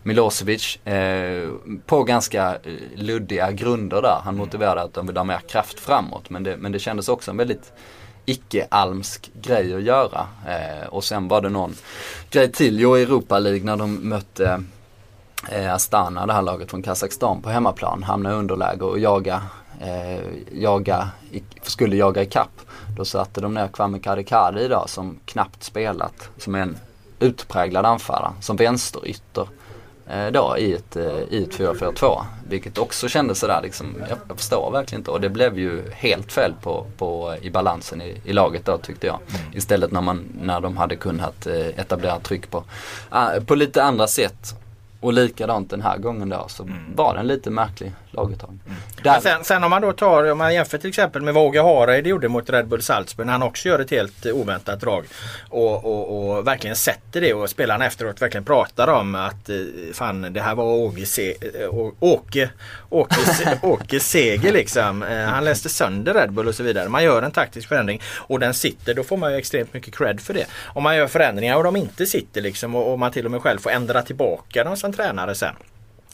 Milosevic 0.03 0.86
eh, 0.86 1.49
på 1.86 2.03
ganska 2.03 2.57
luddiga 2.95 3.51
grunder 3.51 4.01
där. 4.01 4.20
Han 4.24 4.38
motiverade 4.38 4.82
att 4.82 4.93
de 4.93 5.07
vill 5.07 5.18
ha 5.18 5.24
mer 5.24 5.39
kraft 5.47 5.80
framåt 5.80 6.30
men 6.30 6.43
det, 6.43 6.57
men 6.57 6.72
det 6.72 6.80
kändes 6.80 7.09
också 7.09 7.32
en 7.32 7.38
väldigt 7.38 7.74
icke-almsk 8.26 9.32
grej 9.41 9.76
att 9.76 9.82
göra. 9.82 10.28
Eh, 10.47 10.88
och 10.88 11.03
sen 11.03 11.28
var 11.28 11.41
det 11.41 11.49
någon 11.49 11.76
grej 12.30 12.51
till. 12.51 12.80
Jo, 12.80 12.97
i 12.97 13.01
Europa 13.01 13.39
League 13.39 13.63
när 13.63 13.78
de 13.78 14.09
mötte 14.09 14.63
eh, 15.49 15.74
Astana, 15.74 16.26
det 16.26 16.34
här 16.34 16.41
laget 16.41 16.69
från 16.69 16.82
Kazakstan 16.82 17.41
på 17.41 17.49
hemmaplan, 17.49 18.03
hamnade 18.03 18.36
i 18.36 18.39
underläge 18.39 18.86
och 18.86 18.99
jaga, 18.99 19.41
eh, 19.82 20.26
jaga 20.51 21.09
i, 21.32 21.43
skulle 21.61 21.95
jaga 21.95 22.22
i 22.22 22.26
kapp. 22.26 22.61
Då 22.97 23.05
satte 23.05 23.41
de 23.41 23.53
ner 23.53 23.67
Kwame 23.67 23.99
Kadikadi 23.99 24.61
idag 24.61 24.89
som 24.89 25.19
knappt 25.26 25.63
spelat, 25.63 26.30
som 26.38 26.55
en 26.55 26.78
utpräglad 27.19 27.86
anfallare, 27.86 28.34
som 28.41 28.55
vänsterytter 28.55 29.41
eh, 29.41 29.61
då 30.32 30.57
i 30.57 30.74
ett, 30.74 30.95
eh, 30.95 31.20
i 31.30 31.43
ett 31.43 31.59
4-4-2. 31.59 32.22
Vilket 32.49 32.78
också 32.78 33.07
kändes 33.07 33.39
sådär 33.39 33.59
liksom, 33.64 33.95
jag, 34.09 34.18
jag 34.28 34.38
förstår 34.38 34.72
verkligen 34.72 34.99
inte. 34.99 35.12
Och 35.12 35.22
det 35.22 35.30
blev 35.30 35.59
ju 35.59 35.91
helt 35.91 36.32
fel 36.32 36.53
på, 36.62 36.86
på, 36.97 37.36
i 37.41 37.49
balansen 37.49 38.01
i, 38.01 38.22
i 38.26 38.34
laget 38.34 38.66
då 38.66 38.78
tyckte 38.78 39.07
jag. 39.07 39.20
Istället 39.53 39.91
när, 39.91 40.01
man, 40.01 40.26
när 40.41 40.62
de 40.62 40.78
hade 40.78 40.95
kunnat 40.95 41.47
eh, 41.47 41.80
etablera 41.80 42.20
tryck 42.20 42.49
på, 42.51 42.64
ah, 43.09 43.30
på 43.45 43.55
lite 43.55 43.84
andra 43.84 44.07
sätt. 44.07 44.55
Och 44.99 45.14
likadant 45.14 45.70
den 45.70 45.82
här 45.82 45.97
gången 45.97 46.30
då 46.30 46.45
så 46.47 46.70
var 46.95 47.14
det 47.14 47.20
en 47.20 47.28
lite 47.28 47.49
märklig 47.49 47.91
laguttagning. 48.12 48.59
Där- 49.03 49.12
Men 49.12 49.22
sen, 49.22 49.43
sen 49.43 49.64
om 49.64 49.70
man 49.70 49.82
då 49.82 49.93
tar, 49.93 50.32
om 50.32 50.38
man 50.38 50.53
jämför 50.53 50.78
till 50.78 50.89
exempel 50.89 51.22
med 51.22 51.34
vad 51.34 51.43
Åge 51.43 51.62
Hareide 51.62 52.09
gjorde 52.09 52.28
mot 52.28 52.49
Red 52.49 52.68
Bull 52.68 52.82
Salzburg 52.82 53.26
när 53.26 53.34
han 53.34 53.43
också 53.43 53.70
gör 53.70 53.80
ett 53.80 53.91
helt 53.91 54.26
oväntat 54.26 54.80
drag. 54.82 55.05
Och, 55.49 55.86
och, 55.86 56.38
och 56.38 56.47
verkligen 56.47 56.76
sätter 56.76 57.22
det 57.22 57.34
och 57.34 57.49
spelarna 57.49 57.86
efteråt 57.86 58.22
verkligen 58.22 58.43
pratar 58.45 58.88
om 58.88 59.16
att 59.16 59.49
eh, 59.49 59.55
fan 59.93 60.34
det 60.34 60.41
här 60.41 60.55
var 60.55 60.64
Åge, 60.64 61.05
se, 61.05 61.36
eh, 61.62 61.76
Åke, 61.99 62.49
Åke, 62.89 63.16
se, 63.16 63.45
Åke 63.68 63.99
seger 63.99 64.53
liksom. 64.53 65.03
Eh, 65.03 65.18
Han 65.26 65.45
läste 65.45 65.70
sönder 65.70 66.14
Red 66.14 66.32
Bull 66.32 66.47
och 66.47 66.55
så 66.55 66.64
vidare. 66.64 66.89
Man 66.89 67.03
gör 67.03 67.22
en 67.22 67.32
taktisk 67.32 67.68
förändring 67.68 68.01
och 68.18 68.39
den 68.39 68.53
sitter. 68.53 68.93
Då 68.93 69.03
får 69.03 69.18
man 69.18 69.32
ju 69.32 69.38
extremt 69.38 69.74
mycket 69.74 69.95
cred 69.95 70.22
för 70.22 70.34
det. 70.34 70.45
Om 70.66 70.84
man 70.84 70.95
gör 70.95 71.07
förändringar 71.07 71.55
och 71.57 71.64
de 71.64 71.76
inte 71.76 72.05
sitter 72.05 72.41
liksom 72.41 72.76
och, 72.76 72.91
och 72.91 72.99
man 72.99 73.12
till 73.12 73.26
och 73.26 73.32
med 73.32 73.41
själv 73.41 73.59
får 73.59 73.70
ändra 73.70 74.01
tillbaka 74.01 74.64
dem 74.64 74.78
som 74.78 74.93
tränare 74.93 75.36
sen. 75.36 75.55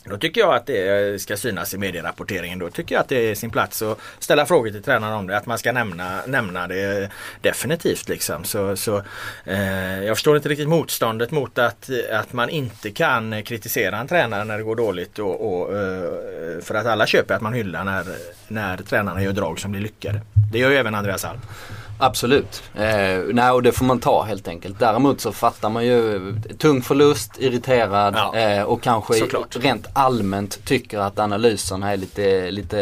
Då 0.04 0.18
tycker 0.18 0.41
jag 0.41 0.56
att 0.56 0.66
det 0.66 1.22
ska 1.22 1.38
synas 1.38 1.74
i 1.74 1.78
medierapporteringen. 1.78 2.60
Då 2.60 2.70
tycker 2.70 2.95
jag 2.95 3.02
att 3.02 3.10
det 3.10 3.32
är 3.32 3.36
sin 3.36 3.50
plats 3.50 3.82
att 3.82 4.00
ställa 4.20 4.45
frågor 4.45 4.72
till 4.72 4.84
tränaren 4.84 5.14
om 5.14 5.28
det. 5.28 5.38
Att 5.38 5.45
man 5.45 5.58
ska 5.58 5.72
nämna, 5.72 6.22
nämna 6.28 6.68
det 6.68 7.10
definitivt. 7.41 8.10
Liksom. 8.10 8.43
Så, 8.43 8.76
så, 8.76 9.04
eh, 9.45 10.04
jag 10.04 10.18
förstår 10.18 10.36
inte 10.36 10.50
riktigt 10.50 10.68
motståndet 10.68 11.32
mot 11.32 11.58
att, 11.58 11.89
att 12.12 12.34
man 12.34 12.50
inte 12.50 12.91
kan 12.91 13.43
kritisera 13.43 13.98
en 13.98 14.08
tränare 14.08 14.43
när 14.43 14.58
det 14.58 14.64
går 14.64 14.76
dåligt. 14.76 15.20
Och, 15.20 15.54
och, 15.54 15.78
eh, 15.78 16.62
för 16.62 16.76
att 16.76 16.86
alla 16.86 17.08
köper 17.08 17.36
att 17.36 17.41
man 17.41 17.54
hyllar 17.54 17.84
när, 17.84 18.06
när 18.48 18.78
tränarna 18.78 19.24
gör 19.24 19.32
drag 19.32 19.60
som 19.60 19.72
blir 19.72 19.82
lyckade. 19.82 20.22
Det 20.52 20.60
gör 20.60 20.70
ju 20.70 20.76
även 20.78 20.95
Andreas 20.95 21.26
Alm. 21.26 21.39
Absolut. 22.00 22.64
Eh, 22.76 23.20
nej, 23.34 23.52
och 23.52 23.64
det 23.64 23.72
får 23.72 23.86
man 23.86 24.00
ta 24.00 24.24
helt 24.24 24.48
enkelt. 24.48 24.80
Däremot 24.80 25.22
så 25.22 25.32
fattar 25.32 25.70
man 25.70 25.86
ju 25.86 26.36
tung 26.58 26.82
förlust, 26.82 27.32
irriterad 27.39 28.16
Ja, 28.18 28.36
eh, 28.36 28.64
och 28.64 28.82
kanske 28.84 29.14
såklart. 29.14 29.56
rent 29.56 29.86
allmänt 29.93 30.66
tycker 30.66 31.00
att 31.00 31.20
analyserna 31.20 31.91
är 31.91 31.98
lite, 31.98 32.52
lite, 32.52 32.78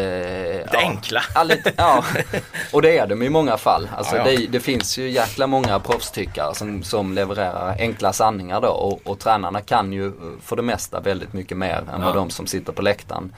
Lite 0.66 0.78
enkla. 0.78 1.22
Ja, 1.36 1.44
lite, 1.44 1.74
ja. 1.78 2.04
Och 2.74 2.82
det 2.82 2.98
är 2.98 3.08
de 3.08 3.24
i 3.24 3.30
många 3.30 3.58
fall. 3.58 3.90
Alltså 3.98 4.16
Ja, 4.16 4.32
ja. 4.32 4.38
Det, 4.38 4.48
det 4.48 4.60
finns 4.60 4.98
ju 4.98 5.10
jäkla 5.10 5.48
många 5.48 5.80
proffstyckare 5.80 6.56
som, 6.56 6.84
som 6.84 7.14
levererar 7.14 7.76
enkla 7.80 8.14
sanningar 8.14 8.62
då 8.62 8.68
och, 8.70 9.00
och 9.04 9.20
tränarna 9.20 9.62
kan 9.62 9.94
ju 9.94 10.06
eh, 10.08 10.14
för 10.44 10.56
det 10.56 10.62
mesta 10.62 11.00
väldigt 11.00 11.34
mycket 11.34 11.58
mer 11.58 11.78
än 11.78 12.00
Ja. 12.02 12.06
vad 12.06 12.16
de 12.16 12.30
som 12.30 12.48
sitter 12.48 12.74
på 12.74 12.82
läktaren 12.82 13.36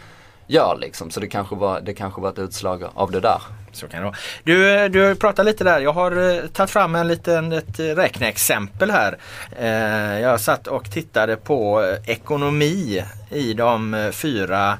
gör 0.48 0.78
liksom. 0.82 1.12
Så 1.12 1.20
det 1.20 1.28
kanske 1.28 1.56
var, 1.56 1.82
det 1.82 1.94
kanske 1.94 2.22
var 2.22 2.30
ett 2.30 2.40
utslag 2.40 2.84
av 2.94 3.12
det 3.12 3.20
där. 3.20 3.42
Så 3.78 3.88
kan 3.88 4.00
det 4.00 4.06
vara. 4.06 4.16
Du, 4.44 4.90
du 4.90 5.16
pratar 5.16 5.44
lite 5.44 5.64
där. 5.64 5.80
Jag 5.80 5.94
har 5.94 6.36
eh, 6.36 6.48
tagit 6.48 6.70
fram 6.70 6.96
en 6.96 7.08
liten, 7.08 7.52
ett 7.52 7.80
eh, 7.80 7.86
räkneexempel 7.86 8.92
här. 8.92 9.18
Eh, 9.60 10.20
jag 10.20 10.40
satt 10.40 10.68
och 10.68 10.92
tittade 10.92 11.36
på 11.36 11.84
ekonomi 12.06 13.04
i 13.30 13.54
de 13.54 14.10
fyra 14.14 14.78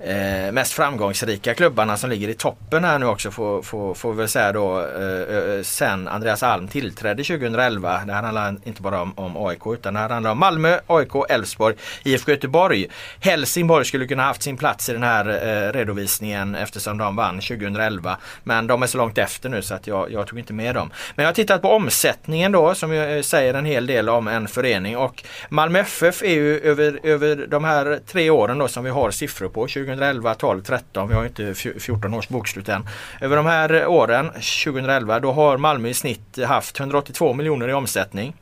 eh, 0.00 0.52
mest 0.52 0.72
framgångsrika 0.72 1.54
klubbarna 1.54 1.96
som 1.96 2.10
ligger 2.10 2.28
i 2.28 2.34
toppen 2.34 2.84
här 2.84 2.98
nu 2.98 3.06
också 3.06 3.30
får, 3.30 3.62
får, 3.62 3.94
får 3.94 4.12
vi 4.12 4.18
väl 4.18 4.28
säga 4.28 4.52
då 4.52 4.80
eh, 4.80 5.36
eh, 5.36 5.62
sen 5.62 6.08
Andreas 6.08 6.42
Alm 6.42 6.68
tillträdde 6.68 7.24
2011. 7.24 8.00
Det 8.06 8.12
här 8.12 8.22
handlar 8.22 8.56
inte 8.64 8.82
bara 8.82 9.02
om, 9.02 9.12
om 9.16 9.46
AIK 9.46 9.66
utan 9.66 9.94
det 9.94 10.00
här 10.00 10.08
handlar 10.08 10.30
om 10.30 10.38
Malmö, 10.38 10.78
AIK, 10.86 11.12
Elfsborg, 11.28 11.76
IFK 12.04 12.30
Göteborg. 12.30 12.86
Helsingborg 13.20 13.84
skulle 13.84 14.06
kunna 14.06 14.22
haft 14.22 14.42
sin 14.42 14.56
plats 14.56 14.88
i 14.88 14.92
den 14.92 15.02
här 15.02 15.28
eh, 15.28 15.72
redovisningen 15.72 16.54
eftersom 16.54 16.98
de 16.98 17.16
vann 17.16 17.40
2011. 17.40 18.16
Men 18.44 18.66
de 18.66 18.82
är 18.82 18.86
så 18.86 18.98
långt 18.98 19.18
efter 19.18 19.48
nu 19.48 19.62
så 19.62 19.74
att 19.74 19.86
jag, 19.86 20.12
jag 20.12 20.26
tog 20.26 20.38
inte 20.38 20.52
med 20.52 20.74
dem. 20.74 20.90
Men 21.14 21.22
jag 21.22 21.28
har 21.28 21.34
tittat 21.34 21.62
på 21.62 21.70
omsättningen 21.70 22.52
då 22.52 22.74
som 22.74 22.92
eh, 22.92 23.22
säger 23.22 23.54
en 23.54 23.64
hel 23.64 23.86
del 23.86 24.08
om 24.08 24.28
en 24.28 24.48
förening 24.48 24.96
och 24.96 25.24
Malmö 25.48 25.78
FF 25.78 26.22
är 26.22 26.34
ju 26.34 26.60
över, 26.60 27.00
över 27.02 27.46
de 27.46 27.64
här 27.64 28.00
tre 28.06 28.30
åren 28.30 28.58
då 28.58 28.68
som 28.68 28.84
vi 28.84 28.90
har 28.90 29.10
siffror 29.10 29.48
på 29.48 29.68
2011, 29.96 30.34
12, 30.34 30.62
13. 30.62 31.08
Vi 31.08 31.14
har 31.14 31.24
inte 31.24 31.42
fj- 31.52 31.78
14 31.78 32.14
års 32.14 32.28
bokslut 32.28 32.68
än. 32.68 32.88
Över 33.20 33.36
de 33.36 33.46
här 33.46 33.86
åren 33.86 34.26
2011 34.64 35.20
då 35.20 35.32
har 35.32 35.56
Malmö 35.56 35.88
i 35.88 35.94
snitt 35.94 36.38
haft 36.46 36.80
182 36.80 37.32
miljoner 37.34 37.68
i 37.68 37.72
omsättning. 37.72 38.36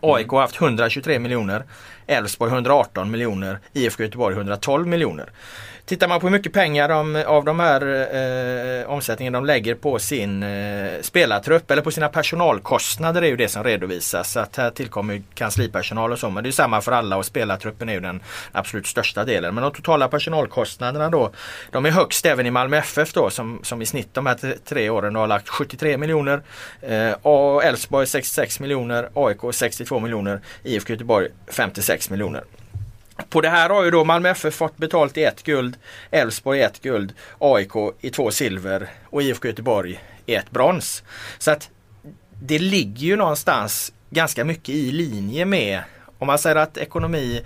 AIK 0.00 0.28
har 0.28 0.40
haft 0.40 0.60
123 0.60 1.18
miljoner. 1.18 1.64
Elfsborg 2.06 2.52
118 2.52 3.10
miljoner. 3.10 3.58
IFK 3.72 4.02
Göteborg 4.02 4.36
112 4.36 4.86
miljoner. 4.86 5.30
Tittar 5.86 6.08
man 6.08 6.20
på 6.20 6.26
hur 6.26 6.32
mycket 6.32 6.52
pengar 6.52 6.88
de, 6.88 7.24
av 7.26 7.44
de 7.44 7.60
här 7.60 7.82
eh, 8.14 8.90
omsättningen 8.90 9.32
de 9.32 9.44
lägger 9.44 9.74
på 9.74 9.98
sin 9.98 10.42
eh, 10.42 11.00
spelartrupp 11.00 11.70
eller 11.70 11.82
på 11.82 11.90
sina 11.90 12.08
personalkostnader 12.08 13.22
är 13.22 13.26
ju 13.26 13.36
det 13.36 13.48
som 13.48 13.64
redovisas. 13.64 14.32
Så 14.32 14.40
att 14.40 14.56
här 14.56 14.70
tillkommer 14.70 15.14
ju 15.14 15.22
kanslipersonal 15.34 16.12
och 16.12 16.18
så 16.18 16.30
men 16.30 16.44
det 16.44 16.50
är 16.50 16.52
samma 16.52 16.80
för 16.80 16.92
alla 16.92 17.16
och 17.16 17.26
spelartruppen 17.26 17.88
är 17.88 17.92
ju 17.92 18.00
den 18.00 18.20
absolut 18.52 18.86
största 18.86 19.24
delen. 19.24 19.54
Men 19.54 19.62
de 19.62 19.72
totala 19.72 20.08
personalkostnaderna 20.08 21.10
då 21.10 21.30
de 21.70 21.86
är 21.86 21.90
högst 21.90 22.26
även 22.26 22.46
i 22.46 22.50
Malmö 22.50 22.76
FF 22.76 23.12
då 23.12 23.30
som, 23.30 23.60
som 23.62 23.82
i 23.82 23.86
snitt 23.86 24.14
de 24.14 24.26
här 24.26 24.56
tre, 24.64 24.90
åren 24.90 25.14
har 25.14 25.26
lagt 25.26 25.48
73 25.48 25.96
miljoner. 25.96 26.42
Eh, 26.80 27.12
och 27.22 27.64
Elfsborg 27.64 28.06
66 28.06 28.60
miljoner, 28.60 29.08
AIK 29.14 29.40
62 29.52 30.00
miljoner, 30.00 30.40
IFK 30.62 30.92
Göteborg 30.92 31.28
56 31.46 32.10
miljoner. 32.10 32.44
På 33.30 33.40
det 33.40 33.48
här 33.48 33.68
har 33.68 33.84
ju 33.84 33.90
då 33.90 34.04
Malmö 34.04 34.28
FF 34.28 34.54
fått 34.54 34.76
betalt 34.76 35.16
i 35.16 35.24
ett 35.24 35.42
guld, 35.42 35.76
Elfsborg 36.10 36.58
i 36.58 36.62
ett 36.62 36.82
guld, 36.82 37.12
AIK 37.38 37.72
i 38.00 38.10
två 38.10 38.30
silver 38.30 38.88
och 39.04 39.22
IFK 39.22 39.48
Göteborg 39.48 40.00
i 40.26 40.34
ett 40.34 40.50
brons. 40.50 41.02
Så 41.38 41.50
att 41.50 41.70
det 42.42 42.58
ligger 42.58 43.06
ju 43.06 43.16
någonstans 43.16 43.92
ganska 44.10 44.44
mycket 44.44 44.68
i 44.68 44.92
linje 44.92 45.44
med 45.44 45.82
om 46.18 46.26
man 46.26 46.38
säger 46.38 46.56
att 46.56 46.76
ekonomi 46.76 47.42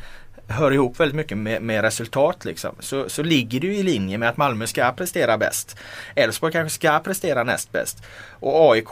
hör 0.48 0.72
ihop 0.72 1.00
väldigt 1.00 1.16
mycket 1.16 1.38
med, 1.38 1.62
med 1.62 1.82
resultat 1.82 2.44
liksom, 2.44 2.74
så, 2.80 3.08
så 3.08 3.22
ligger 3.22 3.60
det 3.60 3.66
ju 3.66 3.76
i 3.76 3.82
linje 3.82 4.18
med 4.18 4.28
att 4.28 4.36
Malmö 4.36 4.66
ska 4.66 4.92
prestera 4.92 5.38
bäst. 5.38 5.76
Elfsborg 6.14 6.52
kanske 6.52 6.74
ska 6.74 6.98
prestera 6.98 7.44
näst 7.44 7.72
bäst. 7.72 8.02
Och 8.30 8.72
AIK 8.72 8.88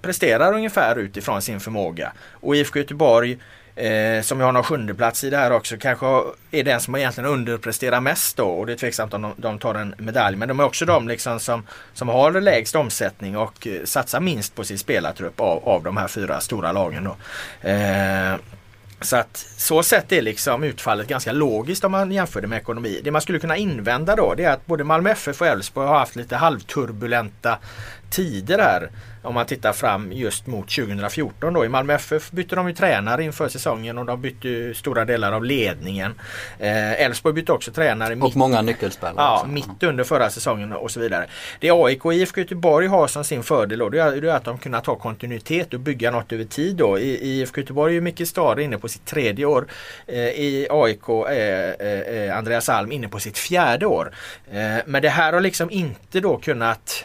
presterar 0.00 0.52
ungefär 0.52 0.96
utifrån 0.96 1.42
sin 1.42 1.60
förmåga. 1.60 2.12
Och 2.30 2.56
IFK 2.56 2.78
Göteborg 2.78 3.38
eh, 3.76 4.22
som 4.22 4.40
jag 4.40 4.46
har 4.46 4.52
någon 4.52 4.62
sjunde 4.62 4.94
plats 4.94 5.24
i 5.24 5.30
det 5.30 5.36
här 5.36 5.52
också, 5.52 5.76
kanske 5.76 6.06
är 6.50 6.64
den 6.64 6.80
som 6.80 6.96
egentligen 6.96 7.30
underpresterar 7.30 8.00
mest 8.00 8.36
då 8.36 8.48
och 8.48 8.66
det 8.66 8.72
är 8.72 8.76
tveksamt 8.76 9.14
om 9.14 9.22
de, 9.22 9.32
de 9.36 9.58
tar 9.58 9.74
en 9.74 9.94
medalj. 9.98 10.36
Men 10.36 10.48
de 10.48 10.60
är 10.60 10.64
också 10.64 10.84
de 10.84 11.08
liksom 11.08 11.40
som, 11.40 11.66
som 11.94 12.08
har 12.08 12.40
lägst 12.40 12.74
omsättning 12.74 13.36
och 13.36 13.66
eh, 13.66 13.84
satsar 13.84 14.20
minst 14.20 14.54
på 14.54 14.64
sin 14.64 14.78
spelartrupp 14.78 15.40
av, 15.40 15.68
av 15.68 15.82
de 15.82 15.96
här 15.96 16.08
fyra 16.08 16.40
stora 16.40 16.72
lagen. 16.72 17.04
Då. 17.04 17.16
Eh, 17.68 18.36
så 19.04 19.16
att 19.16 19.36
så 19.56 19.82
sett 19.82 20.12
är 20.12 20.22
liksom 20.22 20.62
utfallet 20.64 21.08
ganska 21.08 21.32
logiskt 21.32 21.84
om 21.84 21.92
man 21.92 22.12
jämför 22.12 22.40
det 22.40 22.46
med 22.46 22.58
ekonomi. 22.58 23.00
Det 23.04 23.10
man 23.10 23.22
skulle 23.22 23.38
kunna 23.38 23.56
invända 23.56 24.16
då 24.16 24.34
det 24.34 24.44
är 24.44 24.50
att 24.50 24.66
både 24.66 24.84
Malmö 24.84 25.10
FF 25.10 25.40
och 25.40 25.46
Elfsborg 25.46 25.86
har 25.86 25.98
haft 25.98 26.16
lite 26.16 26.36
halvturbulenta 26.36 27.58
tider 28.12 28.58
här. 28.58 28.90
Om 29.22 29.34
man 29.34 29.46
tittar 29.46 29.72
fram 29.72 30.12
just 30.12 30.46
mot 30.46 30.70
2014 30.70 31.52
då. 31.52 31.64
I 31.64 31.68
Malmö 31.68 31.94
FF 31.94 32.30
bytte 32.30 32.56
de 32.56 32.68
ju 32.68 32.74
tränare 32.74 33.24
inför 33.24 33.48
säsongen 33.48 33.98
och 33.98 34.06
de 34.06 34.20
bytte 34.20 34.74
stora 34.74 35.04
delar 35.04 35.32
av 35.32 35.44
ledningen. 35.44 36.14
Eh, 36.58 36.92
Elfsborg 36.92 37.32
eh, 37.32 37.34
bytte 37.34 37.52
också 37.52 37.72
tränare. 37.72 38.12
Och 38.12 38.18
mitt, 38.18 38.34
många 38.34 38.62
nyckelspelare. 38.62 39.14
Ja, 39.18 39.34
också. 39.34 39.46
mitt 39.46 39.82
under 39.82 40.04
förra 40.04 40.30
säsongen 40.30 40.72
och 40.72 40.90
så 40.90 41.00
vidare. 41.00 41.26
Det 41.60 41.70
AIK 41.70 42.04
och 42.04 42.14
IFK 42.14 42.40
Göteborg 42.40 42.86
har 42.86 43.06
som 43.06 43.24
sin 43.24 43.42
fördel 43.42 43.78
då, 43.78 43.88
det 43.88 43.98
är 44.00 44.24
att 44.26 44.44
de 44.44 44.58
kunnat 44.58 44.86
ha 44.86 44.96
kontinuitet 44.96 45.74
och 45.74 45.80
bygga 45.80 46.10
något 46.10 46.32
över 46.32 46.44
tid 46.44 46.76
då. 46.76 46.98
I, 46.98 47.40
IFK 47.40 47.60
Göteborg 47.60 47.96
är 47.96 48.00
Micke 48.00 48.28
Stare 48.28 48.62
inne 48.62 48.78
på 48.78 48.88
sitt 48.88 49.04
tredje 49.04 49.44
år. 49.44 49.66
Eh, 50.06 50.18
I 50.18 50.66
AIK 50.70 51.08
är 51.28 51.76
eh, 51.80 52.26
eh, 52.28 52.38
Andreas 52.38 52.68
Alm 52.68 52.92
inne 52.92 53.08
på 53.08 53.18
sitt 53.18 53.38
fjärde 53.38 53.86
år. 53.86 54.12
Eh, 54.52 54.76
men 54.86 55.02
det 55.02 55.08
här 55.08 55.32
har 55.32 55.40
liksom 55.40 55.70
inte 55.70 56.20
då 56.20 56.36
kunnat 56.36 57.04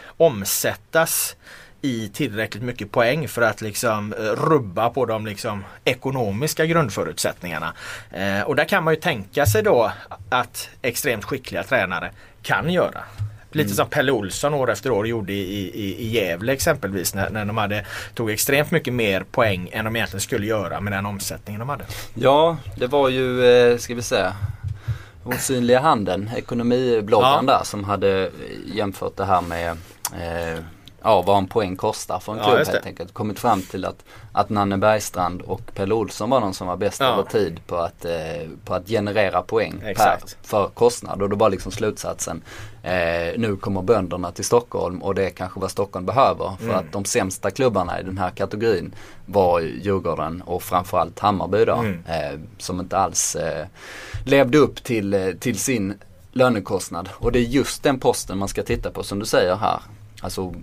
omsättas 0.98 1.36
i 1.82 2.10
tillräckligt 2.10 2.64
mycket 2.64 2.91
poäng 2.91 3.28
för 3.28 3.41
att 3.41 3.62
liksom 3.62 4.14
eh, 4.14 4.24
rubba 4.24 4.89
på 4.89 5.06
de 5.06 5.26
liksom 5.26 5.64
ekonomiska 5.86 6.66
grundförutsättningarna. 6.66 7.74
Eh, 8.12 8.41
och 8.41 8.56
där 8.56 8.66
kan 8.66 8.84
man 8.84 8.93
ju 8.93 9.00
tänka 9.00 9.45
sig 9.45 9.64
då 9.64 9.91
att 10.30 10.70
extremt 10.82 11.24
skickliga 11.24 11.64
tränare 11.64 12.12
kan 12.41 12.70
göra. 12.70 13.04
Lite 13.52 13.68
mm. 13.68 13.76
som 13.76 13.89
Pelle 13.89 14.12
Olsson 14.12 14.54
år 14.54 14.72
efter 14.72 14.91
år 14.91 15.08
gjorde 15.08 15.34
i, 15.34 15.72
i, 15.74 16.04
i 16.04 16.08
Gävle 16.08 16.54
exempelvis 16.54 17.14
när, 17.14 17.30
när 17.30 17.45
de 17.45 17.58
hade, 17.58 17.86
tog 18.14 18.32
extremt 18.32 18.72
mycket 18.72 18.93
mer 18.93 19.24
poäng 19.32 19.70
än 19.72 19.86
de 19.86 19.95
egentligen 19.95 20.22
skulle 20.22 20.45
göra 20.45 20.82
med 20.82 20.93
den 20.93 21.06
omsättningen 21.06 21.60
de 21.60 21.70
hade. 21.70 21.86
Ja, 22.14 22.58
det 22.76 22.88
var 22.88 23.10
ju, 23.10 23.45
eh, 23.45 23.78
ska 23.78 23.95
vi 23.95 24.02
säga, 24.02 24.36
osynliga 25.24 25.80
handen, 25.80 26.30
ekonomibloggen 26.36 27.45
ja. 27.48 27.58
där 27.58 27.64
som 27.64 27.84
hade 27.84 28.32
jämfört 28.74 29.18
det 29.18 29.26
här 29.26 29.41
med 29.41 29.70
eh, 30.14 30.60
ja, 31.04 31.22
vad 31.22 31.38
en 31.38 31.48
poäng 31.48 31.76
kostar 31.76 32.20
för 32.20 32.34
en 32.34 32.39
klubb 32.43 32.60
ja, 32.66 32.72
helt 32.72 32.86
enkelt. 32.86 33.14
Kommit 33.14 33.39
fram 33.39 33.62
till 33.62 33.86
att, 33.86 34.04
att 34.32 34.50
Nanne 34.50 34.78
Bergstrand 34.78 35.41
och 35.41 35.62
Pelle 35.76 35.93
Olsson 35.93 36.30
var 36.30 36.41
de 36.41 36.54
som 36.54 36.68
var 36.68 36.78
bäst 36.78 37.00
ja. 37.00 37.06
över 37.06 37.24
tid 37.24 37.60
på 37.68 37.78
att, 37.78 38.06
eh, 38.06 38.12
på 38.66 38.74
att 38.74 38.88
generera 38.88 39.41
poäng 39.41 39.80
per, 39.80 40.18
för 40.41 40.68
kostnad. 40.68 41.22
Och 41.22 41.30
då 41.30 41.36
var 41.36 41.50
liksom 41.50 41.72
slutsatsen 41.72 42.41
eh, 42.84 43.38
nu 43.38 43.58
kommer 43.62 43.82
bönderna 43.82 44.32
till 44.32 44.45
Stockholm 44.45 45.04
och 45.04 45.16
det 45.16 45.26
är 45.26 45.30
kanske 45.30 45.60
vad 45.60 45.72
Stockholm 45.72 46.06
behöver. 46.06 46.52
För 46.58 46.66
mm. 46.66 46.76
att 46.76 46.91
de 46.91 47.06
sämsta 47.06 47.52
klubbarna 47.52 48.00
i 48.00 48.04
den 48.04 48.18
här 48.18 48.30
kategorin 48.30 48.95
var 49.26 49.60
Djurgården 49.60 50.41
och 50.41 50.64
framförallt 50.64 51.20
Hammarby 51.20 51.66
då. 51.66 51.76
Mm. 51.76 52.04
Eh, 52.08 52.39
som 52.58 52.80
inte 52.80 52.98
alls 52.98 53.36
eh, 53.36 53.66
levde 54.26 54.58
upp 54.58 54.84
till, 54.84 55.14
eh, 55.14 55.32
till 55.32 55.60
sin 55.60 55.93
lönekostnad. 56.32 57.10
Och 57.14 57.32
det 57.32 57.39
är 57.39 57.43
just 57.43 57.84
den 57.84 58.00
posten 58.00 58.38
man 58.38 58.48
ska 58.48 58.64
titta 58.64 58.91
på 58.91 59.04
som 59.04 59.20
du 59.20 59.26
säger 59.26 59.56
här. 59.56 59.80
Alltså 60.22 60.54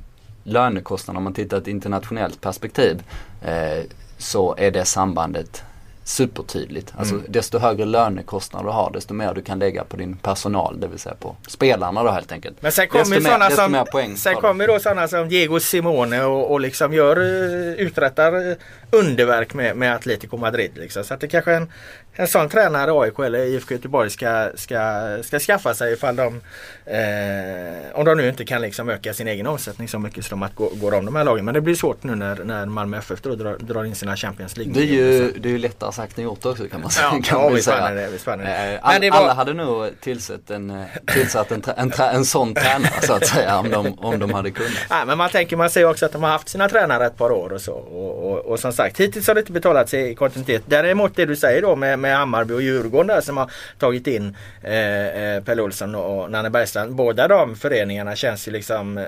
lönekostnader 0.45 1.19
om 1.19 1.25
man 1.25 1.35
tittar 1.35 1.57
ett 1.57 1.69
internationellt 1.69 2.41
perspektiv 2.41 3.03
eh, 3.43 3.85
så 4.19 4.55
är 4.59 4.71
det 4.71 4.85
sambandet 4.85 5.63
supertydligt. 6.05 6.93
Alltså 6.97 7.15
mm. 7.15 7.27
desto 7.29 7.59
högre 7.59 7.85
lönekostnader 7.85 8.67
du 8.67 8.73
har 8.73 8.91
desto 8.91 9.15
mer 9.15 9.35
du 9.35 9.43
kan 9.43 9.59
lägga 9.59 9.85
på 9.85 9.97
din 9.97 10.17
personal, 10.17 10.81
det 10.81 10.87
vill 10.87 10.99
säga 10.99 11.15
på 11.15 11.37
spelarna 11.47 12.03
då 12.03 12.11
helt 12.11 12.33
enkelt. 12.33 12.63
Men 12.63 12.73
sen 12.73 12.89
kommer 12.89 13.21
sådana 13.21 13.51
som, 13.51 14.17
sen 14.17 14.35
kommer 14.35 14.67
då 14.67 14.79
sådana 14.79 15.09
som 15.09 15.29
Diego 15.29 15.61
Simone 15.61 16.25
och, 16.25 16.51
och 16.51 16.61
liksom 16.61 16.93
gör, 16.95 17.17
eh, 17.17 17.75
uträttar 17.75 18.57
underverk 18.91 19.55
med, 19.55 19.77
med 19.77 19.95
Atletico 19.95 20.37
Madrid. 20.37 20.71
Liksom. 20.75 21.05
Så 21.05 21.15
att 21.15 21.21
det 21.21 21.29
kanske 21.29 21.53
är 21.53 21.57
en, 21.57 21.73
en 22.17 22.29
sån 22.29 22.49
tränare 22.49 22.93
AIK 22.93 23.19
eller 23.19 23.39
IFK 23.39 23.75
Göteborg 23.75 24.11
ska, 24.11 24.51
ska, 24.55 25.19
ska 25.23 25.39
skaffa 25.39 25.75
sig 25.75 25.93
ifall 25.93 26.17
de 26.17 26.41
eh, 26.87 27.99
om 27.99 28.05
de 28.05 28.17
nu 28.17 28.29
inte 28.29 28.45
kan 28.45 28.61
liksom 28.61 28.89
öka 28.89 29.15
sin 29.15 29.29
egen 29.29 29.47
omsättning 29.47 29.89
så 29.89 29.99
mycket 29.99 30.25
som 30.25 30.43
att 30.43 30.55
gå, 30.55 30.69
går 30.75 30.95
om 30.95 31.05
de 31.05 31.17
här 31.17 31.25
lagen. 31.25 31.45
Men 31.45 31.55
det 31.55 31.61
blir 31.61 31.75
svårt 31.75 32.03
nu 32.03 32.15
när, 32.15 32.45
när 32.45 32.67
Malmö 32.67 32.99
FF 32.99 33.23
drar, 33.23 33.59
drar 33.59 33.85
in 33.85 33.95
sina 33.95 34.17
Champions 34.17 34.57
League. 34.57 34.75
Det 34.75 34.81
är 34.81 34.85
ju, 34.85 35.33
det 35.33 35.49
är 35.49 35.53
ju 35.53 35.59
lättare 35.59 35.93
sagt 35.93 36.19
än 36.19 36.25
gjort 36.25 36.47
också 36.47 36.69
kan 36.69 36.81
man, 36.81 36.91
ja, 37.01 37.11
kan 37.11 37.41
ja, 37.41 37.51
man 37.51 37.63
säga. 37.63 37.91
Det, 37.91 38.09
visst 38.13 38.25
det. 38.25 38.79
All, 38.83 39.01
det 39.01 39.11
var... 39.11 39.19
Alla 39.19 39.35
hade 39.35 39.55
nog 39.55 40.01
tillsatt 40.01 40.51
en, 40.51 40.71
eh, 40.71 40.87
tillsatt 41.07 41.51
en, 41.51 41.63
en, 41.77 41.93
en, 41.93 42.15
en 42.15 42.25
sån 42.25 42.55
tränare 42.55 43.01
så 43.03 43.13
att 43.13 43.27
säga 43.27 43.59
om 43.59 43.71
de, 43.71 43.99
om 43.99 44.19
de 44.19 44.35
hade 44.35 44.51
kunnat. 44.51 44.73
Ja, 44.91 45.05
men 45.05 45.19
man 45.19 45.31
tänker, 45.31 45.57
man 45.57 45.71
ser 45.71 45.85
också 45.85 46.07
att 46.07 46.13
de 46.13 46.23
har 46.23 46.31
haft 46.31 46.49
sina 46.49 46.69
tränare 46.69 47.07
ett 47.07 47.17
par 47.17 47.31
år 47.31 47.53
och 47.53 47.61
så. 47.61 47.73
Och, 47.73 48.33
och, 48.33 48.39
och 48.39 48.61
som 48.61 48.73
sagt 48.73 49.01
hittills 49.01 49.27
har 49.27 49.35
det 49.35 49.41
inte 49.41 49.53
betalat 49.53 49.89
sig 49.89 50.11
i 50.11 50.15
kontinuitet. 50.15 50.63
Däremot 50.67 51.17
det 51.17 51.27
du 51.27 51.37
säger 51.37 51.63
då 51.63 51.77
med 51.77 51.99
med 52.05 52.17
Hammarby 52.17 52.55
och 52.55 52.63
Djurgården 52.63 53.07
där 53.07 53.21
som 53.21 53.37
har 53.37 53.51
tagit 53.79 54.07
in 54.07 54.37
eh, 54.63 55.07
eh 55.07 55.45
Pelle 55.45 55.63
Olsson 55.63 55.95
och 55.95 56.31
Nanne 56.31 56.51
Bergstrand. 56.51 56.95
Båda 56.95 57.29
de 57.29 57.57
föreningarna 57.57 58.17
känns 58.17 58.49
ju 58.49 58.53
liksom 58.53 58.99
eh, 58.99 59.05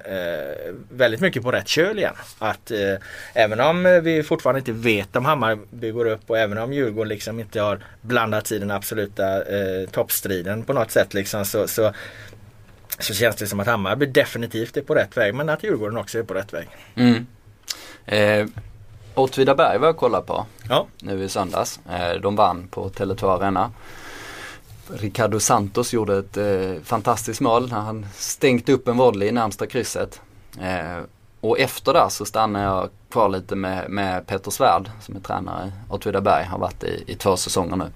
väldigt 0.91 1.21
mycket 1.21 1.43
på 1.43 1.53
rätt 1.53 1.69
köl 1.69 1.99
igen. 1.99 2.15
Att 2.39 2.71
eh, 2.71 2.95
även 3.35 3.61
om 3.61 4.01
vi 4.03 4.23
fortfarande 4.23 4.59
inte 4.59 4.73
vet 4.73 5.17
om 5.17 5.25
Hammarby 5.25 5.91
går 5.91 6.07
upp 6.07 6.31
och 6.31 6.39
även 6.39 6.59
om 6.59 6.73
Djurgården 6.73 7.09
liksom 7.09 7.41
inte 7.41 7.61
har 7.61 7.81
blandat 8.01 8.53
i 8.53 8.59
den 8.59 8.71
absoluta 8.71 9.43
eh, 9.43 9.89
toppstriden 9.91 10.63
på 10.63 10.73
något 10.73 10.91
sätt 10.91 11.15
liksom 11.15 11.45
så, 11.45 11.69
så 11.69 11.93
så 12.99 13.15
känns 13.15 13.37
det 13.37 13.47
som 13.47 13.61
att 13.61 13.67
Hammarby 13.67 14.07
definitivt 14.07 14.77
är 14.77 14.83
på 14.83 14.95
rätt 14.95 15.17
väg 15.17 15.35
men 15.35 15.49
att 15.49 15.65
Djurgården 15.65 15.97
också 15.97 16.19
är 16.19 16.23
på 16.23 16.35
rätt 16.35 16.53
väg. 16.53 16.69
Mm. 16.95 17.27
Eh, 18.07 18.47
Åtvidaberg 19.17 19.79
var 19.79 19.87
jag 19.87 19.97
kolla 19.97 20.21
på 20.21 20.47
ja. 20.69 20.87
nu 20.99 21.25
i 21.25 21.29
söndags. 21.29 21.81
Eh, 21.91 22.21
de 22.21 22.37
vann 22.37 22.69
på 22.71 22.89
Tele2 22.89 23.37
Arena. 23.37 23.71
Ricardo 24.89 25.41
Santos 25.41 25.93
gjorde 25.93 26.19
ett 26.19 26.37
eh, 26.37 26.83
fantastiskt 26.85 27.41
mål 27.41 27.69
när 27.69 27.81
han 27.81 28.07
stängt 28.15 28.69
upp 28.69 28.89
en 28.89 28.97
volley 28.97 29.29
i 29.29 29.33
närmsta 29.33 29.67
krysset. 29.67 30.21
Eh, 30.61 31.05
och 31.41 31.59
efter 31.59 31.93
det 31.93 32.07
så 32.11 32.25
stannade 32.25 32.65
jag 32.65 32.89
kvar 33.11 33.29
lite 33.29 33.57
med, 33.57 33.91
med 33.91 34.27
Peter 34.27 34.51
Svärd 34.51 34.91
som 35.01 35.17
är 35.17 35.21
tränare 35.21 35.67
i 35.67 35.71
Åtvidaberg, 35.93 36.45
har 36.45 36.59
varit 36.59 36.85
i, 36.85 37.05
i 37.07 37.15
två 37.15 37.37
säsonger 37.37 37.77
nu. 37.77 37.91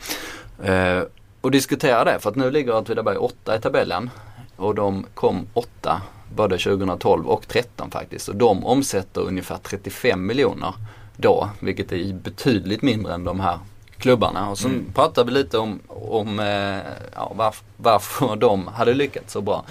Eh, 0.72 1.04
och 1.40 1.50
diskuterade 1.50 2.12
det 2.12 2.18
för 2.18 2.30
att 2.30 2.36
nu 2.36 2.50
ligger 2.50 2.76
Åtvidaberg 2.76 3.16
åtta 3.16 3.56
i 3.56 3.60
tabellen 3.60 4.10
och 4.56 4.74
de 4.74 5.06
kom 5.14 5.46
åtta 5.54 6.02
både 6.34 6.58
2012 6.58 7.26
och 7.26 7.42
2013 7.42 7.90
faktiskt. 7.90 8.28
Och 8.28 8.36
de 8.36 8.64
omsätter 8.64 9.20
ungefär 9.20 9.58
35 9.62 10.26
miljoner 10.26 10.74
då, 11.20 11.50
vilket 11.60 11.92
är 11.92 12.12
betydligt 12.12 12.82
mindre 12.82 13.14
än 13.14 13.24
de 13.24 13.40
här 13.40 13.58
klubbarna. 13.98 14.50
Och 14.50 14.58
så 14.58 14.68
mm. 14.68 14.92
pratade 14.94 15.32
vi 15.32 15.38
lite 15.38 15.58
om, 15.58 15.80
om 15.88 16.40
eh, 16.40 16.78
ja, 17.14 17.32
varf, 17.34 17.62
varför 17.76 18.36
de 18.36 18.66
hade 18.66 18.94
lyckats 18.94 19.32
så 19.32 19.40
bra. 19.40 19.64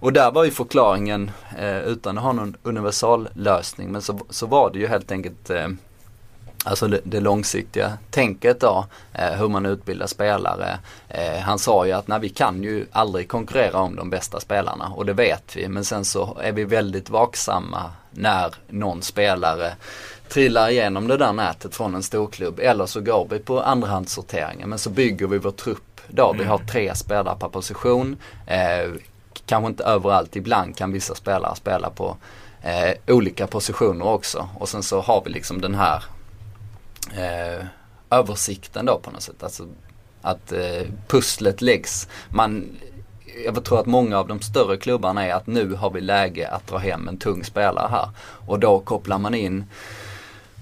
Och 0.00 0.12
där 0.12 0.30
var 0.30 0.44
ju 0.44 0.50
förklaringen, 0.50 1.30
eh, 1.58 1.78
utan 1.78 2.18
att 2.18 2.24
ha 2.24 2.32
någon 2.32 2.56
universallösning, 2.62 3.92
men 3.92 4.02
så, 4.02 4.20
så 4.30 4.46
var 4.46 4.70
det 4.70 4.78
ju 4.78 4.86
helt 4.86 5.12
enkelt 5.12 5.50
eh, 5.50 5.68
Alltså 6.64 6.88
det, 6.88 7.00
det, 7.04 7.20
långsiktiga 7.20 7.92
tänket 8.10 8.60
då, 8.60 8.86
eh, 9.12 9.32
hur 9.32 9.48
man 9.48 9.66
utbildar 9.66 10.06
spelare. 10.06 10.78
Eh, 11.08 11.40
han 11.40 11.58
sa 11.58 11.86
ju 11.86 11.92
att 11.92 12.08
nej, 12.08 12.20
vi 12.20 12.28
kan 12.28 12.62
ju 12.62 12.86
aldrig 12.92 13.28
konkurrera 13.28 13.78
om 13.78 13.96
de 13.96 14.10
bästa 14.10 14.40
spelarna 14.40 14.92
och 14.96 15.06
det 15.06 15.12
vet 15.12 15.56
vi. 15.56 15.68
Men 15.68 15.84
sen 15.84 16.04
så 16.04 16.38
är 16.42 16.52
vi 16.52 16.64
väldigt 16.64 17.10
vaksamma 17.10 17.92
när 18.10 18.54
någon 18.68 19.02
spelare 19.02 19.72
trillar 20.30 20.70
igenom 20.70 21.08
det 21.08 21.16
där 21.16 21.32
nätet 21.32 21.74
från 21.74 21.94
en 21.94 22.02
storklubb 22.02 22.60
eller 22.60 22.86
så 22.86 23.00
går 23.00 23.26
vi 23.30 23.38
på 23.38 23.60
andrahandssorteringen 23.60 24.68
men 24.68 24.78
så 24.78 24.90
bygger 24.90 25.26
vi 25.26 25.38
vår 25.38 25.50
trupp 25.50 26.00
då. 26.08 26.30
Mm. 26.30 26.38
Vi 26.38 26.44
har 26.44 26.58
tre 26.58 26.94
spelare 26.94 27.36
per 27.38 27.48
position. 27.48 28.16
Eh, 28.46 28.90
kanske 29.46 29.68
inte 29.68 29.84
överallt, 29.84 30.36
ibland 30.36 30.76
kan 30.76 30.92
vissa 30.92 31.14
spelare 31.14 31.56
spela 31.56 31.90
på 31.90 32.16
eh, 32.62 33.14
olika 33.14 33.46
positioner 33.46 34.06
också. 34.06 34.48
Och 34.58 34.68
sen 34.68 34.82
så 34.82 35.00
har 35.00 35.22
vi 35.24 35.30
liksom 35.30 35.60
den 35.60 35.74
här 35.74 36.04
eh, 37.12 37.64
översikten 38.10 38.86
då 38.86 38.98
på 38.98 39.10
något 39.10 39.22
sätt. 39.22 39.42
Alltså 39.42 39.66
att 40.22 40.52
eh, 40.52 40.86
pusslet 41.08 41.62
läggs. 41.62 42.08
Man, 42.28 42.76
jag 43.44 43.64
tror 43.64 43.80
att 43.80 43.86
många 43.86 44.18
av 44.18 44.28
de 44.28 44.40
större 44.40 44.76
klubbarna 44.76 45.26
är 45.26 45.34
att 45.34 45.46
nu 45.46 45.74
har 45.74 45.90
vi 45.90 46.00
läge 46.00 46.48
att 46.48 46.66
dra 46.66 46.78
hem 46.78 47.08
en 47.08 47.18
tung 47.18 47.44
spelare 47.44 47.88
här. 47.90 48.08
Och 48.46 48.58
då 48.58 48.80
kopplar 48.80 49.18
man 49.18 49.34
in 49.34 49.64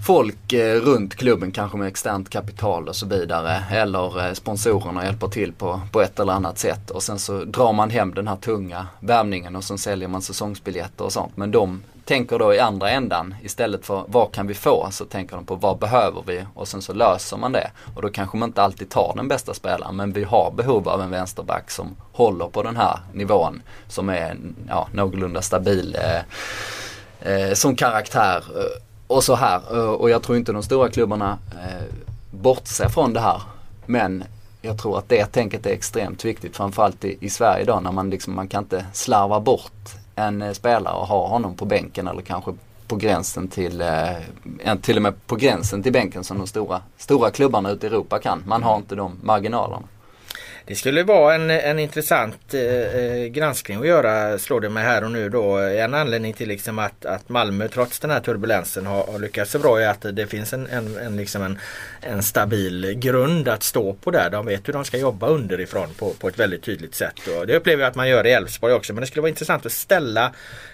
folk 0.06 0.52
eh, 0.52 0.80
runt 0.80 1.14
klubben 1.14 1.50
kanske 1.50 1.78
med 1.78 1.88
externt 1.88 2.30
kapital 2.30 2.88
och 2.88 2.96
så 2.96 3.06
vidare. 3.06 3.64
Eller 3.70 4.26
eh, 4.26 4.32
sponsorerna 4.32 5.04
hjälper 5.04 5.28
till 5.28 5.52
på, 5.52 5.80
på 5.92 6.00
ett 6.00 6.20
eller 6.20 6.32
annat 6.32 6.58
sätt. 6.58 6.90
Och 6.90 7.02
sen 7.02 7.18
så 7.18 7.44
drar 7.44 7.72
man 7.72 7.90
hem 7.90 8.14
den 8.14 8.28
här 8.28 8.36
tunga 8.36 8.86
värvningen 9.00 9.56
och 9.56 9.64
sen 9.64 9.78
säljer 9.78 10.08
man 10.08 10.22
säsongsbiljetter 10.22 11.04
och 11.04 11.12
sånt. 11.12 11.36
Men 11.36 11.50
de 11.50 11.82
tänker 12.08 12.38
då 12.38 12.54
i 12.54 12.58
andra 12.58 12.90
ändan 12.90 13.34
istället 13.42 13.86
för 13.86 14.04
vad 14.08 14.32
kan 14.32 14.46
vi 14.46 14.54
få 14.54 14.88
så 14.90 15.04
tänker 15.04 15.36
de 15.36 15.44
på 15.44 15.54
vad 15.54 15.78
behöver 15.78 16.22
vi 16.26 16.44
och 16.54 16.68
sen 16.68 16.82
så 16.82 16.92
löser 16.92 17.36
man 17.36 17.52
det. 17.52 17.70
Och 17.94 18.02
då 18.02 18.08
kanske 18.08 18.36
man 18.36 18.48
inte 18.48 18.62
alltid 18.62 18.90
tar 18.90 19.12
den 19.16 19.28
bästa 19.28 19.54
spelaren 19.54 19.96
men 19.96 20.12
vi 20.12 20.24
har 20.24 20.50
behov 20.50 20.88
av 20.88 21.02
en 21.02 21.10
vänsterback 21.10 21.70
som 21.70 21.96
håller 22.12 22.48
på 22.48 22.62
den 22.62 22.76
här 22.76 22.98
nivån 23.12 23.62
som 23.88 24.08
är 24.08 24.36
ja, 24.68 24.88
någorlunda 24.92 25.42
stabil 25.42 25.96
eh, 26.00 27.32
eh, 27.32 27.52
som 27.54 27.76
karaktär 27.76 28.44
eh, 28.56 28.87
och 29.08 29.24
så 29.24 29.34
här. 29.34 29.60
Eh, 29.70 29.90
och 29.90 30.10
jag 30.10 30.22
tror 30.22 30.38
inte 30.38 30.52
de 30.52 30.62
stora 30.62 30.88
klubbarna 30.88 31.38
eh, 31.52 31.94
bortser 32.30 32.88
från 32.88 33.12
det 33.12 33.20
här. 33.20 33.42
Men 33.86 34.24
jag 34.62 34.78
tror 34.78 34.98
att 34.98 35.08
det 35.08 35.26
tänket 35.26 35.66
är 35.66 35.70
extremt 35.70 36.24
viktigt 36.24 36.56
framförallt 36.56 37.04
i, 37.04 37.16
i 37.20 37.30
Sverige 37.30 37.62
idag 37.62 37.82
när 37.82 37.92
man 37.92 38.10
liksom, 38.10 38.34
man 38.34 38.48
kan 38.48 38.62
inte 38.62 38.86
slarva 38.92 39.40
bort 39.40 39.94
en 40.14 40.42
eh, 40.42 40.52
spelare 40.52 40.94
och 40.94 41.06
ha 41.06 41.28
honom 41.28 41.54
på 41.56 41.64
bänken 41.64 42.08
eller 42.08 42.22
kanske 42.22 42.52
på 42.88 42.96
gränsen 42.96 43.48
till, 43.48 43.80
eh, 43.80 44.74
till 44.82 44.96
och 44.96 45.02
med 45.02 45.26
på 45.26 45.36
gränsen 45.36 45.82
till 45.82 45.92
bänken 45.92 46.24
som 46.24 46.38
de 46.38 46.46
stora, 46.46 46.82
stora 46.96 47.30
klubbarna 47.30 47.70
ute 47.70 47.86
i 47.86 47.90
Europa 47.90 48.18
kan. 48.18 48.42
Man 48.46 48.62
har 48.62 48.76
inte 48.76 48.94
de 48.94 49.16
marginalerna. 49.22 49.82
Det 50.68 50.74
skulle 50.74 51.02
vara 51.02 51.34
en, 51.34 51.50
en 51.50 51.78
intressant 51.78 52.54
eh, 52.54 52.62
eh, 52.62 53.26
granskning 53.26 53.78
att 53.78 53.86
göra 53.86 54.38
slår 54.38 54.60
det 54.60 54.68
mig 54.68 54.84
här 54.84 55.04
och 55.04 55.10
nu 55.10 55.28
då. 55.28 55.56
En 55.56 55.94
anledning 55.94 56.32
till 56.32 56.48
liksom 56.48 56.78
att, 56.78 57.04
att 57.04 57.28
Malmö 57.28 57.68
trots 57.68 58.00
den 58.00 58.10
här 58.10 58.20
turbulensen 58.20 58.86
har, 58.86 59.06
har 59.06 59.18
lyckats 59.18 59.50
så 59.50 59.58
bra 59.58 59.80
är 59.80 59.88
att 59.88 60.06
det 60.16 60.26
finns 60.26 60.52
en, 60.52 60.66
en, 60.66 60.96
en, 60.96 61.16
liksom 61.16 61.42
en, 61.42 61.58
en 62.00 62.22
stabil 62.22 62.92
grund 62.98 63.48
att 63.48 63.62
stå 63.62 63.92
på 63.92 64.10
där. 64.10 64.30
De 64.30 64.46
vet 64.46 64.68
hur 64.68 64.72
de 64.72 64.84
ska 64.84 64.98
jobba 64.98 65.28
underifrån 65.28 65.88
på, 65.98 66.10
på 66.10 66.28
ett 66.28 66.38
väldigt 66.38 66.62
tydligt 66.62 66.94
sätt. 66.94 67.28
Och 67.38 67.46
det 67.46 67.56
upplever 67.56 67.82
jag 67.82 67.90
att 67.90 67.96
man 67.96 68.08
gör 68.08 68.26
i 68.26 68.30
Elfsborg 68.30 68.72
också. 68.72 68.92
Men 68.92 69.00
det 69.00 69.06
skulle 69.06 69.22
vara 69.22 69.30
intressant 69.30 69.66
att 69.66 69.72
ställa 69.72 70.32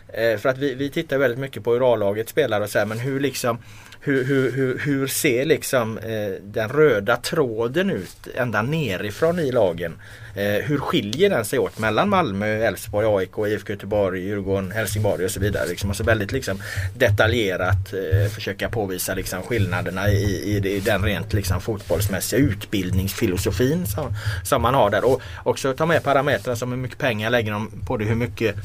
eh, 0.08 0.38
för 0.38 0.48
att 0.48 0.58
vi, 0.58 0.74
vi 0.74 0.90
tittar 0.90 1.18
väldigt 1.18 1.40
mycket 1.40 1.64
på 1.64 1.72
hur 1.72 1.92
A-laget 1.92 2.28
spelar 2.28 2.60
och 2.60 2.70
så 2.70 2.78
här, 2.78 2.86
men 2.86 2.98
hur 2.98 3.20
liksom 3.20 3.58
hur, 4.04 4.24
hur, 4.24 4.52
hur, 4.52 4.78
hur 4.78 5.06
ser 5.06 5.44
liksom 5.44 5.98
eh, 5.98 6.42
den 6.42 6.68
röda 6.68 7.16
tråden 7.16 7.90
ut 7.90 8.28
ända 8.34 8.62
nerifrån 8.62 9.38
i 9.38 9.52
lagen? 9.52 9.96
Eh, 10.34 10.64
hur 10.64 10.78
skiljer 10.78 11.30
den 11.30 11.44
sig 11.44 11.58
åt 11.58 11.78
mellan 11.78 12.08
Malmö, 12.08 12.46
Elfsborg, 12.46 13.06
AIK, 13.06 13.52
IFK 13.52 13.72
Göteborg, 13.72 14.20
Djurgården, 14.20 14.70
Helsingborg 14.70 15.24
och 15.24 15.30
så 15.30 15.40
vidare. 15.40 15.68
Liksom, 15.68 15.90
alltså 15.90 16.04
väldigt 16.04 16.32
liksom, 16.32 16.62
detaljerat 16.96 17.92
eh, 17.92 18.30
försöka 18.30 18.68
påvisa 18.68 19.14
liksom, 19.14 19.42
skillnaderna 19.42 20.10
i, 20.10 20.24
i, 20.24 20.76
i 20.76 20.80
den 20.80 21.04
rent 21.04 21.32
liksom, 21.32 21.60
fotbollsmässiga 21.60 22.40
utbildningsfilosofin 22.40 23.86
som, 23.86 24.14
som 24.42 24.62
man 24.62 24.74
har 24.74 24.90
där. 24.90 25.04
Och 25.04 25.22
också 25.42 25.72
ta 25.72 25.86
med 25.86 26.02
parametrar 26.02 26.54
som 26.54 26.70
hur 26.70 26.78
mycket 26.78 26.98
pengar 26.98 27.30
lägger 27.30 27.52
de 27.52 27.70
på 27.86 27.96
det, 27.96 28.04
hur 28.04 28.14
mycket 28.14 28.56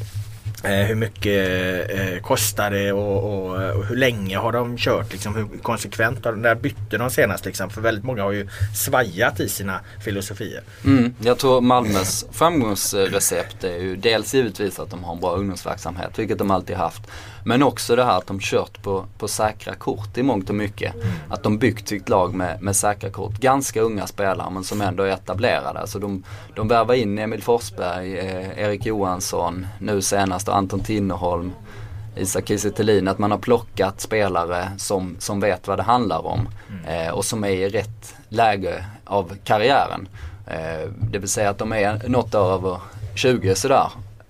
Eh, 0.63 0.71
hur 0.71 0.95
mycket 0.95 1.91
eh, 1.91 2.21
kostar 2.21 2.71
det 2.71 2.91
och, 2.91 3.23
och, 3.23 3.75
och, 3.75 3.85
hur 3.85 3.95
länge 3.95 4.37
har 4.37 4.51
de 4.51 4.77
kört? 4.77 5.11
Liksom, 5.11 5.35
hur 5.35 5.47
konsekvent 5.61 6.25
har 6.25 6.31
de, 6.31 6.41
när 6.41 6.55
bytte 6.55 6.97
de 6.97 7.09
senast? 7.09 7.45
Liksom? 7.45 7.69
För 7.69 7.81
väldigt 7.81 8.03
många 8.03 8.23
har 8.23 8.31
ju 8.31 8.47
svajat 8.75 9.39
i 9.39 9.49
sina 9.49 9.79
filosofier. 10.03 10.63
Mm, 10.85 11.15
jag 11.19 11.37
tror 11.37 11.61
Malmös 11.61 12.25
framgångsrecept 12.31 13.63
är 13.63 13.77
ju 13.77 13.95
dels 13.95 14.33
givetvis 14.33 14.79
att 14.79 14.89
de 14.89 15.03
har 15.03 15.13
en 15.13 15.19
bra 15.19 15.35
ungdomsverksamhet, 15.35 16.19
vilket 16.19 16.37
de 16.37 16.51
alltid 16.51 16.75
haft. 16.75 17.01
Men 17.43 17.63
också 17.63 17.95
det 17.95 18.03
här 18.03 18.17
att 18.17 18.27
de 18.27 18.39
kört 18.39 18.83
på, 18.83 19.05
på 19.17 19.27
säkra 19.27 19.75
kort 19.75 20.17
i 20.17 20.23
mångt 20.23 20.49
och 20.49 20.55
mycket. 20.55 20.95
Mm. 20.95 21.07
Att 21.29 21.43
de 21.43 21.57
byggt 21.57 21.87
sitt 21.87 22.09
lag 22.09 22.33
med, 22.33 22.61
med 22.61 22.75
säkra 22.75 23.09
kort. 23.09 23.37
Ganska 23.37 23.81
unga 23.81 24.07
spelare 24.07 24.49
men 24.49 24.63
som 24.63 24.81
ändå 24.81 25.03
är 25.03 25.11
etablerade. 25.11 25.79
Alltså 25.79 25.99
de, 25.99 26.23
de 26.55 26.67
värvar 26.67 26.93
in 26.93 27.19
Emil 27.19 27.43
Forsberg, 27.43 28.17
eh, 28.17 28.59
Erik 28.59 28.85
Johansson, 28.85 29.67
nu 29.79 30.01
senast 30.01 30.49
Anton 30.49 30.79
Tinnerholm. 30.79 31.51
Isak 32.15 32.47
Kiese 32.47 33.07
att 33.07 33.19
man 33.19 33.31
har 33.31 33.37
plockat 33.37 34.01
spelare 34.01 34.71
som, 34.77 35.15
som 35.19 35.39
vet 35.39 35.67
vad 35.67 35.79
det 35.79 35.83
handlar 35.83 36.25
om 36.25 36.49
mm. 36.69 37.07
eh, 37.07 37.13
och 37.13 37.25
som 37.25 37.43
är 37.43 37.49
i 37.49 37.69
rätt 37.69 38.15
läge 38.29 38.85
av 39.05 39.37
karriären. 39.43 40.07
Eh, 40.47 40.89
det 41.11 41.19
vill 41.19 41.29
säga 41.29 41.49
att 41.49 41.57
de 41.57 41.73
är 41.73 42.07
något 42.07 42.35
över 42.35 42.79
20 43.15 43.55
sådär 43.55 43.89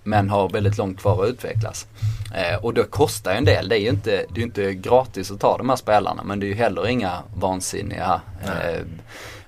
men 0.09 0.29
har 0.29 0.49
väldigt 0.49 0.77
långt 0.77 1.01
kvar 1.01 1.23
att 1.23 1.29
utvecklas. 1.29 1.87
Eh, 2.35 2.65
och 2.65 2.73
det 2.73 2.83
kostar 2.83 3.31
en 3.31 3.45
del. 3.45 3.69
Det 3.69 3.75
är 3.75 3.79
ju 3.79 3.89
inte, 3.89 4.25
det 4.29 4.41
är 4.41 4.45
inte 4.45 4.73
gratis 4.73 5.31
att 5.31 5.39
ta 5.39 5.57
de 5.57 5.69
här 5.69 5.75
spelarna 5.75 6.23
men 6.23 6.39
det 6.39 6.45
är 6.45 6.47
ju 6.47 6.55
heller 6.55 6.87
inga 6.87 7.23
vansinniga, 7.35 8.21
eh, 8.43 8.81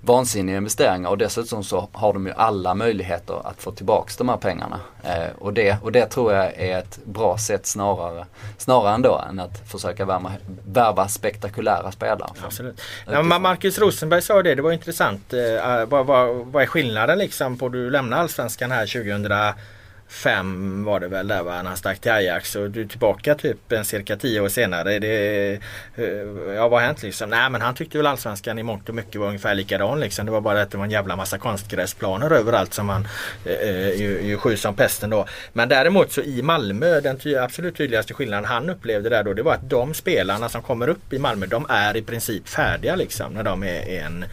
vansinniga 0.01 0.57
investeringar 0.57 1.09
och 1.09 1.17
dessutom 1.17 1.63
så 1.63 1.89
har 1.91 2.13
de 2.13 2.27
ju 2.27 2.33
alla 2.33 2.73
möjligheter 2.73 3.47
att 3.47 3.61
få 3.61 3.71
tillbaks 3.71 4.17
de 4.17 4.29
här 4.29 4.37
pengarna. 4.37 4.79
Eh, 5.03 5.29
och, 5.39 5.53
det, 5.53 5.77
och 5.83 5.91
det 5.91 6.05
tror 6.05 6.33
jag 6.33 6.53
är 6.55 6.79
ett 6.79 6.99
bra 7.05 7.37
sätt 7.37 7.65
snarare, 7.65 8.25
snarare 8.57 8.93
ändå 8.93 9.21
än 9.29 9.39
att 9.39 9.69
försöka 9.69 10.05
värva, 10.05 10.31
värva 10.65 11.07
spektakulära 11.07 11.91
spelare. 11.91 12.29
Absolut. 12.43 12.81
Ja, 13.11 13.23
Marcus 13.23 13.79
Rosenberg 13.79 14.21
sa 14.21 14.43
det, 14.43 14.55
det 14.55 14.61
var 14.61 14.71
intressant. 14.71 15.33
Eh, 15.33 15.85
vad, 15.85 16.05
vad, 16.05 16.35
vad 16.35 16.63
är 16.63 16.67
skillnaden 16.67 17.17
liksom 17.17 17.57
på 17.57 17.69
du 17.69 17.89
lämnar 17.89 18.17
Allsvenskan 18.17 18.71
här 18.71 18.85
2000 18.85 19.23
fem 20.11 20.83
var 20.83 20.99
det 20.99 21.07
väl 21.07 21.27
där 21.27 21.43
va, 21.43 21.61
när 21.61 21.69
han 21.69 21.77
stack 21.77 21.99
till 21.99 22.11
Ajax 22.11 22.55
och 22.55 22.71
du 22.71 22.81
är 22.81 22.85
tillbaka 22.85 23.35
typ 23.35 23.71
en 23.71 23.85
cirka 23.85 24.17
tio 24.17 24.41
år 24.41 24.49
senare. 24.49 24.99
Det, 24.99 25.59
eh, 25.95 26.05
ja 26.55 26.67
vad 26.67 26.79
har 26.79 26.87
hänt 26.87 27.03
liksom? 27.03 27.29
Nej 27.29 27.49
men 27.49 27.61
han 27.61 27.75
tyckte 27.75 27.97
väl 27.97 28.07
Allsvenskan 28.07 28.59
i 28.59 28.63
mångt 28.63 28.89
och 28.89 28.95
mycket 28.95 29.21
var 29.21 29.27
ungefär 29.27 29.55
likadan 29.55 29.99
liksom. 29.99 30.25
Det 30.25 30.31
var 30.31 30.41
bara 30.41 30.61
att 30.61 30.71
det 30.71 30.77
var 30.77 30.85
en 30.85 30.91
jävla 30.91 31.15
massa 31.15 31.37
konstgräsplaner 31.37 32.31
överallt 32.31 32.73
som 32.73 32.89
han 32.89 33.07
eh, 33.45 33.69
eh, 33.69 34.01
ju, 34.01 34.21
ju 34.21 34.37
sju 34.37 34.57
som 34.57 34.75
pesten 34.75 35.09
då. 35.09 35.25
Men 35.53 35.69
däremot 35.69 36.11
så 36.11 36.21
i 36.21 36.41
Malmö 36.41 36.99
den 37.01 37.17
ty 37.17 37.35
absolut 37.35 37.77
tydligaste 37.77 38.13
skillnaden 38.13 38.45
han 38.45 38.69
upplevde 38.69 39.09
där 39.09 39.23
då 39.23 39.33
det 39.33 39.43
var 39.43 39.53
att 39.53 39.69
de 39.69 39.93
spelarna 39.93 40.49
som 40.49 40.61
kommer 40.61 40.87
upp 40.87 41.13
i 41.13 41.19
Malmö 41.19 41.45
de 41.45 41.65
är 41.69 41.97
i 41.97 42.01
princip 42.01 42.47
färdiga 42.47 42.95
liksom 42.95 43.33
när 43.33 43.43
de 43.43 43.63
är 43.63 44.05
en 44.05 44.25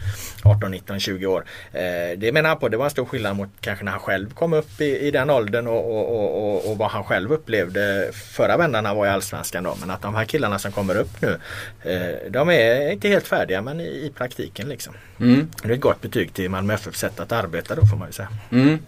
18, 0.43 0.71
19, 0.71 0.99
20 0.99 1.25
år. 1.25 1.45
Eh, 1.73 2.17
det 2.17 2.31
menar 2.31 2.49
han 2.49 2.59
på 2.59 2.69
det 2.69 2.77
var 2.77 2.85
en 2.85 2.91
stor 2.91 3.05
skillnad 3.05 3.35
mot 3.35 3.49
kanske 3.61 3.85
när 3.85 3.91
han 3.91 4.01
själv 4.01 4.33
kom 4.33 4.53
upp 4.53 4.81
i, 4.81 4.99
i 4.99 5.11
den 5.11 5.29
åldern 5.29 5.67
och, 5.69 5.99
och, 5.99 6.55
och, 6.55 6.71
och, 6.71 6.77
vad 6.77 6.91
han 6.91 7.03
själv 7.03 7.33
upplevde 7.33 8.09
förra 8.13 8.57
vändan 8.57 8.85
han 8.85 8.97
var 8.97 9.05
i 9.05 9.09
Allsvenskan. 9.09 9.63
Då. 9.63 9.77
Men 9.79 9.89
att 9.89 10.01
de 10.01 10.15
här 10.15 10.25
killarna 10.25 10.59
som 10.59 10.71
kommer 10.71 10.97
upp 10.97 11.21
nu 11.21 11.39
eh, 11.83 12.31
de 12.31 12.49
är 12.49 12.91
inte 12.91 13.07
helt 13.07 13.27
färdiga 13.27 13.61
men 13.61 13.79
i, 13.79 13.83
i 13.83 14.11
praktiken 14.17 14.69
liksom. 14.69 14.93
Mm. 15.19 15.51
Det 15.63 15.69
är 15.69 15.73
ett 15.73 15.81
gott 15.81 16.01
betyg 16.01 16.33
till 16.33 16.49
Malmö 16.49 16.73
FF 16.73 16.95
sätt 16.95 17.19
att 17.19 17.31
arbeta 17.31 17.75
då 17.75 17.85
får 17.85 17.97
man 17.97 18.07
ju 18.07 18.13
säga. 18.13 18.29
Mm. 18.51 18.79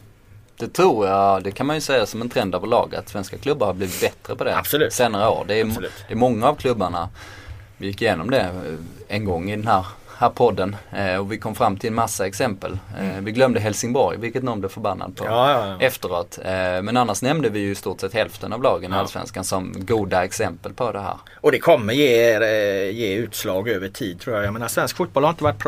Det 0.58 0.68
tror 0.68 1.08
jag, 1.08 1.44
det 1.44 1.52
kan 1.52 1.66
man 1.66 1.76
ju 1.76 1.82
säga 1.82 2.06
som 2.06 2.22
en 2.22 2.30
trend 2.30 2.56
överlag 2.56 2.96
att 2.96 3.10
svenska 3.10 3.38
klubbar 3.38 3.68
har 3.68 3.74
blivit 3.74 4.02
bättre 4.02 4.36
på 4.36 4.44
det 4.44 4.58
Absolut. 4.58 4.94
senare 4.94 5.30
år. 5.30 5.46
Det 5.48 5.60
är, 5.60 5.66
det 6.08 6.14
är 6.14 6.16
många 6.16 6.48
av 6.48 6.56
klubbarna, 6.56 7.10
vi 7.78 7.88
gick 7.88 8.02
igenom 8.02 8.30
det 8.30 8.50
en 9.08 9.26
gång 9.26 9.52
i 9.52 9.56
den 9.56 9.68
här 9.68 9.86
här 10.22 10.30
podden 10.30 10.76
eh, 10.92 11.16
och 11.16 11.32
vi 11.32 11.38
kom 11.38 11.56
fram 11.56 11.78
till 11.78 11.88
en 11.88 11.96
massa 11.96 12.28
exempel. 12.28 12.80
Eh, 12.98 13.10
mm. 13.10 13.26
Vi 13.26 13.32
glömde 13.32 13.60
Helsingborg, 13.60 14.18
vilket 14.18 14.44
någon 14.44 14.60
blev 14.60 14.70
förbannad 14.70 15.16
på 15.16 15.26
ja, 15.26 15.52
ja, 15.52 15.68
ja. 15.68 15.86
efteråt. 15.86 16.40
Eh, 16.46 16.52
men 16.82 16.98
annars 16.98 17.22
nämnde 17.22 17.50
vi 17.50 17.60
ju 17.60 17.72
i 17.72 17.76
stort 17.76 18.02
sett 18.02 18.14
hälften 18.14 18.54
av 18.54 18.64
lagen 18.64 18.94
i 18.94 18.96
Allsvenskan 18.96 19.44
som 19.44 19.74
goda 19.78 20.24
exempel 20.24 20.74
på 20.74 20.92
det 20.92 21.00
här. 21.00 21.18
Och 21.42 21.52
det 21.52 21.60
kommer 21.60 21.94
ge, 21.94 22.34
eh, 22.34 22.96
ge 22.96 23.16
utslag 23.16 23.70
över 23.70 23.90
tid 23.90 24.20
tror 24.20 24.36
jag. 24.36 24.46
Jag 24.46 24.54
menar 24.54 24.68
svensk 24.68 24.98
fotboll 24.98 25.24
har 25.24 25.30
inte 25.30 25.44
varit 25.44 25.64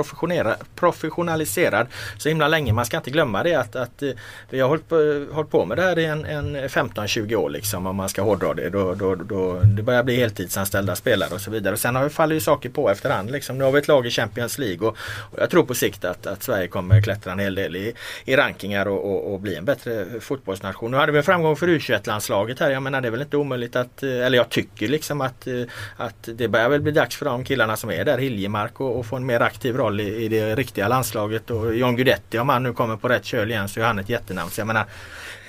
professionaliserad 0.76 1.88
så 2.18 2.30
himla 2.30 2.47
länge. 2.47 2.74
Man 2.74 2.86
ska 2.86 2.97
inte 2.97 3.12
glömma 3.12 3.43
det 3.43 3.56
att, 3.56 3.76
att 3.76 4.01
eh, 4.01 4.10
vi 4.49 4.60
har 4.60 4.70
hållit 4.70 4.89
på, 4.89 5.28
hållit 5.32 5.51
på 5.51 5.66
med 5.66 5.78
det 5.78 5.84
här 5.84 5.99
i 5.99 6.06
en, 6.06 6.26
en 6.26 6.56
15-20 6.56 7.36
år 7.36 7.49
liksom 7.49 7.88
om 7.88 7.95
man 7.95 8.10
ska 8.10 8.22
hårdra 8.22 8.54
det. 8.54 8.70
Då, 8.70 8.93
då, 8.93 9.16
då, 9.16 9.60
det 9.60 9.84
börjar 9.84 10.04
bli 10.04 10.16
heltidsanställda 10.16 10.95
spelare 10.95 11.34
och 11.34 11.41
så 11.41 11.51
vidare. 11.51 11.74
Och 11.74 11.80
sen 11.80 11.95
har, 11.95 12.10
faller 12.10 12.36
ju 12.36 12.41
saker 12.41 12.70
på 12.70 12.89
efterhand. 12.89 13.32
Liksom. 13.32 13.58
Nu 13.58 13.64
har 13.64 13.72
vi 13.72 13.80
ett 13.80 13.88
lag 13.88 14.08
i 14.08 14.10
Champions 14.10 14.43
Champions 14.44 14.58
League. 14.58 14.88
Och, 14.88 14.98
och 15.32 15.39
jag 15.41 15.50
tror 15.50 15.64
på 15.64 15.74
sikt 15.74 16.06
att, 16.06 16.28
att 16.28 16.44
Sverige 16.44 16.68
kommer 16.68 17.02
klättra 17.02 17.32
en 17.32 17.39
hel 17.39 17.56
del 17.56 17.76
i, 17.76 17.94
i 18.26 18.36
rankingar 18.36 18.88
och, 18.88 19.12
och, 19.12 19.34
och, 19.34 19.39
bli 19.39 19.56
en 19.56 19.66
bättre 19.66 20.06
fotbollsnation. 20.20 20.91
Nu 20.91 20.98
hade 20.98 21.12
vi 21.12 21.18
en 21.18 21.24
framgång 21.24 21.56
för 21.56 21.68
U21-landslaget 21.68 22.60
här. 22.60 22.72
Jag 22.72 22.84
menar 22.84 23.02
det 23.02 23.08
är 23.08 23.12
väl 23.12 23.22
inte 23.22 23.38
omöjligt 23.38 23.76
att, 23.76 24.04
eh, 24.04 24.26
eller 24.26 24.38
jag 24.38 24.50
tycker 24.50 24.88
liksom 24.88 25.22
att, 25.22 25.48
eh, 25.48 25.64
att 25.98 26.30
det 26.34 26.48
börjar 26.48 26.70
väl 26.70 26.82
bli 26.82 26.91
dags 26.91 27.16
för 27.16 27.26
de 27.26 27.44
killarna 27.44 27.78
som 27.78 27.89
är 27.89 28.06
där, 28.06 28.18
Hiljemark, 28.18 28.80
och, 28.80 29.00
och 29.00 29.06
få 29.06 29.16
en 29.16 29.26
mer 29.26 29.39
aktiv 29.41 29.78
roll 29.78 30.02
i, 30.02 30.26
i 30.26 30.28
det 30.28 30.56
riktiga 30.56 30.88
landslaget. 30.88 31.52
Och 31.52 31.76
John 31.76 31.96
Guidetti, 31.96 32.39
om 32.39 32.50
han 32.50 32.64
nu 32.64 32.74
kommer 32.74 32.98
på 32.98 33.10
rätt 33.10 33.26
köl 33.26 33.52
igen 33.52 33.70
så 33.70 33.80
är 33.80 33.84
han 33.84 34.00
ett 34.00 34.10
jättenamn. 34.10 34.52
Så 34.52 34.62
jag 34.62 34.68
menar, 34.68 34.86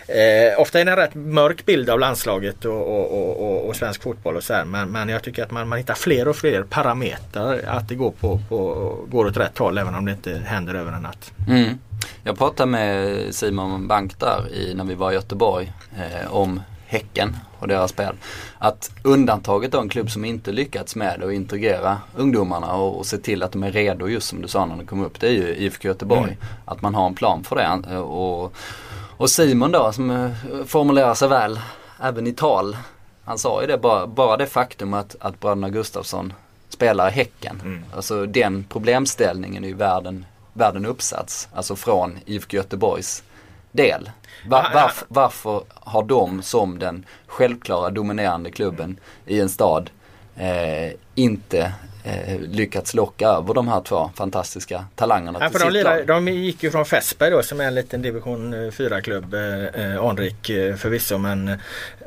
Eh, 0.06 0.60
ofta 0.60 0.80
är 0.80 0.84
det 0.84 0.90
en 0.90 0.96
rätt 0.96 1.14
mörk 1.14 1.66
bild 1.66 1.90
av 1.90 2.00
landslaget 2.00 2.64
och, 2.64 2.86
och, 2.86 3.40
och, 3.40 3.68
och 3.68 3.76
svensk 3.76 4.02
fotboll 4.02 4.36
och 4.36 4.42
så 4.42 4.54
här. 4.54 4.64
Men, 4.64 4.90
men 4.90 5.08
jag 5.08 5.22
tycker 5.22 5.42
att 5.42 5.50
man, 5.50 5.68
man 5.68 5.78
hittar 5.78 5.94
fler 5.94 6.28
och 6.28 6.36
fler 6.36 6.62
parametrar 6.62 7.60
att 7.66 7.88
det 7.88 7.94
går, 7.94 8.10
på, 8.10 8.40
på, 8.48 8.98
går 9.08 9.26
åt 9.26 9.36
rätt 9.36 9.58
håll 9.58 9.78
även 9.78 9.94
om 9.94 10.04
det 10.04 10.12
inte 10.12 10.42
händer 10.44 10.74
över 10.74 10.92
en 10.92 11.02
natt. 11.02 11.32
Mm. 11.48 11.78
Jag 12.22 12.38
pratade 12.38 12.70
med 12.70 13.34
Simon 13.34 13.88
Bank 13.88 14.20
där 14.20 14.52
i, 14.52 14.74
när 14.74 14.84
vi 14.84 14.94
var 14.94 15.12
i 15.12 15.14
Göteborg 15.14 15.72
eh, 15.96 16.34
om 16.34 16.60
Häcken 16.86 17.36
och 17.58 17.68
deras 17.68 17.90
spel. 17.90 18.14
Att 18.58 18.90
undantaget 19.02 19.72
då 19.72 19.80
en 19.80 19.88
klubb 19.88 20.10
som 20.10 20.24
inte 20.24 20.52
lyckats 20.52 20.96
med 20.96 21.22
att 21.22 21.32
integrera 21.32 21.98
ungdomarna 22.16 22.74
och, 22.74 22.98
och 22.98 23.06
se 23.06 23.18
till 23.18 23.42
att 23.42 23.52
de 23.52 23.62
är 23.62 23.72
redo 23.72 24.08
just 24.08 24.28
som 24.28 24.42
du 24.42 24.48
sa 24.48 24.66
när 24.66 24.76
de 24.76 24.86
kom 24.86 25.04
upp. 25.04 25.20
Det 25.20 25.26
är 25.26 25.32
ju 25.32 25.56
IFK 25.56 25.88
Göteborg. 25.88 26.22
Mm. 26.22 26.36
Att 26.64 26.82
man 26.82 26.94
har 26.94 27.06
en 27.06 27.14
plan 27.14 27.44
för 27.44 27.56
det. 27.56 27.98
Och, 27.98 28.54
och 29.16 29.30
Simon 29.30 29.72
då 29.72 29.92
som 29.92 30.10
eh, 30.10 30.30
formulerar 30.66 31.14
sig 31.14 31.28
väl 31.28 31.60
även 32.00 32.26
i 32.26 32.32
tal 32.32 32.76
han 33.24 33.38
sa 33.38 33.60
ju 33.60 33.66
det, 33.66 33.78
bara, 33.78 34.06
bara 34.06 34.36
det 34.36 34.46
faktum 34.46 34.94
att, 34.94 35.16
att 35.20 35.40
bröderna 35.40 35.68
Gustafsson 35.70 36.32
spelar 36.68 37.08
i 37.08 37.12
Häcken. 37.12 37.60
Mm. 37.64 37.84
Alltså 37.94 38.26
den 38.26 38.64
problemställningen 38.68 39.64
är 39.64 39.68
ju 39.68 39.74
världen, 39.74 40.26
världen 40.52 40.86
uppsats. 40.86 41.48
Alltså 41.54 41.76
från 41.76 42.18
IFK 42.26 42.56
Göteborgs 42.56 43.22
del. 43.72 44.10
Va, 44.48 44.60
Ja, 44.64 44.70
ja. 44.72 44.80
varf, 44.80 45.04
varför 45.08 45.62
har 45.74 46.02
de 46.02 46.42
som 46.42 46.78
den 46.78 47.06
självklara 47.26 47.90
dominerande 47.90 48.50
klubben 48.50 48.96
i 49.26 49.40
en 49.40 49.48
stad 49.48 49.90
eh, 50.36 50.92
inte 51.14 51.72
eh, 52.04 52.40
lyckats 52.40 52.94
locka 52.94 53.28
över 53.28 53.54
de 53.54 53.68
här 53.68 53.80
två 53.80 54.10
fantastiska 54.14 54.84
talangerna 54.94 55.38
Ja, 55.42 55.48
till 55.50 55.58
för 55.60 55.70
de, 55.70 55.82
lag? 55.82 56.06
de 56.06 56.28
gick 56.28 56.62
ju 56.62 56.70
från 56.70 56.84
Fässberg 56.84 57.30
då 57.30 57.42
som 57.42 57.60
är 57.60 57.64
en 57.64 57.74
liten 57.74 58.02
division 58.02 58.54
4-klubb. 58.54 59.34
Eh, 59.34 59.64
eh, 59.84 60.04
anrik 60.04 60.50
eh, 60.50 60.76
förvisso 60.76 61.18
men 61.18 61.48
eh, 61.48 61.56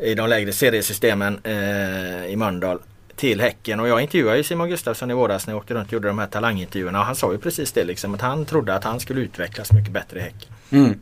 i 0.01 0.15
de 0.15 0.29
lägre 0.29 0.51
seriesystemen 0.53 1.39
eh, 1.43 2.25
i 2.25 2.35
Mölndal 2.35 2.79
till 3.15 3.41
Häcken 3.41 3.79
och 3.79 3.87
jag 3.87 4.01
intervjuade 4.01 4.37
ju 4.37 4.43
Simon 4.43 4.69
Gustafsson 4.69 5.11
i 5.11 5.13
våras 5.13 5.47
när 5.47 5.53
jag 5.53 5.59
åkte 5.61 5.73
runt 5.73 5.87
och 5.87 5.93
gjorde 5.93 6.07
de 6.07 6.19
här 6.19 6.27
talangintervjuerna 6.27 6.99
och 6.99 7.05
han 7.05 7.15
sa 7.15 7.31
ju 7.31 7.37
precis 7.37 7.71
det 7.71 7.83
liksom 7.83 8.13
att 8.13 8.21
han 8.21 8.45
trodde 8.45 8.75
att 8.75 8.83
han 8.83 8.99
skulle 8.99 9.21
utvecklas 9.21 9.71
mycket 9.71 9.91
bättre 9.91 10.19
i 10.19 10.21
Häcken. 10.21 10.49
Mm. 10.69 10.99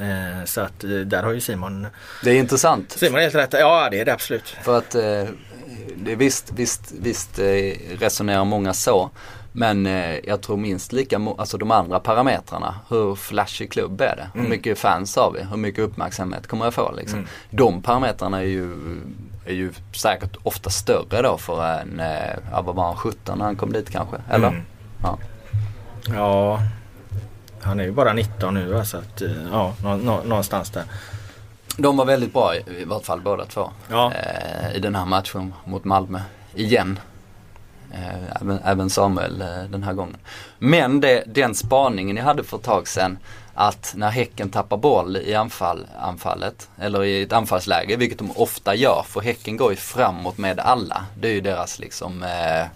Eh, 0.00 0.44
så 0.44 0.60
att 0.60 0.84
eh, 0.84 0.90
där 0.90 1.22
har 1.22 1.32
ju 1.32 1.40
Simon 1.40 1.86
Det 2.24 2.30
är 2.30 2.34
intressant. 2.34 2.92
Simon 2.92 3.20
helt 3.20 3.34
rätt. 3.34 3.52
Ja 3.52 3.88
det 3.90 4.00
är 4.00 4.04
det 4.04 4.12
absolut. 4.12 4.48
För 4.62 4.78
att 4.78 4.94
eh, 4.94 5.02
är 5.02 5.28
visst, 6.16 6.52
visst, 6.52 6.92
visst 7.00 7.38
eh, 7.38 7.44
resonerar 7.98 8.44
många 8.44 8.74
så. 8.74 9.10
Men 9.52 9.86
eh, 9.86 10.16
jag 10.24 10.40
tror 10.42 10.56
minst 10.56 10.92
lika, 10.92 11.20
alltså 11.38 11.58
de 11.58 11.70
andra 11.70 12.00
parametrarna. 12.00 12.74
Hur 12.88 13.14
flashig 13.14 13.72
klubb 13.72 14.00
är 14.00 14.16
det? 14.16 14.28
Hur 14.34 14.40
Mm. 14.40 14.50
mycket 14.50 14.78
fans 14.78 15.16
har 15.16 15.32
vi? 15.32 15.42
Hur 15.50 15.56
mycket 15.56 15.80
uppmärksamhet 15.84 16.46
kommer 16.46 16.64
jag 16.64 16.74
få 16.74 16.92
liksom? 16.96 17.18
Mm. 17.18 17.30
De 17.50 17.82
parametrarna 17.82 18.38
är 18.38 18.46
ju, 18.46 18.72
är 19.46 19.52
ju 19.54 19.72
säkert 19.92 20.36
ofta 20.42 20.70
större 20.70 21.22
då 21.22 21.36
för 21.38 21.80
en, 21.80 22.00
eh, 22.00 22.36
ja 22.50 22.62
vad 22.62 22.74
var 22.74 22.84
han, 22.86 22.96
17 22.96 23.38
när 23.38 23.44
han 23.44 23.56
kom 23.56 23.72
dit 23.72 23.90
kanske? 23.90 24.16
Eller? 24.30 24.48
Mm. 24.48 24.62
Ja. 25.02 25.18
Ja 26.14 26.60
han 27.60 27.80
är 27.80 27.84
ju 27.84 27.92
bara 27.92 28.12
19 28.12 28.54
nu 28.54 28.82
så 28.84 28.96
att 28.96 29.22
ja 29.50 29.74
nå, 29.82 29.96
nå, 29.96 30.20
någonstans 30.24 30.70
där. 30.70 30.84
De 31.76 31.96
var 31.96 32.04
väldigt 32.04 32.32
bra 32.32 32.56
i, 32.56 32.84
vart 32.84 33.04
fall 33.04 33.20
båda 33.20 33.44
två. 33.44 33.70
Ja. 33.90 34.12
Eh, 34.12 34.76
I 34.76 34.78
den 34.78 34.94
här 34.94 35.04
matchen 35.04 35.54
mot 35.64 35.84
Malmö. 35.84 36.20
Igen. 36.54 36.98
Eh, 37.92 38.40
även, 38.40 38.58
även 38.64 38.90
Samuel 38.90 39.42
eh, 39.42 39.64
den 39.70 39.82
här 39.82 39.92
gången. 39.92 40.16
Men 40.58 41.00
det, 41.00 41.24
den 41.26 41.54
spaningen 41.54 42.16
jag 42.16 42.24
hade 42.24 42.44
för 42.44 42.56
ett 42.56 42.62
tag 42.62 42.88
sedan. 42.88 43.18
Att 43.54 43.92
när 43.96 44.10
Häcken 44.10 44.50
tappar 44.50 44.76
boll 44.76 45.16
i 45.16 45.34
anfall, 45.34 45.86
anfallet, 46.00 46.68
eller 46.78 47.04
i 47.04 47.22
ett 47.22 47.32
anfallsläge, 47.32 47.96
vilket 47.96 48.18
de 48.18 48.30
ofta 48.30 48.74
gör, 48.74 49.02
för 49.06 49.20
Häcken 49.20 49.56
går 49.56 49.70
ju 49.70 49.76
framåt 49.76 50.38
med 50.38 50.60
alla. 50.60 51.04
Det 51.20 51.28
är 51.28 51.32
ju 51.32 51.40
deras 51.40 51.78
liksom 51.78 52.22
eh, 52.22 52.66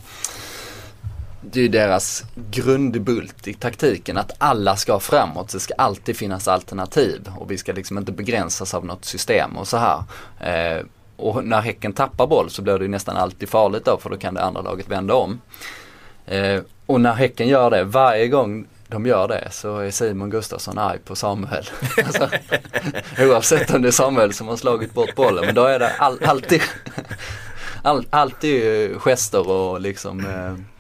det 1.41 1.61
är 1.61 1.63
ju 1.63 1.69
deras 1.69 2.25
grundbult 2.51 3.49
i 3.49 3.55
taktiken 3.55 4.17
att 4.17 4.33
alla 4.39 4.77
ska 4.77 5.01
framåt. 5.01 5.53
Det 5.53 5.61
ska 5.61 5.75
alltid 5.75 6.17
finnas 6.17 6.49
alternativ 6.49 7.31
och 7.37 7.51
vi 7.51 7.59
ska 7.59 7.73
liksom 7.73 7.99
inte 7.99 8.13
begränsas 8.13 8.75
av 8.75 8.85
något 8.85 9.05
system 9.05 9.57
och 9.57 9.69
så 9.69 9.77
här. 9.77 10.03
Eh, 10.41 10.85
och 11.17 11.45
när 11.45 11.61
Häcken 11.61 11.93
tappar 11.93 12.27
boll 12.27 12.51
så 12.51 12.63
blir 12.63 12.79
det 12.79 12.85
ju 12.85 12.91
nästan 12.91 13.17
alltid 13.17 13.49
farligt 13.49 13.85
då 13.85 13.99
för 13.99 14.11
då 14.11 14.17
kan 14.17 14.35
det 14.35 14.43
andra 14.43 14.63
laget 14.63 14.89
vända 14.89 15.15
om. 15.15 15.41
Eh, 16.27 16.61
och 16.87 17.01
när 17.01 17.13
Häcken 17.13 17.49
gör 17.49 17.71
det, 17.71 17.85
varje 17.85 18.29
gång 18.29 18.67
de 18.89 19.07
gör 19.07 19.29
det 19.29 19.49
så 19.51 19.79
är 19.79 19.91
Simon 19.91 20.31
Gustafsson 20.31 20.79
arg 20.79 20.99
på 20.99 21.17
Samuel. 21.17 21.65
alltså, 22.05 22.29
oavsett 23.19 23.75
om 23.75 23.83
det 23.83 23.89
är 23.89 23.93
Samuel 23.93 24.33
som 24.33 24.49
har 24.49 24.57
slagit 24.57 24.95
bort 24.95 25.15
bollen 25.15 25.47
men 25.47 25.55
då 25.55 25.65
är 25.65 25.79
det 25.79 25.91
all, 25.99 26.25
alltid, 26.25 26.63
all, 27.83 28.07
alltid 28.11 28.91
gester 28.97 29.49
och 29.49 29.81
liksom 29.81 30.21
eh, 30.21 30.80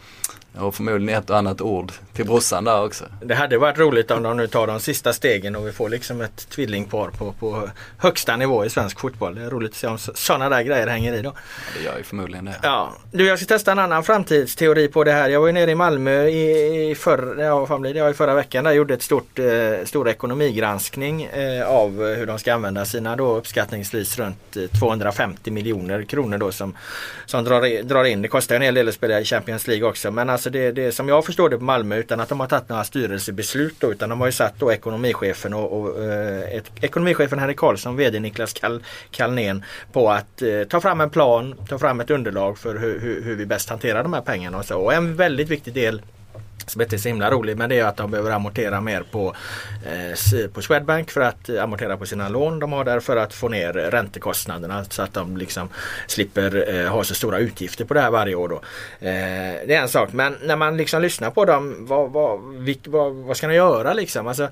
och 0.59 0.74
förmodligen 0.74 1.18
ett 1.18 1.30
och 1.30 1.36
annat 1.38 1.61
ord 1.61 1.92
till 2.21 2.31
brorsan 2.31 2.64
där 2.64 2.85
också. 2.85 3.05
Det 3.23 3.35
hade 3.35 3.59
varit 3.59 3.79
roligt 3.79 4.11
om 4.11 4.23
de 4.23 4.37
nu 4.37 4.47
tar 4.47 4.66
de 4.66 4.81
sista 4.81 5.12
stegen 5.12 5.57
och 5.57 5.66
vi 5.66 5.73
får 5.73 5.89
liksom 5.89 6.21
ett 6.21 6.49
tvillingpar 6.49 7.11
på, 7.11 7.33
på 7.33 7.71
högsta 7.99 8.37
nivå 8.37 8.64
i 8.64 8.71
svensk 8.71 9.01
fotboll. 9.01 9.35
Det 9.35 9.43
är 9.43 9.51
roligt 9.51 9.71
att 9.71 9.77
se 9.77 9.87
om 9.87 9.99
sådana 9.99 10.49
där 10.49 10.62
grejer 10.62 10.87
hänger 10.87 11.12
i 11.12 11.23
då. 11.23 11.33
Ja, 11.35 11.79
det 11.79 11.85
gör 11.85 11.99
ju 11.99 12.03
förmodligen 12.03 12.45
det. 12.45 12.55
Ja, 12.62 12.93
du 13.12 13.27
jag 13.27 13.39
ska 13.39 13.47
testa 13.47 13.73
en 13.73 13.79
annan 13.79 14.05
framtidsteori 14.05 14.89
på 14.89 15.05
det 15.05 15.12
här. 15.12 15.29
Jag 15.29 15.41
var 15.41 15.47
ju 15.47 15.53
nere 15.53 15.71
i 15.71 15.75
Malmö 15.75 16.25
i, 16.25 16.91
i, 16.91 16.95
förr, 16.95 17.37
ja, 17.39 17.66
fan 17.66 17.81
blir 17.81 17.95
det? 17.95 18.01
Ja, 18.01 18.11
i 18.11 18.14
förra 18.14 18.35
veckan. 18.35 18.64
Där 18.64 18.71
jag 18.71 18.77
gjorde 18.77 18.95
ett 18.95 19.03
stort, 19.03 19.39
eh, 19.39 19.45
stor 19.85 20.09
ekonomigranskning 20.09 21.23
eh, 21.23 21.68
av 21.68 21.91
hur 22.16 22.27
de 22.27 22.39
ska 22.39 22.55
använda 22.55 22.85
sina 22.85 23.16
då 23.16 23.37
uppskattningsvis 23.37 24.18
runt 24.18 24.57
eh, 24.57 24.79
250 24.79 25.51
miljoner 25.51 26.03
kronor 26.03 26.39
då 26.39 26.53
som, 26.53 26.77
som 27.27 27.45
drar, 27.45 27.83
drar 27.83 28.05
in. 28.05 28.23
Det 28.23 28.29
kostar 28.29 28.57
en 28.57 28.62
hel 28.62 28.75
del 28.75 28.89
att 28.89 28.95
spela 28.95 29.21
i 29.21 29.25
Champions 29.25 29.66
League 29.66 29.89
också. 29.89 30.11
Men 30.11 30.31
alltså 30.31 30.51
det, 30.51 30.73
det 30.73 30.93
som 30.93 31.09
jag 31.09 31.27
förstår 31.27 31.49
det 31.49 31.59
på 31.59 31.64
Malmö 31.64 31.97
utan 32.11 32.20
att 32.20 32.28
de 32.28 32.40
har 32.40 32.46
tagit 32.46 32.68
några 32.68 32.84
styrelsebeslut 32.84 33.74
då, 33.78 33.92
utan 33.92 34.08
de 34.08 34.20
har 34.20 34.26
ju 34.28 34.32
satt 34.32 34.54
då 34.58 34.72
ekonomichefen 34.72 35.54
och, 35.54 35.80
och 35.80 36.04
eh, 36.04 36.56
ett, 36.56 36.70
ekonomichefen 36.80 37.38
Henrik 37.38 37.56
Karlsson, 37.56 37.96
VD 37.96 38.20
Niklas 38.20 38.52
Kall, 38.52 38.82
Kallnén 39.11 39.64
på 39.92 40.11
att 40.11 40.42
eh, 40.42 40.62
ta 40.68 40.80
fram 40.80 41.00
en 41.00 41.11
plan, 41.11 41.54
ta 41.68 41.78
fram 41.78 42.00
ett 42.00 42.11
underlag 42.11 42.58
för 42.58 42.78
hur, 42.78 43.00
hur, 43.00 43.22
hur 43.22 43.36
vi 43.36 43.46
bäst 43.46 43.70
hanterar 43.70 44.02
de 44.02 44.12
här 44.12 44.20
pengarna 44.20 44.58
och 44.58 44.64
så. 44.64 44.78
Och 44.78 44.94
en 44.94 45.16
väldigt 45.16 45.48
viktig 45.48 45.74
del 45.74 46.02
som 46.66 46.80
inte 46.80 46.96
är 46.96 46.98
så 46.98 47.08
himla 47.08 47.30
rolig 47.30 47.56
men 47.56 47.68
det 47.68 47.78
är 47.78 47.84
att 47.84 47.96
de 47.96 48.11
behöver 48.11 48.30
amortera 48.30 48.80
mer 48.80 49.04
på, 49.11 49.34
eh, 49.86 50.50
på 50.50 50.62
Swedbank 50.62 51.11
för 51.11 51.20
att 51.20 51.50
amortera 51.50 51.96
på 51.96 52.06
sina 52.06 52.28
lån 52.28 52.58
de 52.58 52.72
har 52.72 52.84
där 52.84 53.00
för 53.00 53.16
att 53.16 53.34
få 53.34 53.48
ner 53.48 53.72
räntekostnaderna 53.72 54.84
så 54.84 55.02
att 55.02 55.14
de 55.14 55.36
liksom 55.36 55.68
slipper 56.06 56.74
eh, 56.74 56.92
ha 56.92 57.04
så 57.04 57.14
stora 57.14 57.38
utgifter 57.38 57.84
på 57.84 57.94
det 57.94 58.00
här 58.00 58.11
varje 58.11 58.34
år. 58.34 58.48
Då. 58.48 58.56
Eh, 59.06 59.66
det 59.66 59.74
är 59.74 59.82
en 59.82 59.88
sak 59.88 60.12
men 60.12 60.36
när 60.42 60.56
man 60.56 60.76
liksom 60.76 61.02
lyssnar 61.02 61.30
på 61.30 61.44
dem 61.44 61.76
vad, 61.78 62.11
vad, 62.11 62.54
vilk, 62.54 62.86
vad, 62.86 63.14
vad 63.14 63.36
ska 63.36 63.46
de 63.46 63.54
göra 63.54 63.92
liksom? 63.92 64.26
Alltså, 64.26 64.48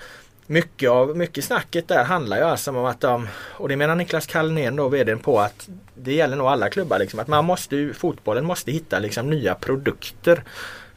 mycket, 0.48 0.90
av, 0.90 1.16
mycket 1.16 1.44
snacket 1.44 1.88
där 1.88 2.04
handlar 2.04 2.36
ju 2.36 2.42
alltså 2.42 2.70
om 2.70 2.84
att 2.84 3.00
de, 3.00 3.28
och 3.36 3.68
det 3.68 3.76
menar 3.76 3.94
Niklas 3.94 4.26
Kallnén 4.26 4.76
då, 4.76 4.88
vdn 4.88 5.18
på 5.18 5.40
att 5.40 5.68
det 5.94 6.12
gäller 6.12 6.36
nog 6.36 6.46
alla 6.46 6.70
klubbar 6.70 6.98
liksom, 6.98 7.20
att 7.20 7.28
man 7.28 7.44
måste 7.44 7.94
fotbollen 7.94 8.44
måste 8.44 8.72
hitta 8.72 8.98
liksom 8.98 9.30
nya 9.30 9.54
produkter. 9.54 10.42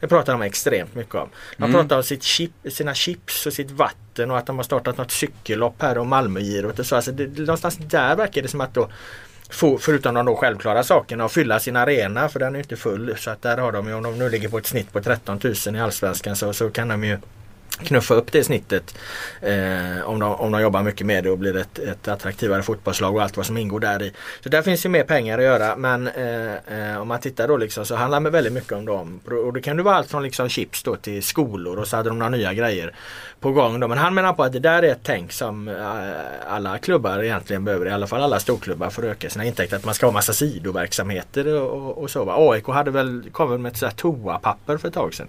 Det 0.02 0.08
pratar 0.08 0.32
de 0.32 0.42
extremt 0.42 0.94
mycket 0.94 1.14
om. 1.14 1.28
De 1.56 1.64
Mm. 1.64 1.72
pratar 1.80 1.96
om 1.96 2.02
sitt 2.02 2.22
chip, 2.22 2.50
sina 2.70 2.94
chips 2.94 3.46
och 3.46 3.52
sitt 3.52 3.70
vatten 3.70 4.30
och 4.30 4.38
att 4.38 4.46
de 4.46 4.56
har 4.56 4.62
startat 4.62 4.98
något 4.98 5.10
cykellopp 5.10 5.82
här 5.82 5.98
och 5.98 6.06
Malmögirot 6.06 6.78
och 6.78 6.86
så. 6.86 6.96
Alltså 6.96 7.12
det, 7.12 7.38
någonstans 7.38 7.76
där 7.76 8.16
verkar 8.16 8.42
det 8.42 8.48
som 8.48 8.60
att 8.60 8.74
då 8.74 8.88
Förutom 9.80 10.14
de 10.14 10.26
då 10.26 10.36
självklara 10.36 10.82
sakerna 10.84 11.24
att 11.24 11.32
fylla 11.32 11.60
sin 11.60 11.76
arena 11.76 12.28
för 12.28 12.38
den 12.40 12.54
är 12.54 12.58
inte 12.58 12.76
full. 12.76 13.14
Så 13.18 13.30
att 13.30 13.42
där 13.42 13.58
har 13.58 13.72
de 13.72 13.88
ju, 13.88 13.94
om 13.94 14.02
de 14.02 14.18
nu 14.18 14.28
ligger 14.30 14.48
på 14.48 14.58
ett 14.58 14.66
snitt 14.66 14.92
på 14.92 15.00
13 15.00 15.40
000 15.66 15.76
i 15.76 15.80
Allsvenskan 15.80 16.36
så, 16.36 16.52
så 16.52 16.70
kan 16.70 16.88
de 16.88 17.04
ju 17.04 17.18
knuffa 17.78 18.14
upp 18.14 18.32
det 18.32 18.44
snittet 18.44 18.94
eh, 19.40 20.02
om, 20.04 20.18
de, 20.18 20.34
om 20.34 20.52
de 20.52 20.62
jobbar 20.62 20.82
mycket 20.82 21.06
med 21.06 21.24
det 21.24 21.30
och 21.30 21.38
blir 21.38 21.56
ett, 21.56 21.78
ett 21.78 22.08
attraktivare 22.08 22.62
fotbollslag 22.62 23.14
och 23.14 23.22
allt 23.22 23.36
vad 23.36 23.46
som 23.46 23.56
ingår 23.56 23.80
där 23.80 24.02
i. 24.02 24.12
Så 24.40 24.48
där 24.48 24.62
finns 24.62 24.84
ju 24.84 24.88
mer 24.88 25.04
pengar 25.04 25.38
att 25.38 25.44
göra 25.44 25.76
men 25.76 26.08
eh, 26.08 26.52
eh 26.52 27.00
om 27.00 27.08
man 27.08 27.20
tittar 27.20 27.48
då 27.48 27.56
liksom 27.56 27.86
så 27.86 27.94
handlar 27.94 28.20
det 28.20 28.30
väldigt 28.30 28.52
mycket 28.52 28.72
om 28.72 28.84
dem. 28.84 29.20
Och 29.46 29.52
det 29.52 29.60
kan 29.60 29.76
ju 29.76 29.82
vara 29.82 29.96
allt 29.96 30.10
från 30.10 30.22
liksom 30.22 30.48
chips 30.48 30.82
då 30.82 30.96
till 30.96 31.22
skolor 31.22 31.78
och 31.78 31.88
så 31.88 31.96
hade 31.96 32.08
de 32.08 32.18
några 32.18 32.30
nya 32.30 32.54
grejer 32.54 32.94
på 33.40 33.52
gång. 33.52 33.80
Då. 33.80 33.88
Men 33.88 33.98
han 33.98 34.14
menar 34.14 34.32
på 34.32 34.42
att 34.42 34.52
det 34.52 34.58
där 34.58 34.82
är 34.82 34.92
ett 34.92 35.00
tänk 35.02 35.32
som 35.32 35.68
eh, 35.68 36.54
alla 36.54 36.78
klubbar 36.78 37.22
egentligen 37.22 37.64
behöver, 37.64 37.86
i 37.86 37.90
alla 37.90 38.06
fall 38.06 38.22
alla 38.22 38.40
storklubbar 38.40 38.90
för 38.90 39.02
att 39.02 39.08
öka 39.08 39.30
sina 39.30 39.44
intäkter. 39.44 39.76
Att 39.76 39.84
man 39.84 39.94
ska 39.94 40.06
ha 40.06 40.12
massa 40.12 40.32
sidoverksamheter 40.32 41.60
och, 41.60 42.02
och, 42.02 42.10
så. 42.10 42.24
Va? 42.24 42.34
AIK 42.38 42.66
hade 42.66 42.90
väl, 42.90 43.30
kom 43.32 43.50
väl 43.50 43.58
med 43.58 43.72
ett 43.72 43.78
sådär 43.78 43.92
toapapper 43.96 44.76
för 44.76 44.88
ett 44.88 44.94
tag 44.94 45.14
sedan. 45.14 45.28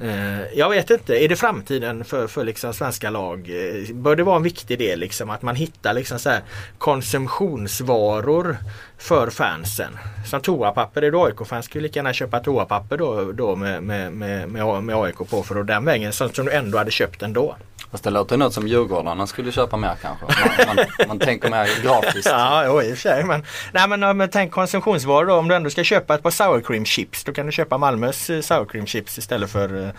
Eh, 0.00 0.42
jag 0.54 0.70
vet 0.70 0.90
inte, 0.90 1.24
är 1.24 1.28
det 1.28 1.36
framtiden 1.36 2.04
för, 2.04 2.26
för 2.26 2.44
liksom 2.44 2.74
svenska 2.74 3.10
lag? 3.10 3.38
Eh, 3.38 3.94
bör 3.94 4.16
det 4.16 4.22
vara 4.22 4.36
en 4.36 4.42
viktig 4.42 4.78
del 4.78 5.00
liksom 5.00 5.30
att 5.30 5.42
man 5.42 5.56
hittar 5.56 5.94
liksom 5.94 6.18
så 6.18 6.30
här 6.30 6.42
konsumtionsvaror 6.78 8.56
för 8.98 9.30
fansen? 9.30 9.98
Som 10.26 10.40
toapapper, 10.40 11.02
är 11.02 11.10
du 11.10 11.18
AIK-fans 11.18 11.66
skulle 11.66 11.80
du 11.82 11.88
lika 11.88 11.98
gärna 11.98 12.12
köpa 12.12 12.40
toapapper 12.40 12.96
då, 12.96 13.32
då 13.32 13.56
med, 13.56 13.82
med, 13.82 14.12
med, 14.12 14.48
med, 14.48 14.82
med 14.84 14.96
AIK 14.96 15.16
på 15.30 15.42
för 15.42 15.60
att 15.60 15.66
den 15.66 15.84
vägen, 15.84 16.12
sånt 16.12 16.36
som 16.36 16.44
du 16.44 16.52
ändå 16.52 16.78
hade 16.78 16.90
köpt 16.90 17.22
ändå. 17.22 17.56
Fast 17.94 18.04
det 18.04 18.10
låter 18.10 18.36
något 18.36 18.54
som 18.54 18.68
Djurgårdarna 18.68 19.26
skulle 19.26 19.52
köpa 19.52 19.76
mer 19.76 19.94
kanske. 20.02 20.24
Man, 20.66 20.76
man, 20.76 20.86
man 21.08 21.18
tänker 21.18 21.50
mer 21.50 21.82
grafiskt. 21.82 22.28
Ja, 22.30 22.64
jo, 22.66 22.82
i 22.82 22.92
och 22.92 22.96
för 22.96 23.02
sig. 23.02 23.24
Men, 23.24 23.44
nej, 23.72 23.88
men, 23.88 24.16
men 24.16 24.28
tänk 24.28 24.52
konsumtionsvaror 24.52 25.26
då. 25.26 25.34
Om 25.34 25.48
du 25.48 25.54
ändå 25.54 25.70
ska 25.70 25.84
köpa 25.84 26.14
ett 26.14 26.22
par 26.22 26.30
sour 26.30 26.60
cream 26.60 26.84
chips. 26.84 27.24
Då 27.24 27.32
kan 27.32 27.46
du 27.46 27.52
köpa 27.52 27.78
Malmös 27.78 28.30
eh, 28.30 28.40
sour 28.40 28.64
cream 28.64 28.86
chips 28.86 29.18
istället 29.18 29.50
för 29.50 29.84
eh, 29.84 29.90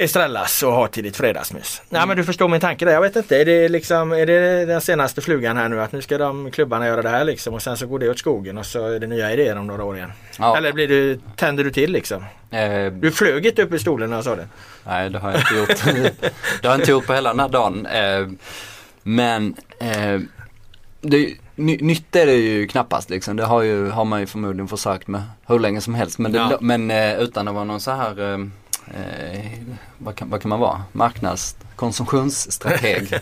Estrellas 0.00 0.62
och 0.62 0.72
ha 0.72 0.88
till 0.88 1.04
ditt 1.04 1.16
fredagsmys. 1.16 1.82
Nej 1.88 2.06
men 2.06 2.16
du 2.16 2.24
förstår 2.24 2.48
min 2.48 2.60
tanke 2.60 2.84
där. 2.84 2.92
Jag 2.92 3.00
vet 3.00 3.16
inte. 3.16 3.36
Är 3.36 3.44
det, 3.44 3.68
liksom, 3.68 4.12
är 4.12 4.26
det 4.26 4.64
den 4.64 4.80
senaste 4.80 5.20
flugan 5.20 5.56
här 5.56 5.68
nu 5.68 5.80
att 5.82 5.92
nu 5.92 6.02
ska 6.02 6.18
de 6.18 6.50
klubbarna 6.50 6.86
göra 6.86 7.02
det 7.02 7.08
här 7.08 7.24
liksom 7.24 7.54
och 7.54 7.62
sen 7.62 7.76
så 7.76 7.86
går 7.86 7.98
det 7.98 8.10
åt 8.10 8.18
skogen 8.18 8.58
och 8.58 8.66
så 8.66 8.86
är 8.86 8.98
det 9.00 9.06
nya 9.06 9.32
idéer 9.32 9.56
om 9.58 9.66
några 9.66 9.84
år 9.84 9.96
igen. 9.96 10.12
Ja. 10.38 10.56
Eller 10.56 10.72
blir 10.72 10.88
du, 10.88 11.20
tänder 11.36 11.64
du 11.64 11.70
till 11.70 11.92
liksom? 11.92 12.24
Eh, 12.50 12.92
Du 12.92 13.10
flög 13.12 13.46
inte 13.46 13.62
upp 13.62 13.74
i 13.74 13.78
stolen 13.78 14.10
när 14.10 14.16
jag 14.16 14.24
sa 14.24 14.36
det. 14.36 14.48
Nej 14.84 15.10
det 15.10 15.18
har 15.18 15.30
jag 15.32 15.40
inte 15.40 15.54
gjort. 15.54 15.84
det 16.62 16.68
har 16.68 16.74
jag 16.74 16.80
inte 16.80 16.90
gjort 16.90 17.06
på 17.06 17.14
hela 17.14 17.30
den 17.30 17.40
här 17.40 17.48
dagen. 17.48 17.86
Eh, 17.86 18.26
men 19.02 19.54
eh, 19.80 20.20
det, 21.00 21.34
ny, 21.54 21.78
nytt 21.80 22.16
är 22.16 22.26
det 22.26 22.34
ju 22.34 22.66
knappast 22.66 23.10
liksom. 23.10 23.36
Det 23.36 23.44
har, 23.44 23.62
ju, 23.62 23.90
har 23.90 24.04
man 24.04 24.20
ju 24.20 24.26
förmodligen 24.26 24.68
försökt 24.68 25.08
med 25.08 25.22
hur 25.46 25.58
länge 25.58 25.80
som 25.80 25.94
helst. 25.94 26.18
Men, 26.18 26.32
det, 26.32 26.38
Ja. 26.38 26.58
men 26.60 26.90
eh, 26.90 27.18
utan 27.18 27.48
att 27.48 27.54
vara 27.54 27.64
någon 27.64 27.80
så 27.80 27.90
här, 27.90 28.50
eh, 28.94 29.52
vad, 29.98 30.16
kan, 30.16 30.30
vad 30.30 30.42
kan 30.42 30.48
man 30.48 30.60
vara? 30.60 30.82
Marknads 30.92 31.56
konsumtionsstrateg. 31.76 33.10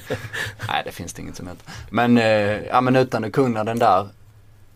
Nej 0.69 0.83
det 0.85 0.93
finns 0.93 1.13
det 1.13 1.23
inget 1.23 1.37
som 1.37 1.49
heter. 1.49 1.73
Men, 1.91 2.19
eh, 2.19 2.63
ja, 2.65 2.81
men 2.81 2.97
utan 2.97 3.25
att 3.25 3.33
kunna 3.33 3.65
den 3.65 3.79
där 3.79 4.09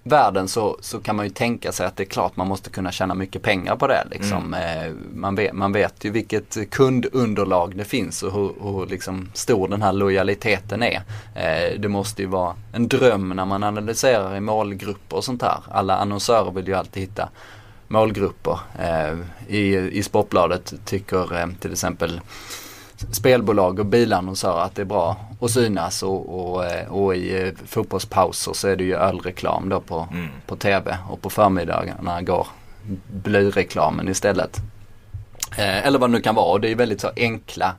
världen 0.08 0.48
så, 0.48 0.78
så 0.80 1.00
kan 1.00 1.16
man 1.16 1.26
ju 1.26 1.30
tänka 1.30 1.72
sig 1.72 1.86
att 1.86 1.96
det 1.96 2.02
är 2.02 2.08
klart 2.08 2.36
man 2.36 2.48
måste 2.48 2.70
kunna 2.70 2.92
tjäna 2.92 3.14
mycket 3.14 3.42
pengar 3.42 3.76
på 3.76 3.86
det. 3.86 4.06
Liksom. 4.10 4.54
Eh, 4.54 4.92
man, 5.14 5.34
vet, 5.34 5.52
man 5.52 5.72
vet 5.72 6.04
ju 6.04 6.10
vilket 6.10 6.70
kundunderlag 6.70 7.76
det 7.76 7.84
finns 7.84 8.22
och 8.22 8.32
hur, 8.32 8.52
hur 8.62 8.86
liksom 8.86 9.30
stor 9.34 9.68
den 9.68 9.82
här 9.82 9.92
lojaliteten 9.92 10.82
är. 10.82 11.02
Eh, 11.34 11.80
det 11.80 11.88
måste 11.88 12.22
ju 12.22 12.28
vara 12.28 12.54
en 12.72 12.88
dröm 12.88 13.28
när 13.28 13.44
man 13.44 13.62
analyserar 13.62 14.36
i 14.36 14.40
målgrupper 14.40 15.16
och 15.16 15.24
sånt 15.24 15.42
här. 15.42 15.58
Alla 15.70 15.96
annonsörer 15.96 16.50
vill 16.50 16.68
ju 16.68 16.74
alltid 16.74 17.02
hitta 17.02 17.28
målgrupper. 17.88 18.58
Eh, 18.78 19.18
i, 19.48 19.76
I 19.76 20.02
Sportbladet 20.02 20.74
tycker 20.84 21.40
eh, 21.40 21.46
till 21.60 21.72
exempel 21.72 22.20
spelbolag 23.12 23.78
och 23.78 23.86
bilannonsörer 23.86 24.60
att 24.60 24.74
det 24.74 24.82
är 24.82 24.86
bra 24.86 25.16
att 25.40 25.50
synas 25.50 26.02
och, 26.02 26.52
och, 26.54 26.64
eh, 26.64 26.88
och 26.88 27.16
i 27.16 27.54
fotbollspauser 27.66 28.52
så 28.52 28.68
är 28.68 28.76
det 28.76 28.84
ju 28.84 28.94
ölreklam 28.94 29.68
då 29.68 29.80
på, 29.80 30.08
Mm. 30.12 30.28
på 30.46 30.56
TV 30.56 30.98
och 31.10 31.22
på 31.22 31.30
förmiddagarna 31.30 32.22
går 32.22 32.46
blyreklamen 33.12 34.08
istället. 34.08 34.56
Eh, 35.58 35.86
eller 35.86 35.98
vad 35.98 36.10
det 36.10 36.12
nu 36.16 36.20
kan 36.20 36.34
vara 36.34 36.52
och 36.52 36.60
det 36.60 36.70
är 36.70 36.74
väldigt 36.74 37.00
så 37.00 37.10
enkla 37.16 37.74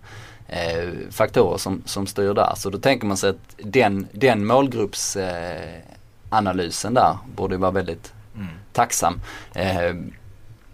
eh, 0.47 0.89
faktorer 1.11 1.57
som, 1.57 1.81
som 1.85 2.07
styr 2.07 2.33
där. 2.33 2.53
Så 2.55 2.69
då 2.69 2.77
tänker 2.77 3.07
man 3.07 3.17
sig 3.17 3.29
att 3.29 3.55
den, 3.57 4.07
den 4.11 4.45
målgruppsanalysen 4.45 5.77
eh, 5.79 6.37
analysen 6.37 6.93
där 6.93 7.17
borde 7.35 7.57
vara 7.57 7.71
väldigt. 7.71 8.13
Tacksam. 8.79 9.21
Eh, 9.55 9.95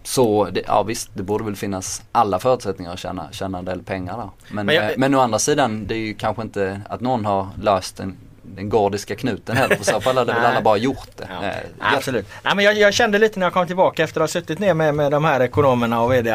så 0.02 0.44
det, 0.44 0.62
ja 0.66 0.82
visst, 0.82 1.10
det 1.14 1.22
borde 1.22 1.44
väl 1.44 1.56
finnas 1.56 2.02
alla 2.12 2.38
förutsättningar 2.38 2.92
att 2.92 2.98
tjäna, 2.98 3.28
tjäna 3.32 3.58
en 3.58 3.64
del 3.64 3.82
pengar 3.82 4.16
där. 4.16 4.30
Men, 4.48 4.66
Men 4.66 4.74
jag- 4.74 4.84
eh, 4.84 4.90
men 4.96 5.14
å 5.14 5.20
andra 5.20 5.38
sidan, 5.38 5.86
det 5.86 5.94
är 5.94 5.98
ju 5.98 6.14
kanske 6.14 6.42
inte 6.42 6.80
att 6.88 7.00
någon 7.00 7.24
har 7.24 7.48
löst 7.62 7.96
den, 7.96 8.16
den 8.42 8.68
gordiska 8.68 9.14
knuten 9.16 9.56
heller. 9.56 9.76
För 9.76 9.84
så 9.84 10.00
fall 10.00 10.16
hade 10.18 10.32
väl 10.32 10.44
alla 10.44 10.60
bara 10.60 10.76
gjort 10.76 11.08
det. 11.16 11.28
Ja. 11.40 11.46
Eh, 11.46 11.54
jag- 11.78 11.94
Absolut. 11.96 12.26
Nej, 12.42 12.56
men 12.56 12.64
jag, 12.64 12.76
jag 12.78 12.94
kände 12.94 13.18
lite 13.18 13.38
när 13.38 13.46
jag 13.46 13.52
kom 13.52 13.66
tillbaka 13.66 14.04
efter 14.04 14.20
att 14.20 14.22
ha 14.22 14.28
suttit 14.28 14.58
ner 14.58 14.74
med, 14.74 14.94
med 14.94 15.10
de 15.12 15.24
här 15.24 15.40
ekonomerna 15.42 16.00
och 16.02 16.14
i 16.16 16.28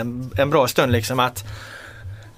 en, 0.00 0.30
en 0.38 0.50
bra 0.50 0.66
stund 0.68 0.92
liksom 0.92 1.20
att 1.20 1.44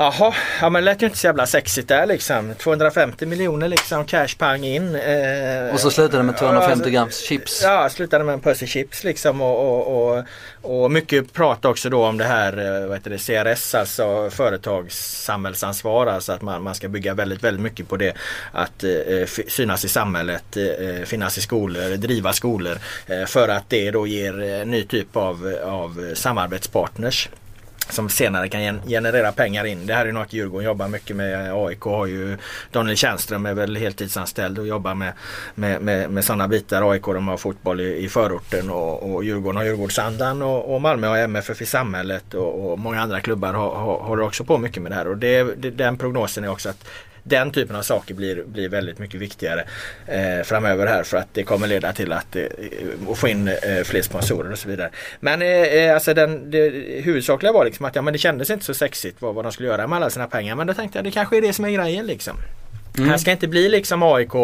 Jaha, 0.01 0.35
ja 0.61 0.71
men 0.71 0.85
lät 0.85 1.03
ju 1.03 1.07
inte 1.07 1.19
så 1.19 1.27
jävla 1.27 1.47
sexigt 1.47 1.89
där 1.89 2.07
liksom. 2.07 2.55
250 2.55 3.27
miljoner 3.27 3.69
liksom 3.69 4.05
cash 4.05 4.29
pang 4.39 4.65
in. 4.65 4.95
Eh, 4.95 5.73
Och 5.75 5.81
så 5.81 5.91
slutade 5.91 6.17
det 6.19 6.23
med 6.23 6.37
250 6.37 6.73
alltså, 6.73 6.91
grams 6.91 7.19
chips. 7.21 7.61
Ja, 7.63 7.89
slutade 7.91 8.25
med 8.25 8.33
en 8.33 8.41
påse 8.41 8.67
chips 8.67 9.05
liksom 9.05 9.41
och, 9.41 9.87
och, 9.89 10.17
och, 10.19 10.25
och 10.83 10.91
mycket 10.91 11.33
prat 11.33 11.65
också 11.65 11.91
då 11.91 12.05
om 12.05 12.19
det 12.19 12.25
här 12.25 12.81
eh, 12.83 12.87
vad 12.89 12.97
heter 12.97 13.11
det, 13.11 13.19
CRS, 13.55 13.75
alltså 13.75 14.31
företagssamhällsansvar. 14.31 16.07
Alltså 16.07 16.33
att 16.33 16.43
man, 16.43 16.63
man 16.63 16.75
ska 16.75 16.89
bygga 16.89 17.15
väldigt, 17.15 17.45
väldigt 17.45 17.63
mycket 17.63 17.89
på 17.89 17.97
det. 17.97 18.13
Att 18.53 18.85
eh, 18.85 18.91
f- 19.23 19.39
synas 19.49 19.85
i 19.85 19.89
samhället, 19.89 20.57
eh, 20.57 21.05
finnas 21.05 21.39
i 21.39 21.41
skolor, 21.41 21.97
driva 21.97 22.33
skolor. 22.33 22.79
Eh, 23.07 23.25
för 23.27 23.49
att 23.49 23.65
det 23.71 23.91
då 23.91 24.07
ger 24.07 24.43
eh, 24.61 24.67
ny 24.67 24.85
typ 24.85 25.17
av, 25.17 25.57
av 25.65 26.15
samarbetspartners 26.15 27.29
som 27.91 28.09
senare 28.09 28.49
kan 28.49 28.81
generera 28.87 29.33
pengar 29.33 29.65
in. 29.65 29.87
Det 29.87 29.95
här 29.95 30.07
är 30.07 30.13
något 30.13 30.33
Djurgården 30.33 30.67
jobbar 30.67 30.89
mycket 30.89 31.17
med. 31.17 31.53
AIK 31.53 31.81
har 31.81 32.07
ju 32.07 32.37
Daniel 32.73 32.97
Tjärnström 32.97 33.47
är 33.47 33.55
väl 33.55 33.77
heltidsanställd 33.77 34.59
och 34.59 34.67
jobbar 34.67 34.95
med, 34.95 35.13
med, 35.55 35.83
med, 35.83 36.11
med 36.11 36.25
sådana 36.25 36.49
bitar. 36.49 36.91
AIK 36.91 37.05
de 37.05 37.29
har 37.29 37.37
fotboll 37.37 37.81
i, 37.81 38.05
i 38.05 38.09
förorten 38.09 38.71
och, 38.71 39.15
och 39.15 39.25
Djurgården 39.25 39.57
har 39.57 39.65
Djurgårdsandan 39.65 40.43
och, 40.43 40.75
och 40.75 40.81
Malmö 40.81 41.07
har 41.07 41.19
MFF 41.19 41.63
i 41.63 41.67
samhället 41.67 42.35
och, 42.35 42.73
och 42.73 42.79
många 42.79 43.01
andra 43.01 43.21
klubbar 43.21 43.53
har, 43.53 43.75
har, 43.75 43.99
håller 43.99 44.23
också 44.23 44.45
på 44.45 44.59
mycket 44.59 44.83
med 44.83 44.93
det 44.93 44.97
här. 44.97 45.09
Och 45.09 45.17
det, 45.17 45.43
det, 45.43 45.71
den 45.71 45.99
prognosen 45.99 46.45
är 46.45 46.49
också 46.49 46.69
att 46.69 46.89
den 47.29 47.51
typen 47.51 47.77
av 47.77 47.83
saker 47.83 48.15
blir, 48.15 48.45
blir 48.45 48.69
väldigt 48.69 48.99
mycket 48.99 49.21
viktigare 49.21 49.65
eh, 50.07 50.43
framöver 50.45 50.87
här 50.87 51.03
för 51.03 51.17
att 51.17 51.29
det 51.33 51.43
kommer 51.43 51.67
leda 51.67 51.93
till 51.93 52.13
att 52.13 52.37
eh, 52.37 52.45
få 53.15 53.29
in 53.29 53.49
eh, 53.49 53.83
fler 53.85 54.03
sponsorer 54.03 54.53
och 54.53 54.59
så 54.59 54.69
vidare. 54.69 54.91
Men 55.21 55.43
eh, 55.43 55.49
eh, 55.49 55.95
alltså 55.95 56.15
den, 56.15 56.51
det 56.51 56.69
huvudsakliga 57.05 57.53
var 57.53 57.65
liksom 57.65 57.87
att 57.87 57.95
ja, 57.97 58.03
men 58.03 58.13
det 58.13 58.19
kändes 58.19 58.51
inte 58.51 58.65
så 58.65 58.75
sexigt 58.75 59.23
vad, 59.23 59.35
vad 59.35 59.45
de 59.45 59.53
skulle 59.53 59.69
göra 59.69 59.87
med 59.87 59.97
alla 59.97 60.11
sina 60.11 60.27
pengar. 60.27 60.55
Men 60.55 60.67
då 60.67 60.75
tänkte 60.75 60.99
jag 60.99 61.05
det 61.05 61.11
kanske 61.11 61.37
är 61.37 61.43
det 61.43 61.53
som 61.53 61.65
är 61.65 61.71
grejen 61.71 62.07
liksom. 62.07 62.37
Mm. 62.99 63.11
Här 63.11 63.19
ska 63.19 63.31
inte 63.31 63.49
bli 63.49 63.69
liksom 63.69 64.03
AIK 64.03 64.35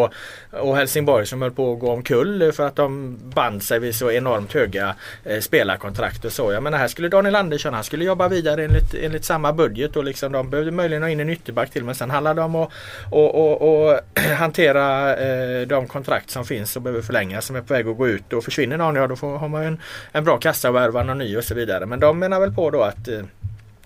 och 0.51 0.77
Helsingborg 0.77 1.25
som 1.25 1.41
höll 1.41 1.51
på 1.51 1.73
att 1.73 1.79
gå 1.79 1.91
omkull 1.91 2.51
för 2.51 2.67
att 2.67 2.75
de 2.75 3.17
band 3.35 3.63
sig 3.63 3.79
vid 3.79 3.95
så 3.95 4.11
enormt 4.11 4.53
höga 4.53 4.95
eh, 5.23 5.39
spelarkontrakt 5.39 6.25
och 6.25 6.31
så. 6.31 6.51
Jag 6.51 6.63
menar 6.63 6.77
här 6.77 6.87
skulle 6.87 7.09
Daniel 7.09 7.35
Andersson, 7.35 7.73
han 7.73 7.83
skulle 7.83 8.05
jobba 8.05 8.27
vidare 8.27 8.63
enligt, 8.63 8.93
enligt 8.93 9.25
samma 9.25 9.53
budget 9.53 9.95
och 9.95 10.03
liksom 10.03 10.31
de 10.31 10.49
behövde 10.49 10.71
möjligen 10.71 11.03
ha 11.03 11.09
in 11.09 11.19
en 11.19 11.29
ytterback 11.29 11.69
till 11.69 11.83
men 11.83 11.95
sen 11.95 12.11
handlar 12.11 12.33
det 12.33 12.41
om 12.41 12.55
att 12.55 12.69
och, 13.11 13.35
och, 13.35 13.85
och 13.85 13.99
hantera 14.37 15.15
eh, 15.17 15.67
de 15.67 15.87
kontrakt 15.87 16.29
som 16.29 16.45
finns 16.45 16.75
och 16.75 16.81
behöver 16.81 17.01
förlängas 17.01 17.45
som 17.45 17.55
är 17.55 17.61
på 17.61 17.73
väg 17.73 17.87
att 17.87 17.97
gå 17.97 18.07
ut 18.07 18.33
och 18.33 18.43
försvinner 18.43 18.77
någon 18.77 18.95
ja 18.95 19.07
då 19.07 19.15
får, 19.15 19.37
har 19.37 19.47
man 19.47 19.61
ju 19.61 19.67
en, 19.67 19.81
en 20.11 20.23
bra 20.23 20.37
kassa 20.37 20.69
och 20.69 20.75
värva 20.75 21.03
någon 21.03 21.17
ny 21.17 21.37
och 21.37 21.43
så 21.43 21.55
vidare. 21.55 21.85
Men 21.85 21.99
de 21.99 22.19
menar 22.19 22.39
väl 22.39 22.53
på 22.53 22.71
då 22.71 22.81
att 22.81 23.07
eh, 23.07 23.21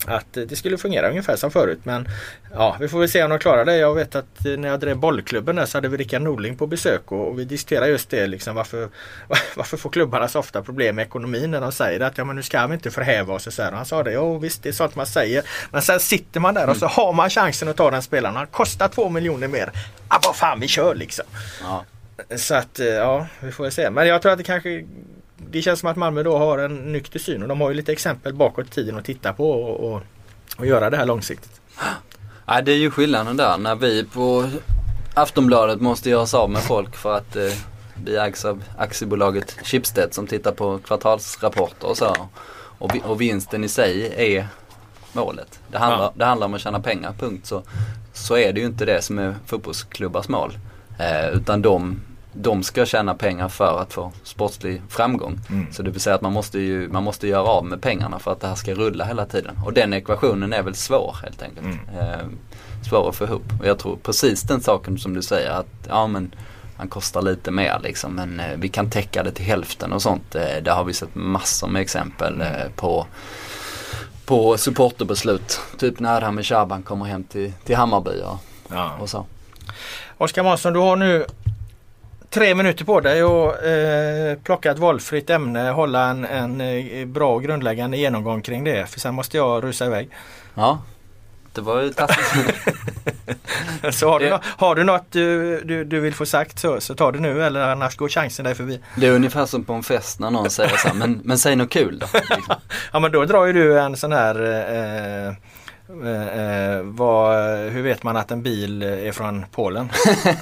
att 0.05 0.33
det 0.33 0.55
skulle 0.55 0.77
fungera 0.77 1.09
ungefär 1.09 1.35
som 1.35 1.51
förut 1.51 1.79
men 1.83 2.07
ja 2.53 2.77
vi 2.79 2.87
får 2.87 2.99
väl 2.99 3.09
se 3.09 3.23
om 3.23 3.29
de 3.29 3.39
klarar 3.39 3.65
det. 3.65 3.77
Jag 3.77 3.95
vet 3.95 4.15
att 4.15 4.45
eh, 4.45 4.51
när 4.51 4.69
jag 4.69 4.79
drev 4.79 4.97
bollklubben 4.97 5.55
där 5.55 5.65
så 5.65 5.77
hade 5.77 5.87
vi 5.87 5.97
Rickard 5.97 6.21
Norling 6.21 6.57
på 6.57 6.67
besök 6.67 7.11
och, 7.11 7.27
och 7.27 7.39
vi 7.39 7.45
diskuterade 7.45 7.87
just 7.87 8.09
det 8.09 8.27
liksom 8.27 8.55
varför, 8.55 8.89
varför 9.55 9.77
får 9.77 9.89
klubbarna 9.89 10.27
så 10.27 10.39
ofta 10.39 10.61
problem 10.61 10.95
med 10.95 11.05
ekonomin 11.05 11.51
när 11.51 11.61
de 11.61 11.71
säger 11.71 11.99
att 11.99 12.17
ja 12.17 12.25
men 12.25 12.35
nu 12.35 12.43
ska 12.43 12.67
vi 12.67 12.73
inte 12.73 12.91
förhäva 12.91 13.33
oss 13.33 13.47
och 13.47 13.53
så 13.53 13.63
här. 13.63 13.71
Och 13.71 13.77
han 13.77 13.85
sa 13.85 14.03
det, 14.03 14.11
jo 14.11 14.37
visst 14.37 14.63
det 14.63 14.69
är 14.69 14.73
sånt 14.73 14.95
man 14.95 15.07
säger. 15.07 15.43
Men 15.71 15.81
sen 15.81 15.99
sitter 15.99 16.39
man 16.39 16.53
där 16.53 16.69
och 16.69 16.77
så 16.77 16.87
har 16.87 17.13
man 17.13 17.29
chansen 17.29 17.67
att 17.67 17.77
ta 17.77 17.91
den 17.91 18.01
spelaren. 18.01 18.35
Han 18.35 18.47
kostar 18.47 18.87
två 18.87 19.09
miljoner 19.09 19.47
mer. 19.47 19.71
Ja 20.09 20.19
vad 20.25 20.35
fan 20.35 20.59
vi 20.59 20.67
kör 20.67 20.95
liksom. 20.95 21.25
Ja. 21.61 21.85
Så 22.35 22.55
att 22.55 22.79
eh, 22.79 22.87
ja, 22.87 23.27
vi 23.39 23.51
får 23.51 23.63
väl 23.63 23.71
se. 23.71 23.89
Men 23.89 24.07
jag 24.07 24.21
tror 24.21 24.31
att 24.31 24.37
det 24.37 24.43
kanske 24.43 24.85
Det 25.51 25.61
känns 25.61 25.79
som 25.79 25.89
att 25.89 25.97
Malmö 25.97 26.23
då 26.23 26.37
har 26.37 26.57
en 26.57 26.91
nykter 26.91 27.19
syn 27.19 27.41
och 27.41 27.47
de 27.47 27.61
har 27.61 27.69
ju 27.69 27.75
lite 27.75 27.91
exempel 27.91 28.33
bakåt 28.33 28.67
i 28.67 28.69
tiden 28.69 28.97
att 28.97 29.05
titta 29.05 29.33
på 29.33 29.51
och, 29.51 29.93
och, 29.93 30.01
och 30.57 30.65
göra 30.65 30.89
det 30.89 30.97
här 30.97 31.05
långsiktigt. 31.05 31.61
Nej, 32.47 32.63
det 32.63 32.71
är 32.71 32.77
ju 32.77 32.91
skillnaden 32.91 33.37
där 33.37 33.57
när 33.57 33.75
vi 33.75 34.03
på 34.03 34.49
Aftonbladet 35.13 35.81
måste 35.81 36.09
göra 36.09 36.21
oss 36.21 36.33
av 36.33 36.49
med 36.49 36.61
folk 36.61 36.95
för 36.95 37.17
att 37.17 37.35
eh, 37.35 37.51
vi 38.03 38.15
ägs 38.17 38.45
av 38.45 38.63
aktiebolaget 38.77 39.51
Schibsted 39.63 40.13
som 40.13 40.27
tittar 40.27 40.51
på 40.51 40.77
kvartalsrapporter 40.77 41.87
och 41.87 41.97
så. 41.97 42.15
Och, 42.77 42.97
och 43.05 43.21
vinsten 43.21 43.63
i 43.63 43.67
sig 43.67 44.13
är 44.35 44.47
målet. 45.13 45.59
Det 45.71 45.77
handlar, 45.77 46.03
Ja. 46.05 46.13
det 46.15 46.25
handlar 46.25 46.47
om 46.47 46.53
att 46.53 46.61
tjäna 46.61 46.79
pengar, 46.79 47.13
punkt. 47.19 47.45
Så, 47.47 47.63
så 48.13 48.37
är 48.37 48.53
det 48.53 48.59
ju 48.59 48.65
inte 48.65 48.85
det 48.85 49.01
som 49.01 49.19
är 49.19 49.35
fotbollsklubbars 49.45 50.27
mål. 50.27 50.57
Eh, 50.99 51.29
utan 51.29 51.61
de, 51.61 52.01
de 52.33 52.63
ska 52.63 52.85
tjäna 52.85 53.15
pengar 53.15 53.47
för 53.49 53.81
att 53.81 53.93
få 53.93 54.11
sportslig 54.23 54.81
framgång. 54.89 55.39
Mm. 55.49 55.73
Så 55.73 55.83
det 55.83 55.91
vill 55.91 56.01
säga 56.01 56.15
att 56.15 56.21
man 56.21 56.33
måste 56.33 56.59
ju 56.59 56.89
man 56.89 57.03
måste 57.03 57.27
göra 57.27 57.43
av 57.47 57.65
med 57.65 57.81
pengarna 57.81 58.19
för 58.19 58.31
att 58.31 58.39
det 58.41 58.47
här 58.47 58.55
ska 58.55 58.73
rulla 58.73 59.05
hela 59.05 59.25
tiden. 59.25 59.59
Och 59.65 59.73
den 59.73 59.93
ekvationen 59.93 60.53
är 60.53 60.63
väl 60.63 60.75
svår 60.75 61.17
helt 61.23 61.41
enkelt. 61.41 61.65
Mm. 61.65 61.79
Eh, 61.99 62.25
svår 62.89 63.09
att 63.09 63.15
få 63.15 63.23
ihop. 63.23 63.43
Och 63.59 63.67
jag 63.67 63.79
tror 63.79 63.95
precis 63.95 64.41
den 64.41 64.61
saken 64.61 64.97
som 64.97 65.13
du 65.13 65.21
säger 65.21 65.51
att 65.51 65.67
ja 65.87 66.07
men 66.07 66.35
han 66.77 66.87
kostar 66.87 67.21
lite 67.21 67.51
mer 67.51 67.79
liksom 67.83 68.13
men 68.15 68.39
eh, 68.39 68.45
vi 68.57 68.69
kan 68.69 68.89
täcka 68.89 69.23
det 69.23 69.31
till 69.31 69.45
hälften 69.45 69.93
och 69.93 70.01
sånt. 70.01 70.35
Eh, 70.35 70.63
där 70.63 70.71
har 70.71 70.83
vi 70.83 70.93
sett 70.93 71.15
massor 71.15 71.67
med 71.67 71.81
exempel 71.81 72.41
eh, 72.41 72.47
på 72.75 73.05
på 74.25 74.57
supporterbeslut. 74.57 75.61
Typ 75.77 75.99
när 75.99 76.17
Adham 76.17 76.43
Shaban 76.43 76.83
kommer 76.83 77.05
hem 77.05 77.23
till, 77.23 77.53
till 77.65 77.75
Hammarby 77.75 78.21
och, 78.21 78.37
Ja. 78.71 78.91
och 78.99 79.09
så. 79.09 79.25
Oskar 80.17 80.43
Månsson 80.43 80.73
du 80.73 80.79
har 80.79 80.95
nu 80.95 81.25
tre 82.29 82.55
minuter 82.55 82.85
på 82.85 82.99
dig 82.99 83.21
att 83.21 83.63
eh, 83.63 84.43
plocka 84.43 84.71
ett 84.71 84.79
valfritt 84.79 85.29
ämne, 85.29 85.69
hålla 85.69 86.05
en, 86.09 86.25
en 86.25 86.61
eh, 86.61 87.05
bra 87.05 87.35
och 87.35 87.43
grundläggande 87.43 87.97
genomgång 87.97 88.41
kring 88.41 88.63
det. 88.63 88.85
För 88.89 88.99
sen 88.99 89.13
måste 89.15 89.37
jag 89.37 89.63
rusa 89.63 89.85
iväg. 89.85 90.09
Ja, 90.55 90.81
det 91.53 91.61
var 91.61 91.81
ju 91.81 91.89
taskigt. 91.93 92.55
Så 93.95 94.09
har, 94.09 94.19
du, 94.19 94.25
Det- 94.25 94.31
nå- 94.31 94.39
har 94.57 94.75
du 94.75 94.83
något 94.83 95.05
du, 95.11 95.61
du, 95.61 95.83
du 95.83 95.99
vill 95.99 96.13
få 96.13 96.25
sagt 96.25 96.59
så, 96.59 96.81
så 96.81 96.95
ta 96.95 97.11
det 97.11 97.19
nu 97.19 97.43
eller 97.43 97.61
annars 97.61 97.95
går 97.97 98.09
chansen 98.09 98.45
dig 98.45 98.55
förbi. 98.55 98.79
det 98.95 99.07
är 99.07 99.11
ungefär 99.11 99.45
som 99.45 99.63
på 99.63 99.73
en 99.73 99.83
fest 99.83 100.19
när 100.19 100.31
någon 100.31 100.49
säger 100.49 100.77
så 100.77 100.87
här, 100.87 100.95
men, 100.95 101.21
men 101.23 101.37
säg 101.37 101.55
något 101.55 101.69
kul 101.69 101.99
då. 101.99 102.07
Ja 102.93 102.99
men 102.99 103.11
då 103.11 103.25
drar 103.25 103.45
ju 103.45 103.53
du 103.53 103.79
en 103.79 103.97
sån 103.97 104.11
här 104.11 104.35
eh, 105.27 105.33
eh, 105.89 106.27
eh, 106.39 106.81
vad, 106.83 107.59
hur 107.69 107.81
vet 107.81 108.03
man 108.03 108.17
att 108.17 108.31
en 108.31 108.43
bil 108.43 108.81
är 108.81 109.11
från 109.11 109.45
Polen? 109.51 109.89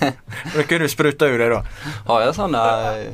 då 0.56 0.64
kan 0.64 0.80
du 0.80 0.90
spruta 0.90 1.28
ur 1.28 1.40
det 1.40 1.50
då. 1.50 1.64
Har 2.06 2.22
jag 2.22 2.36
sådana 2.36 2.94
eh, 2.98 3.14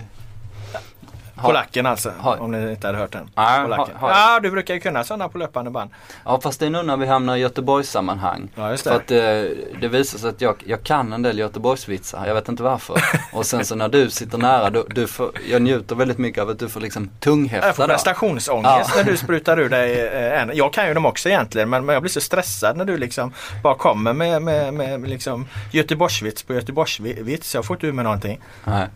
Polacken 1.47 1.85
alltså, 1.85 2.11
har- 2.19 2.41
om 2.41 2.51
ni 2.51 2.71
inte 2.71 2.87
hade 2.87 2.99
hört 2.99 3.11
den. 3.11 3.29
Nej, 3.35 3.63
Polacken. 3.63 3.95
har- 3.95 4.09
har- 4.09 4.33
Ja, 4.33 4.39
du 4.39 4.51
brukar 4.51 4.73
ju 4.73 4.79
kunna 4.79 5.03
sådana 5.03 5.29
på 5.29 5.37
löpande 5.37 5.71
band. 5.71 5.91
Ja 6.25 6.39
fast 6.43 6.59
det 6.59 6.65
är 6.65 6.69
nu 6.69 6.83
när 6.83 6.97
vi 6.97 7.05
hamnar 7.07 7.35
i 7.35 7.39
Göteborgssammanhang. 7.39 8.49
Ja, 8.55 8.71
just 8.71 8.83
det. 8.83 8.89
För 8.89 8.97
att 8.97 9.11
eh, 9.11 9.77
det 9.81 9.87
visar 9.87 10.19
sig 10.19 10.29
att 10.29 10.41
jag, 10.41 10.55
jag 10.65 10.83
kan 10.83 11.13
en 11.13 11.21
del 11.21 11.39
Göteborgsvitsar, 11.39 12.27
jag 12.27 12.33
vet 12.35 12.49
inte 12.49 12.63
varför. 12.63 12.95
Och 13.33 13.45
sen 13.45 13.65
så 13.65 13.75
när 13.75 13.89
du 13.89 14.09
sitter 14.09 14.37
nära, 14.37 14.69
du, 14.69 14.85
du 14.89 15.07
får, 15.07 15.31
jag 15.49 15.61
njuter 15.61 15.95
väldigt 15.95 16.17
mycket 16.17 16.41
av 16.41 16.49
att 16.49 16.59
du 16.59 16.69
får 16.69 16.79
liksom 16.81 17.03
Jag 17.13 17.19
tunghäfta 17.19 17.73
får 17.73 17.83
där. 17.83 17.93
prestationsångest 17.93 18.89
Ja. 18.95 19.03
när 19.03 19.03
du 19.11 19.17
sprutar 19.17 19.59
ur 19.59 19.69
dig 19.69 20.07
eh, 20.07 20.41
en. 20.41 20.51
Jag 20.53 20.73
kan 20.73 20.87
ju 20.87 20.93
dem 20.93 21.05
också 21.05 21.29
egentligen 21.29 21.69
men, 21.69 21.85
men 21.85 21.93
jag 21.93 22.01
blir 22.03 22.11
så 22.11 22.21
stressad 22.21 22.77
när 22.77 22.85
du 22.85 22.97
liksom 22.97 23.33
bara 23.63 23.75
kommer 23.75 24.13
med, 24.13 24.41
med, 24.41 24.73
med 24.73 25.09
liksom 25.09 25.47
Göteborgsvits 25.71 26.43
på 26.43 26.53
Göteborgsvits. 26.53 27.55
Jag 27.55 27.65
får 27.65 27.75
inte 27.75 27.87
ur 27.87 27.91
med 27.91 28.03
någonting. 28.05 28.39
Nej. 28.63 28.87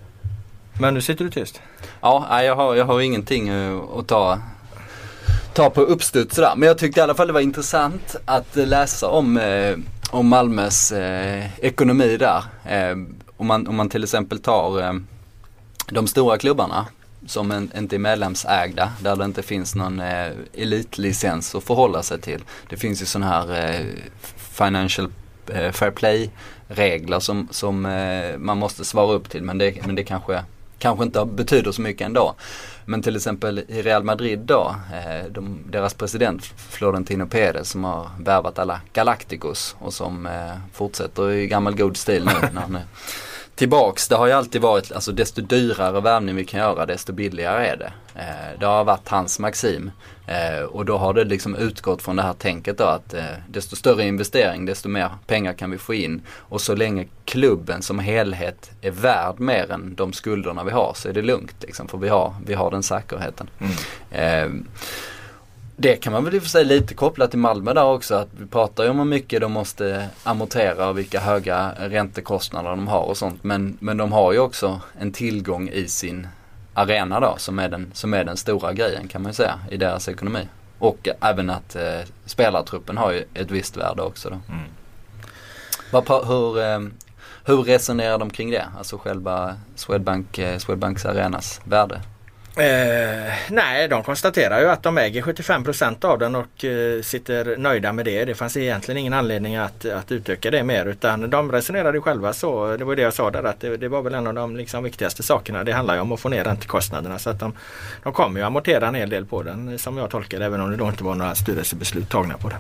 Men 0.79 0.93
nu 0.93 1.01
sitter 1.01 1.25
du 1.25 1.31
tyst. 1.31 1.61
Ja, 2.01 2.43
jag 2.43 2.55
har, 2.55 2.75
jag 2.75 2.85
har 2.85 3.01
ingenting 3.01 3.47
eh, 3.47 3.79
att 3.97 4.07
ta, 4.07 4.39
ta 5.53 5.69
på 5.69 5.81
uppstuds 5.81 6.35
sådär. 6.35 6.53
Men 6.55 6.67
jag 6.67 6.77
tyckte 6.77 6.99
i 6.99 7.03
alla 7.03 7.15
fall 7.15 7.27
det 7.27 7.33
var 7.33 7.41
intressant 7.41 8.15
att 8.25 8.57
eh, 8.57 8.67
läsa 8.67 9.07
om, 9.07 9.37
eh, 9.37 9.77
om 10.11 10.27
Malmös 10.27 10.91
eh, 10.91 11.45
ekonomi 11.59 12.17
där. 12.17 12.43
Eh, 12.65 12.97
om, 13.37 13.47
man, 13.47 13.67
om 13.67 13.75
man 13.75 13.89
till 13.89 14.03
exempel 14.03 14.39
tar 14.39 14.81
eh, 14.81 14.93
de 15.89 16.07
stora 16.07 16.37
klubbarna 16.37 16.85
som 17.25 17.51
en, 17.51 17.71
inte 17.77 17.95
är 17.95 17.99
medlemsägda, 17.99 18.91
där 19.01 19.15
det 19.15 19.25
inte 19.25 19.43
finns 19.43 19.75
någon 19.75 19.99
eh, 19.99 20.31
elitlicens 20.53 21.55
att 21.55 21.63
förhålla 21.63 22.03
sig 22.03 22.21
till. 22.21 22.43
Det 22.69 22.77
finns 22.77 23.01
ju 23.01 23.05
sådana 23.05 23.27
här 23.31 23.75
eh, 23.79 23.85
financial 24.37 25.11
eh, 25.53 25.71
fair 25.71 25.91
play 25.91 26.29
regler 26.67 27.19
som, 27.19 27.47
som 27.51 27.85
eh, 27.85 28.37
man 28.37 28.57
måste 28.57 28.85
svara 28.85 29.13
upp 29.13 29.29
till 29.29 29.43
men 29.43 29.57
det, 29.57 29.85
men 29.85 29.95
det 29.95 30.03
kanske, 30.03 30.43
kanske 30.79 31.03
inte 31.03 31.25
betyder 31.25 31.71
så 31.71 31.81
mycket 31.81 32.05
ändå. 32.05 32.35
Men 32.85 33.01
till 33.01 33.15
exempel 33.15 33.59
i 33.67 33.81
Real 33.81 34.03
Madrid 34.03 34.39
då, 34.39 34.75
eh, 34.93 35.31
de, 35.31 35.59
deras 35.69 35.93
president 35.93 36.45
Florentino 36.69 37.27
Pérez 37.27 37.69
som 37.69 37.83
har 37.83 38.09
värvat 38.19 38.59
alla 38.59 38.81
Galacticos 38.93 39.75
och 39.79 39.93
som 39.93 40.25
eh, 40.25 40.53
fortsätter 40.73 41.31
i 41.31 41.47
gammal 41.47 41.75
god 41.75 41.97
stil 41.97 42.25
nu 42.25 42.49
när 42.53 42.61
han 42.61 42.75
är 42.75 42.83
tillbaks. 43.57 44.07
Det 44.07 44.15
har 44.15 44.27
ju 44.27 44.33
alltid 44.33 44.61
varit, 44.61 44.91
alltså 44.91 45.11
desto 45.11 45.41
dyrare 45.41 46.01
värvning 46.01 46.35
vi 46.35 46.45
kan 46.45 46.59
göra 46.59 46.85
desto 46.85 47.13
billigare 47.13 47.67
är 47.67 47.77
det. 47.77 47.91
Eh, 48.15 48.59
det 48.59 48.65
har 48.65 48.83
varit 48.83 49.09
hans 49.09 49.39
maxim. 49.39 49.91
Eh, 50.27 50.63
och 50.63 50.85
då 50.85 50.97
har 50.97 51.13
det 51.13 51.23
liksom 51.23 51.55
utgått 51.55 52.01
från 52.01 52.15
det 52.15 52.21
här 52.21 52.33
tänket 52.33 52.77
då 52.77 52.83
att 52.83 53.13
eh, 53.13 53.23
desto 53.49 53.75
större 53.75 54.03
investering 54.03 54.65
desto 54.65 54.89
mer 54.89 55.09
pengar 55.27 55.53
kan 55.53 55.71
vi 55.71 55.77
få 55.77 55.93
in. 55.93 56.21
Och 56.29 56.61
så 56.61 56.75
länge 56.75 57.07
klubben 57.25 57.81
som 57.81 57.99
helhet 57.99 58.71
är 58.81 58.91
värd 58.91 59.39
mer 59.39 59.71
än 59.71 59.95
de 59.95 60.13
skulderna 60.13 60.63
vi 60.63 60.71
har 60.71 60.93
så 60.95 61.09
är 61.09 61.13
det 61.13 61.21
lugnt 61.21 61.55
liksom 61.59 61.87
för 61.87 61.97
vi 61.97 62.09
har, 62.09 62.35
vi 62.45 62.53
har 62.53 62.71
den 62.71 62.83
säkerheten. 62.83 63.49
Eh, 64.11 64.49
det 65.79 65.95
kan 65.95 66.13
man 66.13 66.23
väl 66.23 66.35
i 66.35 66.37
och 66.39 66.41
för 66.43 66.49
sig 66.49 66.65
lite 66.65 66.93
koppla 66.93 67.27
till 67.27 67.39
Malmö 67.39 67.73
där 67.73 67.83
också. 67.85 68.15
Att 68.15 68.27
vi 68.31 68.45
pratar 68.45 68.83
ju 68.83 68.89
om 68.89 68.97
hur 68.97 69.05
mycket 69.05 69.41
de 69.41 69.51
måste 69.51 70.07
amortera 70.23 70.89
och 70.89 70.97
vilka 70.97 71.19
höga 71.19 71.71
räntekostnader 71.79 72.69
de 72.69 72.87
har 72.87 73.01
och 73.01 73.17
sånt. 73.17 73.43
Men, 73.43 73.77
men 73.79 73.97
de 73.97 74.11
har 74.11 74.33
ju 74.33 74.39
också 74.39 74.81
en 74.99 75.11
tillgång 75.11 75.69
i 75.69 75.87
sin 75.87 76.27
arena 76.73 77.19
då 77.19 77.35
som 77.37 77.59
är, 77.59 77.69
den, 77.69 77.91
som 77.93 78.13
är 78.13 78.23
den 78.23 78.37
stora 78.37 78.73
grejen 78.73 79.07
kan 79.07 79.21
man 79.21 79.29
ju 79.29 79.33
säga 79.35 79.59
i 79.71 79.77
deras 79.77 80.09
ekonomi. 80.09 80.47
Och 80.79 81.07
även 81.21 81.49
att 81.49 81.75
eh, 81.75 81.99
spelartruppen 82.25 82.97
har 82.97 83.11
ju 83.11 83.25
ett 83.33 83.51
visst 83.51 83.77
värde 83.77 84.01
också 84.01 84.29
då. 84.29 84.37
Vad, 85.91 86.03
pra- 86.05 86.25
hur, 86.27 86.59
eh, 86.59 86.79
hur 87.45 87.63
resonerar 87.63 88.17
de 88.17 88.29
kring 88.29 88.51
det? 88.51 88.65
Alltså 88.77 88.97
själva 88.97 89.55
Swedbank, 89.75 90.37
eh, 90.37 90.57
Swedbanks 90.57 91.05
arenas 91.05 91.61
värde? 91.63 92.01
Eh, 92.59 93.33
nej, 93.49 93.87
de 93.87 94.03
konstaterar 94.03 94.59
ju 94.59 94.69
att 94.69 94.83
de 94.83 94.97
äger 94.97 95.21
75% 95.21 96.05
av 96.05 96.19
den 96.19 96.35
och 96.35 96.65
eh, 96.65 97.01
sitter 97.01 97.57
nöjda 97.57 97.93
med 97.93 98.05
det. 98.05 98.25
Det 98.25 98.35
fanns 98.35 98.57
egentligen 98.57 98.97
ingen 98.97 99.13
anledning 99.13 99.55
att, 99.55 99.85
att 99.85 100.11
utöka 100.11 100.51
det 100.51 100.63
mer 100.63 100.85
utan 100.85 101.29
de 101.29 101.51
resonerade 101.51 102.01
själva 102.01 102.33
så. 102.33 102.77
Det 102.77 102.85
var 102.85 102.95
det 102.95 103.01
jag 103.01 103.13
sa 103.13 103.31
där 103.31 103.43
att 103.43 103.59
det, 103.59 103.77
det 103.77 103.87
var 103.87 104.01
väl 104.01 104.13
en 104.13 104.27
av 104.27 104.33
de 104.33 104.55
liksom, 104.55 104.83
viktigaste 104.83 105.23
sakerna. 105.23 105.63
Det 105.63 105.71
handlar 105.71 105.95
ju 105.95 106.01
om 106.01 106.11
att 106.11 106.19
få 106.19 106.29
ner 106.29 106.43
räntekostnaderna 106.43 107.19
så 107.19 107.29
att 107.29 107.39
de, 107.39 107.53
de 108.03 108.13
kommer 108.13 108.39
ju 108.39 108.45
amortera 108.45 108.87
en 108.87 108.95
hel 108.95 109.09
del 109.09 109.25
på 109.25 109.43
den 109.43 109.79
som 109.79 109.97
jag 109.97 110.09
tolkar 110.09 110.41
även 110.41 110.61
om 110.61 110.71
det 110.71 110.77
då 110.77 110.87
inte 110.87 111.03
var 111.03 111.15
några 111.15 111.35
styrelsebeslut 111.35 112.09
tagna 112.09 112.37
på 112.37 112.49
det. 112.49 112.57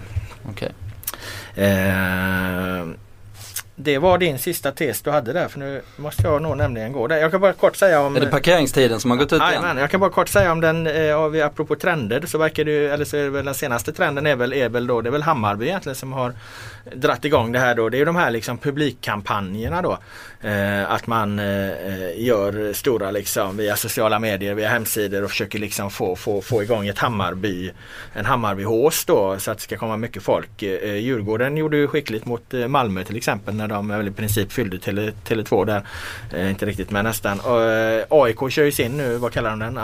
Okej. 0.49 0.71
Eh, 1.55 2.87
det 3.79 3.97
var 3.97 4.17
din 4.17 4.39
sista 4.39 4.71
tes 4.71 5.01
du 5.01 5.11
hade 5.11 5.33
där 5.33 5.47
för 5.47 5.59
nu 5.59 5.81
måste 5.95 6.23
jag 6.23 6.41
nog 6.41 6.57
nämligen 6.57 6.91
gå 6.91 7.07
där. 7.07 7.17
Jag 7.17 7.31
kan 7.31 7.41
bara 7.41 7.53
kort 7.53 7.75
säga 7.75 8.01
om 8.01 8.15
Är 8.15 8.19
det 8.19 8.27
parkeringstiden 8.27 8.99
som 8.99 9.11
har 9.11 9.17
gått 9.17 9.33
ut 9.33 9.41
igen? 9.41 9.53
Jajamän, 9.53 9.77
jag 9.77 9.91
kan 9.91 9.99
bara 9.99 10.09
kort 10.09 10.29
säga 10.29 10.51
om 10.51 10.61
den, 10.61 10.87
eh, 10.87 11.45
apropå 11.45 11.75
trender 11.75 12.25
så 12.25 12.37
verkar 12.37 12.63
det 12.65 12.71
ju, 12.71 12.87
eller 12.87 13.05
så 13.05 13.17
är 13.17 13.23
det 13.23 13.29
väl 13.29 13.45
den 13.45 13.53
senaste 13.53 13.93
trenden 13.93 14.25
är 14.25 14.35
väl, 14.35 14.53
är 14.53 14.69
väl 14.69 14.87
då, 14.87 15.01
det 15.01 15.09
är 15.09 15.11
väl 15.11 15.21
Hammarby 15.21 15.65
egentligen 15.65 15.95
som 15.95 16.13
har 16.13 16.33
dratt 16.95 17.25
igång 17.25 17.51
det 17.51 17.59
här 17.59 17.75
då. 17.75 17.89
Det 17.89 17.97
är 17.97 17.99
ju 17.99 18.05
de 18.05 18.15
här 18.15 18.31
liksom 18.31 18.57
publikkampanjerna 18.57 19.81
då. 19.81 19.97
Eh, 20.41 20.91
att 20.91 21.07
man 21.07 21.39
eh, 21.39 21.69
eh, 21.69 22.23
gör 22.23 22.73
stora 22.73 23.11
liksom 23.11 23.57
via 23.57 23.75
sociala 23.75 24.19
medier, 24.19 24.53
via 24.53 24.69
hemsidor 24.69 25.23
och 25.23 25.29
försöker 25.29 25.59
liksom 25.59 25.91
få, 25.91 26.15
få, 26.15 26.41
få 26.41 26.63
igång 26.63 26.87
ett 26.87 26.99
Hammarby, 26.99 27.71
en 28.13 28.25
Hammarbyhås 28.25 29.05
då 29.05 29.39
så 29.39 29.51
att 29.51 29.57
det 29.57 29.63
ska 29.63 29.77
komma 29.77 29.97
mycket 29.97 30.23
folk. 30.23 30.63
Eh, 30.63 30.95
Djurgården 30.95 31.57
gjorde 31.57 31.77
ju 31.77 31.87
skickligt 31.87 32.25
mot 32.25 32.53
eh, 32.53 32.67
Malmö 32.67 33.03
till 33.03 33.17
exempel 33.17 33.55
när 33.55 33.67
de 33.67 33.87
väl 33.87 34.07
i 34.07 34.11
princip 34.11 34.51
fyllde 34.51 34.79
Tele, 34.79 35.11
Tele2 35.27 35.65
där. 35.65 35.83
Eh, 36.33 36.49
inte 36.49 36.65
riktigt 36.65 36.91
men 36.91 37.05
nästan. 37.05 37.39
Eh, 37.39 38.05
AIK 38.09 38.51
kör 38.51 38.63
ju 38.63 38.71
sin 38.71 38.97
nu, 38.97 39.17
vad 39.17 39.33
kallar 39.33 39.49
de 39.49 39.59
den? 39.59 39.79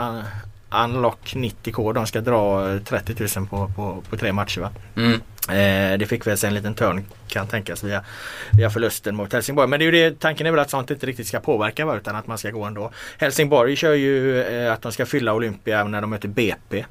Unlock 0.74 1.34
90K. 1.34 1.92
De 1.92 2.06
ska 2.06 2.20
dra 2.20 2.72
eh, 2.72 2.80
30 2.80 3.38
000 3.38 3.46
på, 3.46 3.70
på, 3.76 4.02
på 4.10 4.16
tre 4.16 4.32
matcher 4.32 4.60
va? 4.60 4.70
Mm. 4.96 5.20
Eh, 5.48 5.98
det 5.98 6.06
fick 6.08 6.26
väl 6.26 6.38
sig 6.38 6.48
en 6.48 6.54
liten 6.54 6.74
törn 6.74 7.04
kan 7.28 7.46
tänkas 7.46 7.84
via, 7.84 8.04
via 8.52 8.70
förlusten 8.70 9.16
mot 9.16 9.32
Helsingborg. 9.32 9.68
Men 9.68 9.78
det 9.78 9.84
är 9.84 9.92
ju 9.92 10.10
det, 10.10 10.20
tanken 10.20 10.46
är 10.46 10.50
väl 10.50 10.60
att 10.60 10.70
sånt 10.70 10.90
inte 10.90 11.06
riktigt 11.06 11.26
ska 11.26 11.40
påverka 11.40 11.86
va, 11.86 11.96
utan 11.96 12.16
att 12.16 12.26
man 12.26 12.38
ska 12.38 12.50
gå 12.50 12.64
ändå. 12.64 12.90
Helsingborg 13.18 13.76
kör 13.76 13.94
ju 13.94 14.42
eh, 14.42 14.72
att 14.72 14.82
de 14.82 14.92
ska 14.92 15.06
fylla 15.06 15.34
Olympia 15.34 15.84
när 15.84 16.00
de 16.00 16.10
möter 16.10 16.28
BP. 16.28 16.84